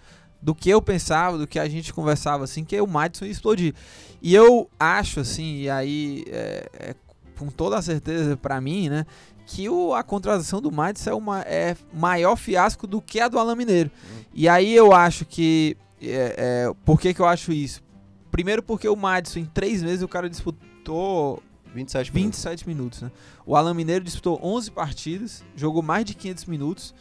do 0.41 0.55
que 0.55 0.69
eu 0.69 0.81
pensava, 0.81 1.37
do 1.37 1.47
que 1.47 1.59
a 1.59 1.67
gente 1.67 1.93
conversava, 1.93 2.43
assim, 2.43 2.63
que 2.63 2.79
o 2.79 2.87
Madison 2.87 3.25
ia 3.25 3.31
explodir. 3.31 3.73
E 4.21 4.33
eu 4.33 4.69
acho, 4.79 5.19
assim, 5.19 5.57
e 5.57 5.69
aí 5.69 6.23
é, 6.27 6.69
é 6.73 6.95
com 7.37 7.47
toda 7.47 7.77
a 7.77 7.81
certeza 7.81 8.37
pra 8.37 8.61
mim, 8.61 8.89
né, 8.89 9.05
que 9.45 9.67
o, 9.67 9.93
a 9.93 10.03
contratação 10.03 10.61
do 10.61 10.71
Madison 10.71 11.09
é, 11.09 11.13
uma, 11.13 11.41
é 11.41 11.75
maior 11.93 12.35
fiasco 12.35 12.87
do 12.87 13.01
que 13.01 13.19
a 13.19 13.27
do 13.27 13.39
Alan 13.39 13.55
Mineiro. 13.55 13.91
E 14.33 14.47
aí 14.47 14.73
eu 14.73 14.93
acho 14.93 15.25
que. 15.25 15.75
É, 16.01 16.35
é, 16.67 16.73
por 16.85 16.99
que, 16.99 17.13
que 17.13 17.19
eu 17.19 17.27
acho 17.27 17.51
isso? 17.51 17.83
Primeiro 18.31 18.63
porque 18.63 18.87
o 18.87 18.95
Madison, 18.95 19.39
em 19.39 19.45
três 19.45 19.83
meses, 19.83 20.01
o 20.01 20.07
cara 20.07 20.29
disputou 20.29 21.43
27 21.73 22.13
minutos. 22.13 22.43
27 22.43 22.67
minutos, 22.67 23.01
né? 23.01 23.11
O 23.45 23.55
Alan 23.55 23.73
Mineiro 23.73 24.03
disputou 24.03 24.39
11 24.43 24.71
partidas, 24.71 25.43
jogou 25.55 25.81
mais 25.81 26.05
de 26.05 26.13
500 26.13 26.45
minutos. 26.45 26.93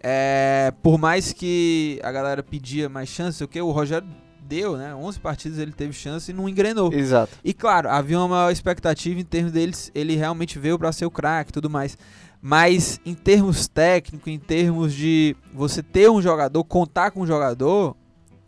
É, 0.00 0.72
por 0.82 0.98
mais 0.98 1.32
que 1.32 2.00
a 2.02 2.12
galera 2.12 2.42
pedia 2.42 2.88
mais 2.88 3.08
chance, 3.08 3.42
o 3.42 3.48
que 3.48 3.60
o 3.60 3.70
Rogério 3.70 4.08
deu, 4.46 4.76
né? 4.76 4.94
11 4.94 5.18
partidas 5.20 5.58
ele 5.58 5.72
teve 5.72 5.92
chance 5.92 6.30
e 6.30 6.34
não 6.34 6.48
engrenou. 6.48 6.92
Exato. 6.92 7.36
E 7.44 7.52
claro, 7.52 7.88
havia 7.88 8.18
uma 8.18 8.28
maior 8.28 8.50
expectativa 8.50 9.18
em 9.20 9.24
termos 9.24 9.52
deles, 9.52 9.90
ele 9.94 10.14
realmente 10.16 10.58
veio 10.58 10.78
para 10.78 10.92
ser 10.92 11.06
o 11.06 11.10
craque 11.10 11.50
e 11.50 11.52
tudo 11.52 11.68
mais. 11.68 11.98
Mas 12.40 13.00
em 13.04 13.14
termos 13.14 13.66
técnicos, 13.66 14.28
em 14.28 14.38
termos 14.38 14.94
de 14.94 15.34
você 15.52 15.82
ter 15.82 16.08
um 16.08 16.22
jogador, 16.22 16.62
contar 16.64 17.10
com 17.10 17.22
um 17.22 17.26
jogador, 17.26 17.96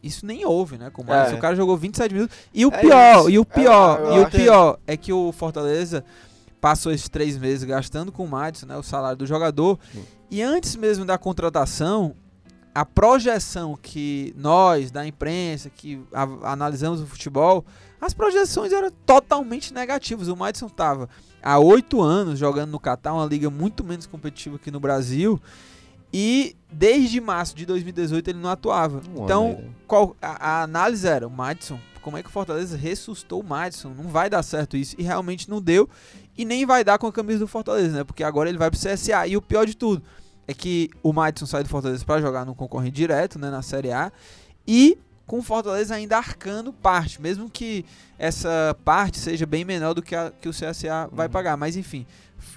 isso 0.02 0.24
nem 0.26 0.44
houve, 0.44 0.78
né? 0.78 0.90
Como 0.90 1.12
É. 1.12 1.32
o 1.34 1.38
cara 1.38 1.54
jogou 1.56 1.76
27 1.76 2.14
minutos. 2.14 2.36
E 2.54 2.64
o 2.64 2.70
É 2.72 2.78
pior, 2.80 3.20
isso. 3.20 3.30
e 3.30 3.38
o 3.38 3.44
pior, 3.44 4.00
É, 4.00 4.16
e 4.16 4.20
o 4.20 4.30
pior 4.30 4.78
é 4.86 4.96
que 4.96 5.12
o 5.12 5.32
Fortaleza 5.32 6.04
passou 6.60 6.90
esses 6.92 7.08
três 7.08 7.36
meses 7.36 7.64
gastando 7.64 8.10
com 8.10 8.24
o 8.24 8.28
Madison, 8.28 8.66
né? 8.66 8.76
O 8.76 8.82
salário 8.82 9.16
do 9.18 9.26
jogador. 9.26 9.78
Sim. 9.92 10.04
E 10.30 10.42
antes 10.42 10.76
mesmo 10.76 11.04
da 11.04 11.16
contratação, 11.16 12.14
a 12.74 12.84
projeção 12.84 13.76
que 13.80 14.32
nós, 14.36 14.90
da 14.90 15.06
imprensa, 15.06 15.70
que 15.70 16.00
a- 16.12 16.52
analisamos 16.52 17.00
o 17.00 17.06
futebol, 17.06 17.64
as 18.00 18.12
projeções 18.14 18.72
eram 18.72 18.90
totalmente 19.06 19.72
negativas. 19.74 20.28
O 20.28 20.36
Madison 20.36 20.66
estava 20.66 21.08
há 21.42 21.58
oito 21.58 22.00
anos 22.00 22.38
jogando 22.38 22.70
no 22.70 22.78
Catar, 22.78 23.14
uma 23.14 23.24
liga 23.26 23.48
muito 23.50 23.82
menos 23.82 24.06
competitiva 24.06 24.56
aqui 24.56 24.70
no 24.70 24.78
Brasil. 24.78 25.40
E 26.12 26.56
desde 26.72 27.20
março 27.20 27.54
de 27.54 27.66
2018 27.66 28.28
ele 28.30 28.38
não 28.38 28.50
atuava. 28.50 29.00
Um 29.14 29.24
então, 29.24 29.64
qual, 29.86 30.16
a, 30.22 30.60
a 30.60 30.62
análise 30.62 31.06
era 31.06 31.26
o 31.26 31.30
Madison. 31.30 31.78
Como 32.00 32.16
é 32.16 32.22
que 32.22 32.28
o 32.28 32.32
Fortaleza 32.32 32.76
ressuscitou 32.76 33.40
o 33.40 33.44
Madison? 33.44 33.90
Não 33.90 34.04
vai 34.04 34.30
dar 34.30 34.42
certo 34.42 34.76
isso. 34.76 34.94
E 34.98 35.02
realmente 35.02 35.50
não 35.50 35.60
deu. 35.60 35.88
E 36.36 36.44
nem 36.44 36.64
vai 36.64 36.82
dar 36.82 36.98
com 36.98 37.06
a 37.06 37.12
camisa 37.12 37.40
do 37.40 37.48
Fortaleza, 37.48 37.98
né? 37.98 38.04
Porque 38.04 38.24
agora 38.24 38.48
ele 38.48 38.56
vai 38.58 38.70
pro 38.70 38.78
CSA. 38.80 39.26
E 39.26 39.36
o 39.36 39.42
pior 39.42 39.66
de 39.66 39.76
tudo 39.76 40.02
é 40.46 40.54
que 40.54 40.88
o 41.02 41.12
Madison 41.12 41.44
sai 41.44 41.62
do 41.62 41.68
Fortaleza 41.68 42.04
para 42.04 42.20
jogar 42.22 42.46
no 42.46 42.54
concorrente 42.54 42.94
direto, 42.96 43.38
né? 43.38 43.50
Na 43.50 43.60
Série 43.60 43.92
A. 43.92 44.10
E 44.66 44.96
com 45.26 45.40
o 45.40 45.42
Fortaleza 45.42 45.94
ainda 45.94 46.16
arcando 46.16 46.72
parte. 46.72 47.20
Mesmo 47.20 47.50
que 47.50 47.84
essa 48.18 48.74
parte 48.84 49.18
seja 49.18 49.44
bem 49.44 49.62
menor 49.64 49.92
do 49.92 50.00
que, 50.00 50.14
a, 50.14 50.32
que 50.40 50.48
o 50.48 50.52
CSA 50.52 51.10
vai 51.12 51.26
Uhum. 51.26 51.32
pagar. 51.32 51.56
Mas 51.58 51.76
enfim, 51.76 52.06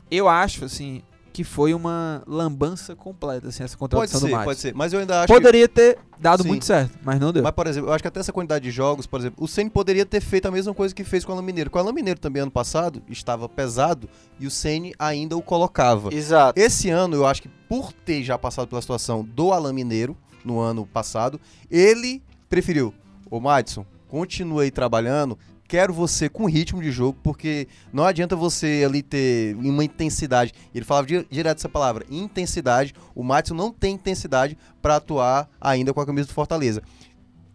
eu 0.09 0.29
acho, 0.29 0.63
assim, 0.63 1.01
que 1.31 1.43
foi 1.43 1.73
uma 1.73 2.21
lambança 2.27 2.95
completa, 2.95 3.47
assim, 3.47 3.63
essa 3.63 3.77
Pode 3.77 3.91
contratação 3.91 4.19
do 4.19 4.25
ser, 4.25 4.31
Madison. 4.31 4.45
pode 4.45 4.59
ser. 4.59 4.75
Mas 4.75 4.93
eu 4.93 4.99
ainda 4.99 5.19
acho 5.19 5.27
que... 5.27 5.33
Poderia 5.33 5.67
ter 5.67 5.97
dado 6.19 6.43
Sim. 6.43 6.49
muito 6.49 6.65
certo, 6.65 6.99
mas 7.03 7.19
não 7.19 7.31
deu. 7.31 7.41
Mas, 7.41 7.51
por 7.51 7.67
exemplo, 7.67 7.89
eu 7.89 7.93
acho 7.93 8.03
que 8.03 8.07
até 8.07 8.19
essa 8.19 8.33
quantidade 8.33 8.63
de 8.63 8.71
jogos, 8.71 9.07
por 9.07 9.19
exemplo, 9.19 9.43
o 9.43 9.47
Ceni 9.47 9.69
poderia 9.69 10.05
ter 10.05 10.21
feito 10.21 10.47
a 10.47 10.51
mesma 10.51 10.73
coisa 10.73 10.93
que 10.93 11.03
fez 11.03 11.25
com 11.25 11.31
o 11.31 11.35
Alan 11.35 11.43
Mineiro. 11.43 11.69
Com 11.69 11.79
o 11.79 11.81
Alan 11.81 11.93
Mineiro 11.93 12.19
também 12.19 12.41
ano 12.41 12.51
passado 12.51 13.01
estava 13.09 13.47
pesado 13.49 14.09
e 14.39 14.45
o 14.45 14.51
Ceni 14.51 14.93
ainda 14.99 15.35
o 15.37 15.41
colocava. 15.41 16.13
Exato. 16.13 16.59
Esse 16.59 16.89
ano, 16.89 17.15
eu 17.15 17.25
acho 17.25 17.41
que 17.41 17.49
por 17.67 17.93
ter 17.93 18.23
já 18.23 18.37
passado 18.37 18.67
pela 18.67 18.81
situação 18.81 19.23
do 19.23 19.51
Alan 19.51 19.73
Mineiro 19.73 20.15
no 20.43 20.59
ano 20.59 20.85
passado, 20.85 21.39
ele 21.69 22.21
preferiu, 22.49 22.93
ô 23.29 23.39
Madison, 23.39 23.85
continue 24.07 24.65
aí 24.65 24.71
trabalhando, 24.71 25.37
quero 25.71 25.93
você 25.93 26.27
com 26.27 26.49
ritmo 26.49 26.81
de 26.81 26.91
jogo, 26.91 27.17
porque 27.23 27.65
não 27.93 28.03
adianta 28.03 28.35
você 28.35 28.83
ali 28.85 29.01
ter 29.01 29.55
uma 29.55 29.85
intensidade. 29.85 30.51
Ele 30.75 30.83
falava 30.83 31.07
di- 31.07 31.25
direto 31.31 31.59
essa 31.59 31.69
palavra, 31.69 32.05
intensidade. 32.11 32.93
O 33.15 33.23
Madison 33.23 33.55
não 33.55 33.71
tem 33.71 33.93
intensidade 33.95 34.57
para 34.81 34.97
atuar 34.97 35.49
ainda 35.61 35.93
com 35.93 36.01
a 36.01 36.05
camisa 36.05 36.27
do 36.27 36.33
Fortaleza. 36.33 36.83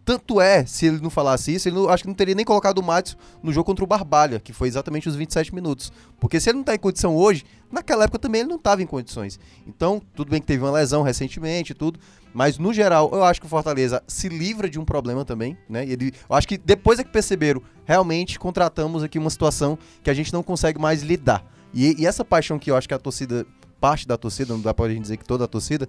Tanto 0.07 0.39
é, 0.39 0.65
se 0.65 0.85
ele 0.85 1.01
não 1.01 1.09
falasse 1.09 1.53
isso, 1.53 1.67
ele 1.67 1.75
não, 1.75 1.89
acho 1.89 2.03
que 2.03 2.07
não 2.07 2.15
teria 2.15 2.33
nem 2.33 2.45
colocado 2.45 2.77
o 2.77 2.81
Madison 2.81 3.17
no 3.43 3.51
jogo 3.51 3.65
contra 3.65 3.83
o 3.83 3.87
Barbalha, 3.87 4.39
que 4.39 4.53
foi 4.53 4.69
exatamente 4.69 5.09
os 5.09 5.17
27 5.17 5.53
minutos. 5.53 5.91
Porque 6.17 6.39
se 6.39 6.49
ele 6.49 6.59
não 6.59 6.63
tá 6.63 6.73
em 6.73 6.79
condição 6.79 7.13
hoje, 7.13 7.43
naquela 7.69 8.05
época 8.05 8.17
também 8.17 8.39
ele 8.39 8.49
não 8.49 8.55
estava 8.55 8.81
em 8.81 8.85
condições. 8.85 9.37
Então, 9.67 10.01
tudo 10.15 10.31
bem 10.31 10.39
que 10.39 10.47
teve 10.47 10.63
uma 10.63 10.71
lesão 10.71 11.03
recentemente 11.03 11.73
e 11.73 11.75
tudo, 11.75 11.99
mas 12.33 12.57
no 12.57 12.71
geral, 12.71 13.09
eu 13.11 13.21
acho 13.21 13.41
que 13.41 13.47
o 13.47 13.49
Fortaleza 13.49 14.01
se 14.07 14.29
livra 14.29 14.69
de 14.69 14.79
um 14.79 14.85
problema 14.85 15.25
também, 15.25 15.57
né? 15.67 15.83
Ele, 15.83 16.13
eu 16.29 16.35
acho 16.37 16.47
que 16.47 16.57
depois 16.57 16.99
é 16.99 17.03
que 17.03 17.11
perceberam, 17.11 17.61
realmente 17.83 18.39
contratamos 18.39 19.03
aqui 19.03 19.19
uma 19.19 19.29
situação 19.29 19.77
que 20.01 20.09
a 20.09 20.13
gente 20.13 20.31
não 20.31 20.41
consegue 20.41 20.79
mais 20.79 21.03
lidar. 21.03 21.43
E, 21.73 22.01
e 22.01 22.07
essa 22.07 22.23
paixão 22.23 22.57
que 22.57 22.71
eu 22.71 22.77
acho 22.77 22.87
que 22.87 22.93
a 22.93 22.97
torcida, 22.97 23.45
parte 23.77 24.07
da 24.07 24.17
torcida, 24.17 24.53
não 24.53 24.61
dá 24.61 24.73
pra 24.73 24.87
gente 24.87 25.01
dizer 25.01 25.17
que 25.17 25.25
toda 25.25 25.43
a 25.43 25.47
torcida, 25.49 25.85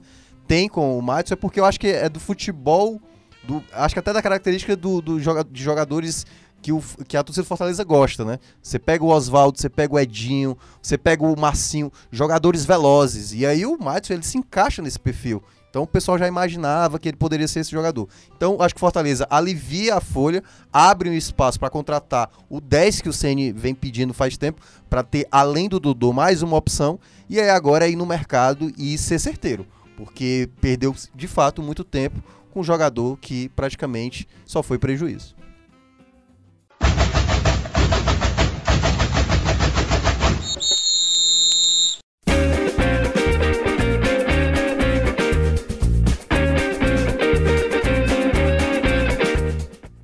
tem 0.49 0.69
com 0.69 0.99
o 0.99 1.01
Madison 1.01 1.35
é 1.35 1.37
porque 1.37 1.61
eu 1.61 1.65
acho 1.65 1.79
que 1.79 1.87
é 1.87 2.09
do 2.09 2.19
futebol, 2.19 3.01
do, 3.49 3.65
acho 3.73 3.95
que 3.95 3.99
até 3.99 4.13
da 4.13 4.21
característica 4.21 4.77
do, 4.77 5.01
do 5.01 5.19
joga, 5.19 5.43
de 5.43 5.63
jogadores 5.63 6.27
que, 6.61 6.71
o, 6.71 6.83
que 7.07 7.17
a 7.17 7.23
torcida 7.23 7.45
do 7.45 7.49
Fortaleza 7.49 7.83
gosta, 7.83 8.23
né? 8.23 8.39
Você 8.63 8.79
pega 8.79 9.03
o 9.03 9.09
Oswaldo, 9.09 9.59
você 9.59 9.71
pega 9.71 9.95
o 9.95 9.99
Edinho, 9.99 10.55
você 10.83 10.99
pega 10.99 11.25
o 11.25 11.41
Marcinho, 11.41 11.91
jogadores 12.13 12.67
velozes. 12.67 13.33
E 13.33 13.47
aí 13.47 13.65
o 13.65 13.79
Madison, 13.79 14.13
ele 14.13 14.23
se 14.23 14.37
encaixa 14.37 14.83
nesse 14.83 14.99
perfil. 14.99 15.43
Então 15.71 15.83
o 15.83 15.87
pessoal 15.87 16.19
já 16.19 16.29
imaginava 16.29 16.99
que 16.99 17.09
ele 17.09 17.17
poderia 17.17 17.49
ser 17.49 17.61
esse 17.61 17.71
jogador. 17.71 18.07
Então 18.37 18.61
acho 18.61 18.75
que 18.75 18.81
Fortaleza 18.81 19.27
alivia 19.31 19.95
a 19.95 20.01
folha, 20.01 20.43
abre 20.71 21.09
um 21.09 21.15
espaço 21.15 21.59
para 21.59 21.71
contratar 21.71 22.31
o 22.51 22.61
10 22.61 23.01
que 23.01 23.09
o 23.09 23.13
Ceni 23.15 23.51
vem 23.51 23.75
pedindo 23.75 24.13
faz 24.13 24.37
tempo, 24.37 24.61
para 24.91 25.03
ter 25.03 25.27
além 25.31 25.71
do 25.71 25.81
Dodô 25.81 26.13
mais 26.13 26.43
uma 26.43 26.57
opção, 26.57 26.99
e 27.31 27.41
aí 27.41 27.49
agora 27.49 27.87
é 27.87 27.91
ir 27.91 27.97
no 27.97 28.05
mercado 28.05 28.73
e 28.77 28.97
ser 28.99 29.19
certeiro, 29.19 29.67
porque 29.97 30.49
perdeu 30.61 30.95
de 31.15 31.29
fato 31.29 31.63
muito 31.63 31.85
tempo 31.85 32.23
com 32.51 32.61
um 32.61 32.65
jogador 32.65 33.17
que 33.19 33.49
praticamente 33.51 34.27
só 34.45 34.63
foi 34.63 34.79
prejuízo. 34.79 35.37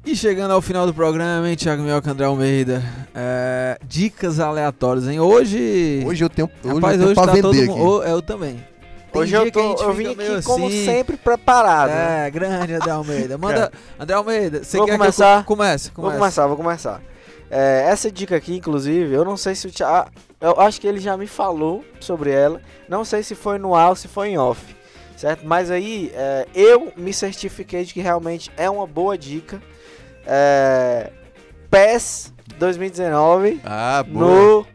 E 0.06 0.16
chegando 0.16 0.52
ao 0.52 0.62
final 0.62 0.86
do 0.86 0.94
programa, 0.94 1.48
hein, 1.48 1.56
Thiago 1.56 1.82
Mioca 1.82 2.10
André 2.10 2.26
Almeida. 2.26 2.82
É, 3.14 3.76
dicas 3.84 4.38
aleatórias, 4.38 5.08
hein? 5.08 5.18
Hoje. 5.18 6.04
Hoje 6.06 6.24
eu 6.24 6.28
tenho, 6.28 6.48
hoje 6.62 6.74
rapaz, 6.74 7.00
eu 7.00 7.06
tenho 7.06 7.10
hoje 7.10 7.14
tá 7.14 7.26
vender 7.26 7.66
todo 7.66 7.76
mundo. 7.76 8.02
Eu 8.04 8.22
também. 8.22 8.73
Tem 9.14 9.22
Hoje 9.22 9.34
eu, 9.34 9.42
que 9.44 9.48
a 9.48 9.52
tô, 9.52 9.60
gente 9.68 9.82
eu 9.82 9.92
vim 9.92 10.12
aqui, 10.12 10.42
como 10.44 10.66
assim. 10.66 10.84
sempre, 10.84 11.16
preparado. 11.16 11.90
É, 11.90 12.30
grande 12.30 12.74
André 12.74 12.90
Almeida. 12.90 13.38
Manda. 13.38 13.72
André 13.98 14.16
Almeida, 14.16 14.64
você 14.64 14.76
Vou 14.76 14.86
quer 14.86 14.98
começar? 14.98 15.34
que 15.36 15.38
eu 15.40 15.44
co- 15.44 15.56
comece? 15.56 15.90
Vou 15.94 16.04
comece. 16.04 16.18
começar, 16.18 16.46
vou 16.48 16.56
começar. 16.56 17.00
É, 17.50 17.86
essa 17.88 18.10
dica 18.10 18.34
aqui, 18.36 18.56
inclusive, 18.56 19.14
eu 19.14 19.24
não 19.24 19.36
sei 19.36 19.54
se 19.54 19.66
o 19.66 19.70
Thiago. 19.70 20.10
Eu 20.40 20.60
acho 20.60 20.80
que 20.80 20.86
ele 20.86 20.98
já 21.00 21.16
me 21.16 21.26
falou 21.26 21.84
sobre 22.00 22.30
ela. 22.30 22.60
Não 22.88 23.04
sei 23.04 23.22
se 23.22 23.34
foi 23.34 23.56
no 23.58 23.74
ar 23.74 23.90
ou 23.90 23.96
se 23.96 24.08
foi 24.08 24.28
em 24.30 24.38
off. 24.38 24.74
Certo? 25.16 25.46
Mas 25.46 25.70
aí 25.70 26.10
é, 26.14 26.46
eu 26.54 26.92
me 26.96 27.12
certifiquei 27.12 27.84
de 27.84 27.94
que 27.94 28.00
realmente 28.00 28.50
é 28.56 28.68
uma 28.68 28.86
boa 28.86 29.16
dica. 29.16 29.62
É, 30.26 31.10
PES 31.70 32.32
2019 32.58 33.60
Ah, 33.64 34.04
boa. 34.06 34.26
no, 34.26 34.66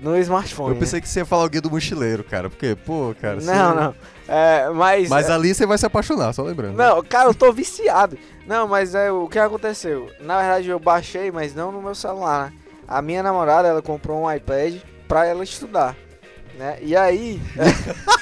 no 0.00 0.16
smartphone. 0.18 0.70
Eu 0.74 0.76
pensei 0.76 1.00
que 1.00 1.08
você 1.08 1.20
ia 1.20 1.24
falar 1.24 1.44
o 1.44 1.48
guia 1.48 1.60
do 1.60 1.70
mochileiro, 1.70 2.22
cara. 2.24 2.48
Porque, 2.50 2.74
pô, 2.74 3.14
cara. 3.20 3.36
né? 3.36 3.40
você- 3.40 3.52
Não, 3.54 3.74
não. 3.74 3.94
É, 4.28 4.70
mas. 4.70 5.08
Mas 5.08 5.28
ali 5.30 5.54
você 5.54 5.66
vai 5.66 5.76
se 5.78 5.86
apaixonar, 5.86 6.32
só 6.32 6.42
lembrando. 6.42 6.76
Não, 6.76 7.02
cara, 7.02 7.28
eu 7.28 7.34
tô 7.34 7.52
viciado. 7.52 8.16
Não, 8.46 8.68
mas 8.68 8.94
é 8.94 9.10
o 9.10 9.28
que 9.28 9.38
aconteceu? 9.38 10.08
Na 10.20 10.38
verdade, 10.38 10.68
eu 10.68 10.78
baixei, 10.78 11.30
mas 11.30 11.54
não 11.54 11.72
no 11.72 11.82
meu 11.82 11.94
celular, 11.94 12.50
né? 12.50 12.52
A 12.86 13.00
minha 13.00 13.22
namorada, 13.22 13.68
ela 13.68 13.82
comprou 13.82 14.22
um 14.24 14.32
iPad 14.32 14.76
pra 15.06 15.24
ela 15.26 15.42
estudar, 15.44 15.96
né? 16.58 16.78
E 16.82 16.96
aí... 16.96 17.40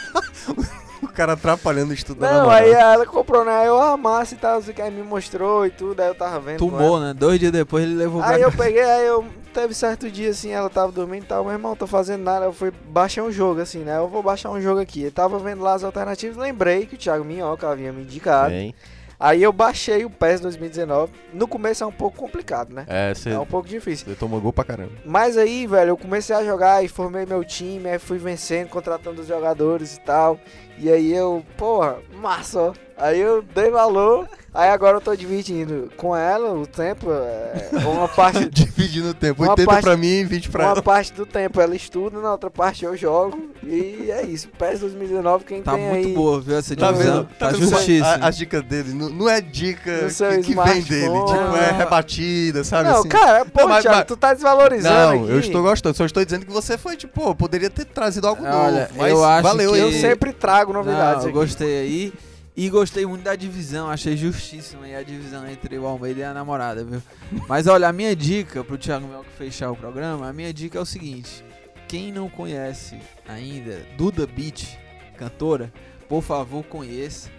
O 1.02 1.09
cara 1.09 1.33
atrapalhando 1.35 1.90
o 1.90 1.94
estudo 1.94 2.20
da 2.20 2.31
não, 2.31 2.50
aí 2.50 2.70
ela 2.70 3.04
comprou, 3.07 3.44
né? 3.44 3.66
Eu, 3.66 3.96
massa 3.96 4.35
e 4.35 4.38
tal, 4.38 4.61
você 4.61 4.72
que 4.72 4.81
aí 4.83 4.90
me 4.90 5.02
mostrou 5.02 5.64
e 5.66 5.70
tudo, 5.70 6.00
aí 6.00 6.09
eu 6.09 6.14
tava 6.14 6.38
vendo 6.40 6.59
Tomou, 6.59 6.98
né? 7.00 7.12
Dois 7.14 7.38
dias 7.38 7.52
depois 7.52 7.85
ele 7.85 7.94
levou 7.94 8.20
ela. 8.20 8.28
pra 8.28 8.37
Aí 8.37 8.42
eu 8.42 8.52
peguei, 8.52 8.83
aí 8.83 9.07
eu... 9.07 9.24
Teve 9.58 9.74
certo 9.74 10.08
dia, 10.08 10.30
assim, 10.30 10.52
ela 10.52 10.70
tava 10.70 10.92
dormindo 10.92 11.24
e 11.24 11.26
tal, 11.26 11.42
meu 11.42 11.52
irmão, 11.52 11.74
tô 11.74 11.84
fazendo 11.84 12.22
nada, 12.22 12.44
eu 12.44 12.52
fui 12.52 12.70
baixar 12.70 13.24
um 13.24 13.32
jogo, 13.32 13.60
assim, 13.60 13.80
né? 13.80 13.96
Eu 13.96 14.06
vou 14.06 14.22
baixar 14.22 14.50
um 14.52 14.60
jogo 14.60 14.80
aqui. 14.80 15.02
Eu 15.02 15.10
tava 15.10 15.36
vendo 15.40 15.64
lá 15.64 15.74
as 15.74 15.82
alternativas, 15.82 16.36
lembrei 16.36 16.86
que 16.86 16.94
o 16.94 16.98
Thiago 16.98 17.24
Minhoca 17.24 17.68
havia 17.68 17.92
me 17.92 18.02
indicado. 18.02 18.50
Bem, 18.50 18.72
Aí 19.18 19.42
eu 19.42 19.52
baixei 19.52 20.04
o 20.04 20.10
PES 20.10 20.40
2019. 20.42 21.12
No 21.32 21.48
começo 21.48 21.82
é 21.82 21.86
um 21.88 21.90
pouco 21.90 22.16
complicado, 22.16 22.72
né? 22.72 22.84
É, 22.86 23.12
você, 23.12 23.30
É 23.30 23.38
um 23.40 23.44
pouco 23.44 23.66
difícil. 23.68 24.06
você 24.06 24.14
tomou 24.14 24.40
gol 24.40 24.52
pra 24.52 24.62
caramba. 24.62 24.92
Mas 25.04 25.36
aí, 25.36 25.66
velho, 25.66 25.88
eu 25.88 25.96
comecei 25.96 26.36
a 26.36 26.44
jogar 26.44 26.84
e 26.84 26.86
formei 26.86 27.26
meu 27.26 27.42
time, 27.42 27.88
aí 27.88 27.98
fui 27.98 28.16
vencendo, 28.16 28.68
contratando 28.68 29.20
os 29.20 29.26
jogadores 29.26 29.96
e 29.96 30.00
tal. 30.02 30.38
E 30.78 30.88
aí 30.88 31.12
eu, 31.12 31.44
porra, 31.56 31.96
massa, 32.22 32.61
ó. 32.61 32.72
Aí 32.96 33.18
eu 33.18 33.42
dei 33.42 33.70
valor, 33.70 34.28
Aí 34.59 34.70
agora 34.70 34.96
eu 34.96 35.00
tô 35.00 35.14
dividindo 35.14 35.88
com 35.96 36.16
ela 36.16 36.52
o 36.52 36.66
tempo. 36.66 37.12
é, 37.12 37.70
uma 37.86 38.09
parte, 38.09 38.48
Dividindo 38.79 39.09
o 39.11 39.14
tempo. 39.14 39.43
Uma 39.43 39.51
80 39.51 39.66
parte- 39.70 39.83
pra 39.85 39.97
mim 39.97 40.07
e 40.20 40.24
20 40.24 40.49
pra 40.49 40.62
uma 40.64 40.70
ela. 40.72 40.83
parte 40.83 41.12
do 41.12 41.26
tempo 41.26 41.61
ela 41.61 41.74
estuda, 41.74 42.20
na 42.20 42.33
outra 42.33 42.49
parte 42.51 42.85
eu 42.85 42.97
jogo. 42.97 43.51
E 43.64 44.11
é 44.11 44.24
isso. 44.24 44.49
PES 44.57 44.81
2019, 44.81 45.45
quem 45.45 45.62
Tá 45.62 45.72
tem 45.74 45.83
muito 45.89 46.09
aí. 46.09 46.14
boa, 46.14 46.41
viu? 46.41 46.57
Essa 46.57 46.76
Tá 46.76 46.93
vendo? 46.93 47.29
Tá, 47.39 47.49
vendo 47.51 47.68
só 47.68 47.76
justíssimo. 47.76 48.07
As 48.24 48.37
dicas 48.37 48.62
dele. 48.62 48.93
Não, 48.95 49.09
não 49.11 49.29
é 49.29 49.41
dica 49.41 50.09
que, 50.09 50.43
que 50.43 50.55
vem 50.55 50.83
dele. 50.83 51.09
Tipo, 51.26 51.57
é 51.57 51.72
Não. 51.72 51.79
rebatida, 51.79 52.62
sabe 52.64 52.89
Não, 52.89 53.01
assim? 53.01 53.09
cara, 53.09 53.45
pô, 53.45 53.62
Não, 53.62 53.68
mas- 53.68 53.83
Thiago, 53.83 53.97
mas- 53.99 54.07
tu 54.07 54.16
tá 54.16 54.33
desvalorizando 54.35 54.95
Não, 54.95 55.24
aqui. 55.24 55.33
eu 55.33 55.41
estou 55.41 55.62
gostando. 55.62 55.97
Só 55.97 56.05
estou 56.05 56.24
dizendo 56.24 56.47
que 56.47 56.53
você 56.53 56.79
foi, 56.79 56.97
tipo, 56.97 57.35
poderia 57.35 57.68
ter 57.70 57.85
trazido 57.85 58.26
algo 58.29 58.43
novo. 58.43 58.57
Olha, 58.57 58.89
Mas 58.97 59.11
eu 59.11 59.24
acho 59.24 59.43
valeu 59.43 59.72
que- 59.72 59.79
Eu 59.79 59.93
sempre 59.93 60.33
trago 60.33 60.72
novidades 60.72 61.22
Não, 61.24 61.31
eu 61.31 61.35
gostei 61.35 61.81
aí. 61.81 62.12
E 62.59 62.68
gostei 62.68 63.06
muito 63.06 63.22
da 63.22 63.36
divisão, 63.36 63.88
achei 63.88 64.16
justíssima 64.16 64.84
aí 64.84 64.96
a 64.96 65.04
divisão 65.04 65.48
entre 65.48 65.78
o 65.78 65.86
Almeida 65.86 66.18
e 66.18 66.24
a 66.24 66.34
namorada, 66.34 66.82
viu? 66.82 67.00
Mas 67.46 67.68
olha, 67.68 67.86
a 67.86 67.92
minha 67.92 68.16
dica 68.16 68.64
pro 68.64 68.76
Thiago 68.76 69.06
Mel 69.06 69.22
que 69.22 69.30
fechar 69.30 69.70
o 69.70 69.76
programa, 69.76 70.28
a 70.28 70.32
minha 70.32 70.52
dica 70.52 70.76
é 70.76 70.80
o 70.80 70.84
seguinte: 70.84 71.44
quem 71.86 72.11
não 72.11 72.28
conhece 72.28 72.98
ainda 73.28 73.86
Duda 73.96 74.26
Beat, 74.26 74.76
cantora, 75.16 75.72
por 76.09 76.20
favor 76.20 76.64
conheça. 76.64 77.30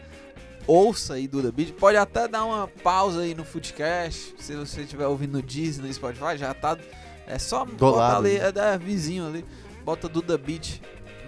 Ouça 0.66 1.16
aí 1.16 1.28
Duda 1.28 1.52
Beat. 1.52 1.74
Pode 1.74 1.98
até 1.98 2.26
dar 2.26 2.46
uma 2.46 2.66
pausa 2.66 3.20
aí 3.20 3.36
no 3.36 3.44
Footcast. 3.44 4.36
Se 4.40 4.56
você 4.56 4.84
estiver 4.84 5.06
ouvindo 5.06 5.34
no 5.34 5.44
Disney, 5.44 5.86
no 5.86 5.94
Spotify, 5.94 6.38
já 6.38 6.54
tá. 6.54 6.78
É 7.28 7.38
só 7.38 7.66
botar 7.66 7.98
lado, 7.98 8.26
ali, 8.26 8.40
né? 8.40 8.48
é 8.48 8.52
da 8.54 8.78
vizinho 8.78 9.28
ali. 9.28 9.44
Bota 9.84 10.08
Duda 10.08 10.38
Beat, 10.38 10.80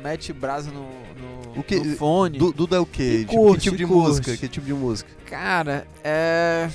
mete 0.01 0.33
brasa 0.33 0.71
no, 0.71 0.81
no, 0.83 1.59
O 1.59 1.63
que- 1.63 1.79
no 1.79 1.95
fone. 1.95 2.37
Du- 2.37 2.51
Duda 2.51 2.77
é 2.77 2.79
o 2.79 2.85
quê? 2.85 3.19
Tipo, 3.19 3.33
curte, 3.33 3.57
que 3.57 3.63
tipo 3.63 3.77
de 3.77 3.85
curte. 3.85 4.07
música? 4.07 4.37
Que 4.37 4.47
tipo 4.47 4.65
de 4.65 4.73
música? 4.73 5.09
Cara, 5.25 5.87
é. 6.03 6.69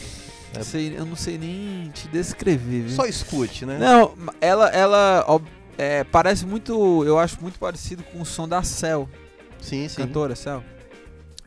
É. 0.54 0.62
sei- 0.62 0.94
eu 0.96 1.04
não 1.04 1.16
sei 1.16 1.36
nem 1.36 1.90
te 1.90 2.08
descrever, 2.08 2.82
viu? 2.82 2.90
Só 2.96 3.04
escute, 3.04 3.66
né? 3.66 3.76
Não, 3.78 4.14
ela, 4.40 4.68
ela 4.70 5.24
ó, 5.28 5.38
é, 5.76 6.02
parece 6.04 6.46
muito. 6.46 7.04
Eu 7.04 7.18
acho 7.18 7.38
muito 7.42 7.58
parecido 7.58 8.02
com 8.04 8.22
o 8.22 8.24
som 8.24 8.48
da 8.48 8.62
Cell, 8.62 9.08
Sim, 9.60 9.86
sim. 9.88 9.96
cantora 9.96 10.34
Cell. 10.34 10.62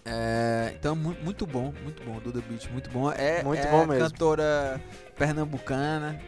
É, 0.05 0.73
então, 0.79 0.95
mu- 0.95 1.15
muito 1.23 1.45
bom, 1.45 1.73
muito 1.83 2.03
bom. 2.03 2.19
Duda 2.23 2.41
Beat, 2.47 2.69
muito 2.71 2.89
bom. 2.89 3.11
É, 3.11 3.43
Muito 3.43 3.65
é 3.65 3.69
bom 3.71 3.85
mesmo. 3.85 4.03
cantora 4.09 4.81
pernambucana. 5.17 6.19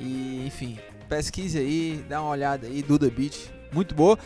E, 0.00 0.44
enfim, 0.46 0.78
pesquise 1.08 1.58
aí, 1.58 2.04
dá 2.08 2.20
uma 2.22 2.30
olhada 2.30 2.66
aí, 2.66 2.82
Duda 2.82 3.10
Beat, 3.10 3.50
muito 3.72 3.94
boa. 3.94 4.18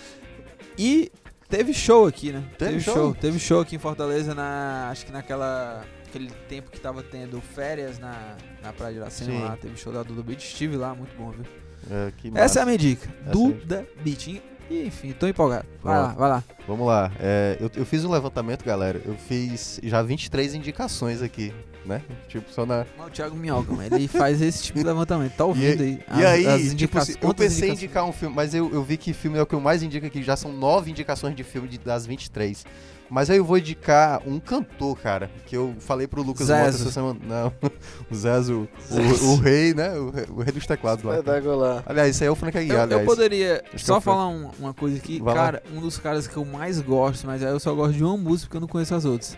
E 0.78 1.10
teve 1.48 1.72
show 1.74 2.06
aqui, 2.06 2.32
né? 2.32 2.42
Teve 2.58 2.80
show? 2.80 2.94
show? 2.94 3.14
Teve 3.14 3.38
show 3.38 3.60
aqui 3.60 3.76
em 3.76 3.78
Fortaleza, 3.78 4.34
na, 4.34 4.88
acho 4.90 5.06
que 5.06 5.12
naquela. 5.12 5.84
Aquele 6.06 6.30
tempo 6.46 6.70
que 6.70 6.78
tava 6.78 7.02
tendo 7.02 7.40
férias 7.40 7.98
na, 7.98 8.36
na 8.62 8.70
Praia 8.70 8.92
de 8.92 8.98
Iracema 8.98 9.44
lá, 9.48 9.56
teve 9.56 9.78
show 9.78 9.90
da 9.90 10.02
Duda 10.02 10.22
Beat, 10.22 10.40
estive 10.40 10.76
lá, 10.76 10.94
muito 10.94 11.16
bom, 11.16 11.30
viu? 11.30 11.46
É, 11.90 12.12
que 12.18 12.30
Essa 12.34 12.58
é 12.58 12.62
a 12.62 12.66
minha 12.66 12.76
dica, 12.76 13.08
Essa 13.22 13.30
é 13.30 13.32
Duda 13.32 13.88
Beat. 14.04 14.42
E, 14.70 14.86
enfim, 14.86 15.12
tô 15.12 15.26
empolgado. 15.26 15.66
Vai 15.82 15.94
Pronto. 15.94 16.08
lá, 16.08 16.14
vai 16.14 16.28
lá. 16.28 16.44
Vamos 16.68 16.86
lá. 16.86 17.12
É, 17.18 17.56
eu, 17.58 17.70
eu 17.76 17.86
fiz 17.86 18.04
um 18.04 18.10
levantamento, 18.10 18.64
galera. 18.64 19.00
Eu 19.04 19.14
fiz 19.14 19.80
já 19.82 20.02
23 20.02 20.54
indicações 20.54 21.22
aqui, 21.22 21.52
né? 21.84 22.02
Tipo, 22.28 22.50
só 22.52 22.64
na. 22.66 22.84
O 23.04 23.10
Thiago 23.10 23.34
Minhoca, 23.36 23.72
mano, 23.72 23.94
ele 23.96 24.08
faz 24.08 24.40
esse 24.40 24.62
tipo 24.62 24.78
de 24.78 24.84
levantamento, 24.84 25.32
tá 25.34 25.44
ouvindo 25.44 25.82
aí? 25.82 26.00
E 26.18 26.24
aí, 26.24 26.46
as 26.46 26.60
tipo 26.60 26.72
indicações, 26.74 27.16
assim, 27.16 27.26
eu 27.26 27.34
pensei 27.34 27.68
em 27.70 27.72
indicar 27.72 28.04
um 28.04 28.12
filme, 28.12 28.34
mas 28.34 28.54
eu, 28.54 28.72
eu 28.72 28.82
vi 28.82 28.96
que 28.96 29.12
filme 29.12 29.38
é 29.38 29.42
o 29.42 29.46
que 29.46 29.54
eu 29.54 29.60
mais 29.60 29.82
indico 29.82 30.06
aqui. 30.06 30.22
Já 30.22 30.36
são 30.36 30.52
nove 30.52 30.90
indicações 30.90 31.34
de 31.34 31.42
filme 31.44 31.68
de- 31.68 31.78
das 31.78 32.06
23. 32.06 32.64
Mas 33.10 33.28
aí 33.28 33.36
eu 33.36 33.44
vou 33.44 33.58
indicar 33.58 34.22
um 34.26 34.40
cantor, 34.40 34.96
cara, 34.98 35.30
que 35.44 35.54
eu 35.54 35.74
falei 35.80 36.06
pro 36.06 36.22
Lucas 36.22 36.48
Mota 36.48 36.64
Zezo. 36.72 36.84
essa 36.84 36.92
semana. 36.92 37.20
Não, 37.22 37.52
o 38.10 38.14
Zezo, 38.14 38.66
o, 38.90 39.26
o 39.32 39.36
rei, 39.36 39.74
né? 39.74 39.92
O, 39.98 40.08
rei- 40.10 40.26
o 40.30 40.40
rei 40.40 40.50
dos 40.52 40.66
teclados 40.66 41.04
lá. 41.04 41.18
Espetacular. 41.18 41.82
Aliás, 41.84 42.14
isso 42.14 42.24
aí 42.24 42.28
é 42.28 42.30
o 42.30 42.34
Frank 42.34 42.56
Aguiar, 42.56 42.90
Eu, 42.90 43.00
eu 43.00 43.04
poderia 43.04 43.56
Acho 43.66 43.70
que 43.72 43.78
só 43.84 43.96
eu 43.96 44.00
falar 44.00 44.28
um- 44.28 44.50
uma 44.58 44.72
coisa 44.72 44.96
aqui. 44.96 45.20
Vai 45.20 45.34
lá. 45.34 45.40
cara, 45.44 45.62
um 45.74 45.80
dos 45.80 45.98
caras 45.98 46.26
que 46.26 46.34
eu 46.34 46.44
mais 46.46 46.80
gosto, 46.80 47.26
mas 47.26 47.42
aí 47.42 47.50
eu 47.50 47.60
só 47.60 47.74
gosto 47.74 47.92
de 47.92 48.02
uma 48.02 48.16
música 48.16 48.46
porque 48.48 48.56
eu 48.56 48.60
não 48.62 48.68
conheço 48.68 48.94
as 48.94 49.04
outras. 49.04 49.36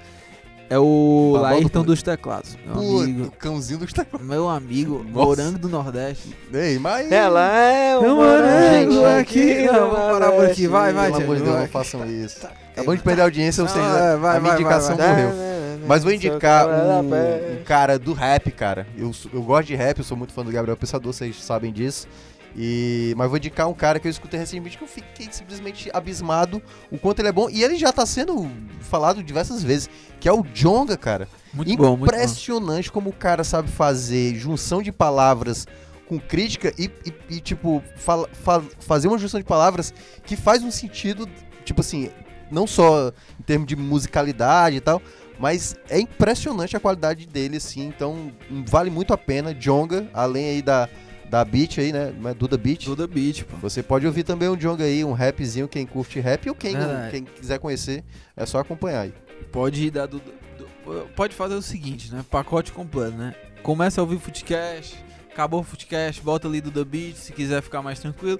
É 0.75 0.79
o 0.79 1.31
Babão 1.35 1.39
do 1.39 1.43
Laírton 1.43 1.69
Pânico. 1.69 1.85
dos 1.85 2.03
Teclados. 2.03 2.59
Meu 2.67 2.75
Pô, 2.75 3.01
amigo. 3.01 3.25
o 3.27 3.31
cãozinho 3.31 3.79
dos 3.79 3.93
teclados. 3.93 4.27
Meu 4.27 4.49
amigo, 4.49 5.05
Nossa. 5.05 5.27
Morango 5.27 5.59
do 5.59 5.69
Nordeste. 5.69 6.37
Ei, 6.53 6.81
mas... 6.81 7.13
Ela 7.13 7.49
é 7.49 8.01
Meu 8.01 8.11
um 8.11 8.17
morango 8.17 9.07
aqui. 9.21 9.67
Não, 9.67 9.91
vamos 9.91 10.13
parar 10.13 10.33
por 10.33 10.47
aqui. 10.47 10.67
Vai, 10.67 10.93
vai, 10.93 11.13
Pelo 11.13 11.23
amor 11.23 11.37
de 11.37 11.43
Deus, 11.43 11.55
vai. 11.55 11.63
não 11.65 11.71
façam 11.71 12.05
isso. 12.11 12.45
Acabou 12.73 12.97
de 12.97 13.03
perder 13.03 13.21
a 13.23 13.25
audiência, 13.27 13.63
ou 13.63 13.69
seja, 13.69 13.87
é, 13.87 14.17
vai, 14.17 14.37
a 14.37 14.41
minha 14.41 14.53
vai, 14.53 14.61
indicação 14.61 14.97
vai, 14.97 15.07
vai. 15.07 15.23
morreu. 15.27 15.55
Mas 15.87 16.03
vou 16.03 16.13
indicar 16.13 16.67
um, 16.67 17.01
um 17.01 17.63
cara 17.65 17.97
do 17.97 18.13
rap, 18.13 18.51
cara. 18.51 18.85
Eu, 18.99 19.13
eu 19.33 19.43
gosto 19.43 19.69
de 19.69 19.77
rap, 19.77 19.99
eu 19.99 20.05
sou 20.05 20.17
muito 20.17 20.33
fã 20.33 20.45
do 20.45 20.51
Gabriel 20.51 20.77
Pensador, 20.77 21.13
vocês 21.13 21.41
sabem 21.41 21.73
disso. 21.73 22.09
E, 22.57 23.15
mas 23.17 23.29
vou 23.29 23.37
indicar 23.37 23.69
um 23.69 23.75
cara 23.75 23.99
que 23.99 24.07
eu 24.07 24.11
escutei 24.11 24.39
recentemente 24.39 24.79
que 24.79 24.85
eu 24.85 24.89
fiquei 24.89 25.29
simplesmente 25.31 25.91
abismado 25.93 26.63
o 26.91 26.97
quanto 26.99 27.19
ele 27.21 27.29
é 27.29 27.33
bom. 27.33 27.49
E 27.51 27.63
ele 27.65 27.77
já 27.77 27.93
tá 27.93 28.07
sendo 28.07 28.49
falado 28.81 29.23
diversas 29.23 29.63
vezes, 29.63 29.91
que 30.21 30.29
é 30.29 30.33
o 30.33 30.43
Jonga, 30.55 30.97
cara. 30.97 31.29
Muito 31.53 31.77
bom, 31.77 31.97
muito 31.97 32.01
bom. 32.01 32.05
Impressionante 32.07 32.93
como 32.93 33.11
o 33.11 33.13
cara 33.13 33.43
sabe 33.43 33.69
fazer 33.71 34.35
junção 34.37 34.83
de 34.83 34.93
palavras 34.93 35.67
com 36.07 36.19
crítica 36.21 36.73
e, 36.79 36.91
e- 37.05 37.37
e, 37.37 37.41
tipo, 37.41 37.83
fala- 37.97 38.29
fa- 38.33 38.63
fazer 38.79 39.09
uma 39.09 39.19
junção 39.19 39.41
de 39.41 39.47
palavras 39.47 39.93
que 40.25 40.37
faz 40.37 40.63
um 40.63 40.71
sentido, 40.71 41.29
tipo 41.65 41.81
assim, 41.81 42.11
não 42.51 42.67
só 42.67 43.09
em 43.41 43.43
termos 43.43 43.67
de 43.67 43.75
musicalidade 43.75 44.77
e 44.77 44.81
tal, 44.81 45.01
mas 45.41 45.75
é 45.89 45.99
impressionante 45.99 46.77
a 46.77 46.81
qualidade 46.81 47.27
dele, 47.27 47.57
assim, 47.57 47.87
então 47.89 48.31
vale 48.67 48.91
muito 48.91 49.13
a 49.13 49.19
pena. 49.19 49.53
Jonga, 49.55 50.09
além 50.15 50.47
aí 50.51 50.63
da, 50.63 50.89
da 51.29 51.45
Beat 51.45 51.79
aí, 51.79 51.93
né? 51.93 52.13
Mas 52.21 52.35
Duda 52.35 52.57
Beat. 52.57 52.85
Duda 52.85 53.07
Beat, 53.07 53.45
pô. 53.45 53.57
Você 53.59 53.83
pode 53.83 54.07
ouvir 54.07 54.23
também 54.23 54.49
um 54.49 54.57
Jonga 54.57 54.85
aí, 54.85 55.05
um 55.05 55.13
rapzinho, 55.13 55.67
quem 55.69 55.87
curte 55.87 56.21
rap, 56.21 56.49
ou 56.49 56.55
quem, 56.55 56.77
Verdade. 56.77 57.11
quem 57.11 57.25
quiser 57.25 57.59
conhecer, 57.59 58.05
é 58.37 58.45
só 58.47 58.59
acompanhar 58.61 59.01
aí. 59.03 59.15
Pode 59.51 59.85
ir 59.87 59.91
da 59.91 60.07
Duda. 60.07 60.25
du- 60.59 61.09
Pode 61.17 61.35
fazer 61.35 61.55
o 61.55 61.63
seguinte, 61.63 62.13
né? 62.15 62.25
Pacote 62.31 62.71
completo, 62.73 63.17
né? 63.17 63.35
Começa 63.63 64.01
a 64.01 64.05
ouvir 64.05 64.17
o 64.17 64.21
Footcast, 64.21 65.03
acabou 65.33 65.61
o 65.61 65.65
Footcast, 65.65 66.21
bota 66.23 66.47
ali 66.47 66.61
Duda 66.61 66.85
Beat, 66.85 67.17
se 67.17 67.33
quiser 67.33 67.63
ficar 67.63 67.81
mais 67.83 67.99
tranquilo. 67.99 68.39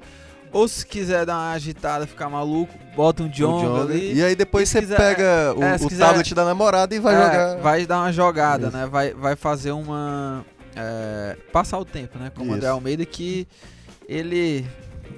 Ou 0.53 0.69
se 0.69 0.87
quiser 0.87 1.27
dar 1.27 1.35
uma 1.35 1.51
agitada, 1.53 2.07
ficar 2.07 2.29
maluco, 2.29 2.73
bota 2.95 3.25
um 3.25 3.29
Jonga 3.29 3.81
ali. 3.83 4.15
E 4.15 4.23
aí 4.23 4.37
depois 4.37 4.69
E 4.69 4.73
você 4.73 4.81
quiser- 4.83 4.97
pega 4.97 5.53
o, 5.57 5.63
é, 5.65 5.75
o 5.75 5.89
quiser- 5.89 6.05
tablet 6.07 6.33
da 6.33 6.45
namorada 6.45 6.95
e 6.95 7.01
vai 7.01 7.13
É, 7.15 7.25
jogar. 7.25 7.57
Vai 7.57 7.87
dar 7.87 7.99
uma 8.03 8.13
jogada, 8.13 8.69
Isso. 8.69 8.77
né? 8.77 8.87
Vai, 8.87 9.13
vai 9.15 9.35
fazer 9.35 9.73
uma. 9.73 10.45
É, 10.77 11.37
passar 11.53 11.79
o 11.79 11.85
tempo, 11.85 12.19
né? 12.19 12.31
Com 12.35 12.49
o 12.49 12.53
André. 12.53 12.69
Almeida, 12.69 13.05
que 13.05 13.47
ele. 14.09 14.67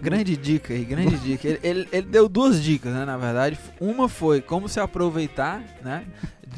Grande 0.01 0.37
dica 0.37 0.75
aí, 0.75 0.85
grande 0.85 1.17
dica. 1.21 1.47
Ele, 1.49 1.61
ele, 1.63 1.89
ele 1.93 2.07
deu 2.07 2.29
duas 2.29 2.63
dicas, 2.63 2.93
né? 2.93 3.05
Na 3.05 3.17
verdade, 3.17 3.59
uma 3.81 4.09
foi 4.09 4.41
como 4.41 4.69
se 4.69 4.79
aproveitar, 4.81 5.63
né? 5.83 6.05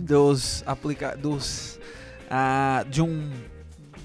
Dos 0.01 0.63
aplica 0.67 1.17
dos 1.17 1.79
ah, 2.31 2.85
de 2.89 3.01
um 3.03 3.31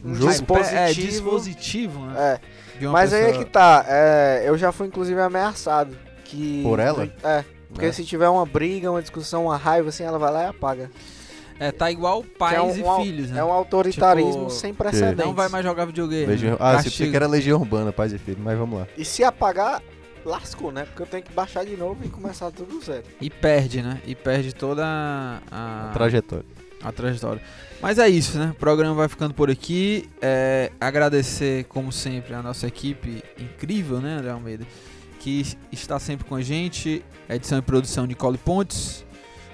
Um 0.03 0.13
dispositivo. 0.13 0.75
é, 0.79 0.93
dispositivo, 0.93 2.05
né? 2.07 2.39
É, 2.75 2.79
De 2.79 2.85
uma 2.87 2.93
mas 2.93 3.13
aí 3.13 3.21
é 3.21 3.25
pessoa- 3.27 3.43
que 3.45 3.49
tá. 3.49 3.85
é, 3.87 4.43
eu 4.45 4.57
já 4.57 4.71
fui 4.71 4.87
inclusive 4.87 5.19
ameaçado. 5.21 5.95
Que 6.25 6.61
Por 6.63 6.79
ela? 6.79 7.05
É. 7.23 7.43
Porque 7.69 7.87
Né? 7.87 7.91
se 7.91 8.03
tiver 8.05 8.27
uma 8.29 8.45
briga, 8.45 8.91
uma 8.91 9.01
discussão, 9.01 9.45
uma 9.45 9.57
raiva, 9.57 9.89
assim, 9.89 10.03
ela 10.03 10.19
vai 10.19 10.31
lá 10.31 10.43
e 10.43 10.47
apaga. 10.47 10.91
É, 11.59 11.71
tá 11.71 11.89
igual 11.91 12.23
pais 12.23 12.53
Que 12.53 12.59
é 12.59 12.61
um- 12.61 12.75
e 12.77 12.83
um- 12.83 13.03
filhos, 13.03 13.29
né? 13.31 13.39
É 13.39 13.43
um 13.43 13.51
autoritarismo 13.51 14.31
Tipo, 14.31 14.49
sem 14.49 14.73
precedentes. 14.73 15.25
Não 15.25 15.33
vai 15.33 15.49
mais 15.49 15.63
jogar 15.63 15.85
videogame. 15.85 16.25
Legião... 16.25 16.57
Ah, 16.59 16.77
você 16.77 16.83
Castigo. 16.85 17.09
que 17.11 17.15
era 17.15 17.27
Legião 17.27 17.59
Urbana, 17.59 17.91
paz 17.93 18.11
e 18.13 18.17
filho, 18.17 18.39
mas 18.41 18.57
vamos 18.57 18.79
lá. 18.79 18.87
E 18.97 19.03
se 19.05 19.23
apagar, 19.23 19.81
lascou, 20.25 20.71
né? 20.71 20.85
Porque 20.85 21.01
eu 21.01 21.05
tenho 21.07 21.23
que 21.23 21.33
baixar 21.33 21.65
de 21.65 21.75
novo 21.77 21.97
e 22.03 22.09
começar 22.09 22.51
tudo 22.51 22.77
do 22.79 22.83
zero. 22.83 23.03
E 23.21 23.29
perde, 23.29 23.81
né? 23.81 24.01
E 24.05 24.15
perde 24.15 24.53
toda 24.53 24.83
a, 24.85 25.39
a, 25.51 25.91
Trajetória. 25.93 26.45
a 26.81 26.91
trajetória. 26.91 27.41
Mas 27.81 27.99
é 27.99 28.07
isso, 28.07 28.37
né? 28.39 28.51
O 28.51 28.55
programa 28.55 28.95
vai 28.95 29.07
ficando 29.09 29.33
por 29.33 29.49
aqui. 29.51 30.09
É, 30.21 30.71
agradecer, 30.79 31.65
como 31.65 31.91
sempre, 31.91 32.33
a 32.33 32.41
nossa 32.41 32.65
equipe 32.67 33.21
incrível, 33.37 33.99
né, 33.99 34.15
André 34.17 34.31
Almeida? 34.31 34.65
Que 35.19 35.45
está 35.71 35.99
sempre 35.99 36.25
com 36.25 36.35
a 36.35 36.41
gente. 36.41 37.03
Edição 37.29 37.57
e 37.57 37.61
produção 37.61 38.05
Nicole 38.05 38.37
Pontes. 38.37 39.05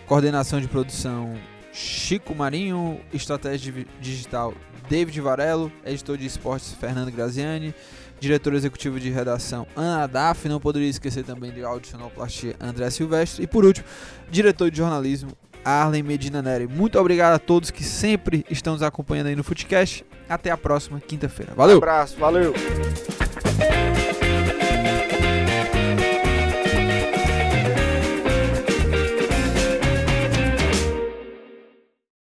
Coordenação 0.07 0.59
de 0.59 0.67
produção 0.67 1.35
Chico 1.71 2.33
Marinho. 2.35 2.99
Estratégia 3.13 3.71
di- 3.71 3.87
digital 4.01 4.53
David 4.89 5.19
Varelo. 5.21 5.71
Editor 5.85 6.17
de 6.17 6.25
esportes 6.25 6.73
Fernando 6.73 7.11
Graziani. 7.11 7.73
Diretor 8.19 8.53
executivo 8.53 8.99
de 8.99 9.09
redação 9.09 9.65
Ana 9.75 10.07
Daf. 10.07 10.47
Não 10.49 10.59
poderia 10.59 10.89
esquecer 10.89 11.23
também 11.23 11.51
de 11.51 11.63
áudio 11.63 11.89
sonoplastia 11.89 12.55
André 12.59 12.89
Silvestre. 12.89 13.43
E 13.43 13.47
por 13.47 13.63
último, 13.65 13.85
diretor 14.29 14.69
de 14.69 14.77
jornalismo 14.77 15.31
Arlen 15.63 16.03
Medina 16.03 16.41
Neri. 16.41 16.67
Muito 16.67 16.99
obrigado 16.99 17.35
a 17.35 17.39
todos 17.39 17.69
que 17.71 17.83
sempre 17.83 18.45
estão 18.49 18.73
nos 18.73 18.81
acompanhando 18.83 19.27
aí 19.27 19.35
no 19.35 19.43
Footcast. 19.43 20.05
Até 20.27 20.51
a 20.51 20.57
próxima 20.57 20.99
quinta-feira. 20.99 21.53
Valeu! 21.55 21.77
abraço, 21.77 22.17
valeu! 22.17 22.53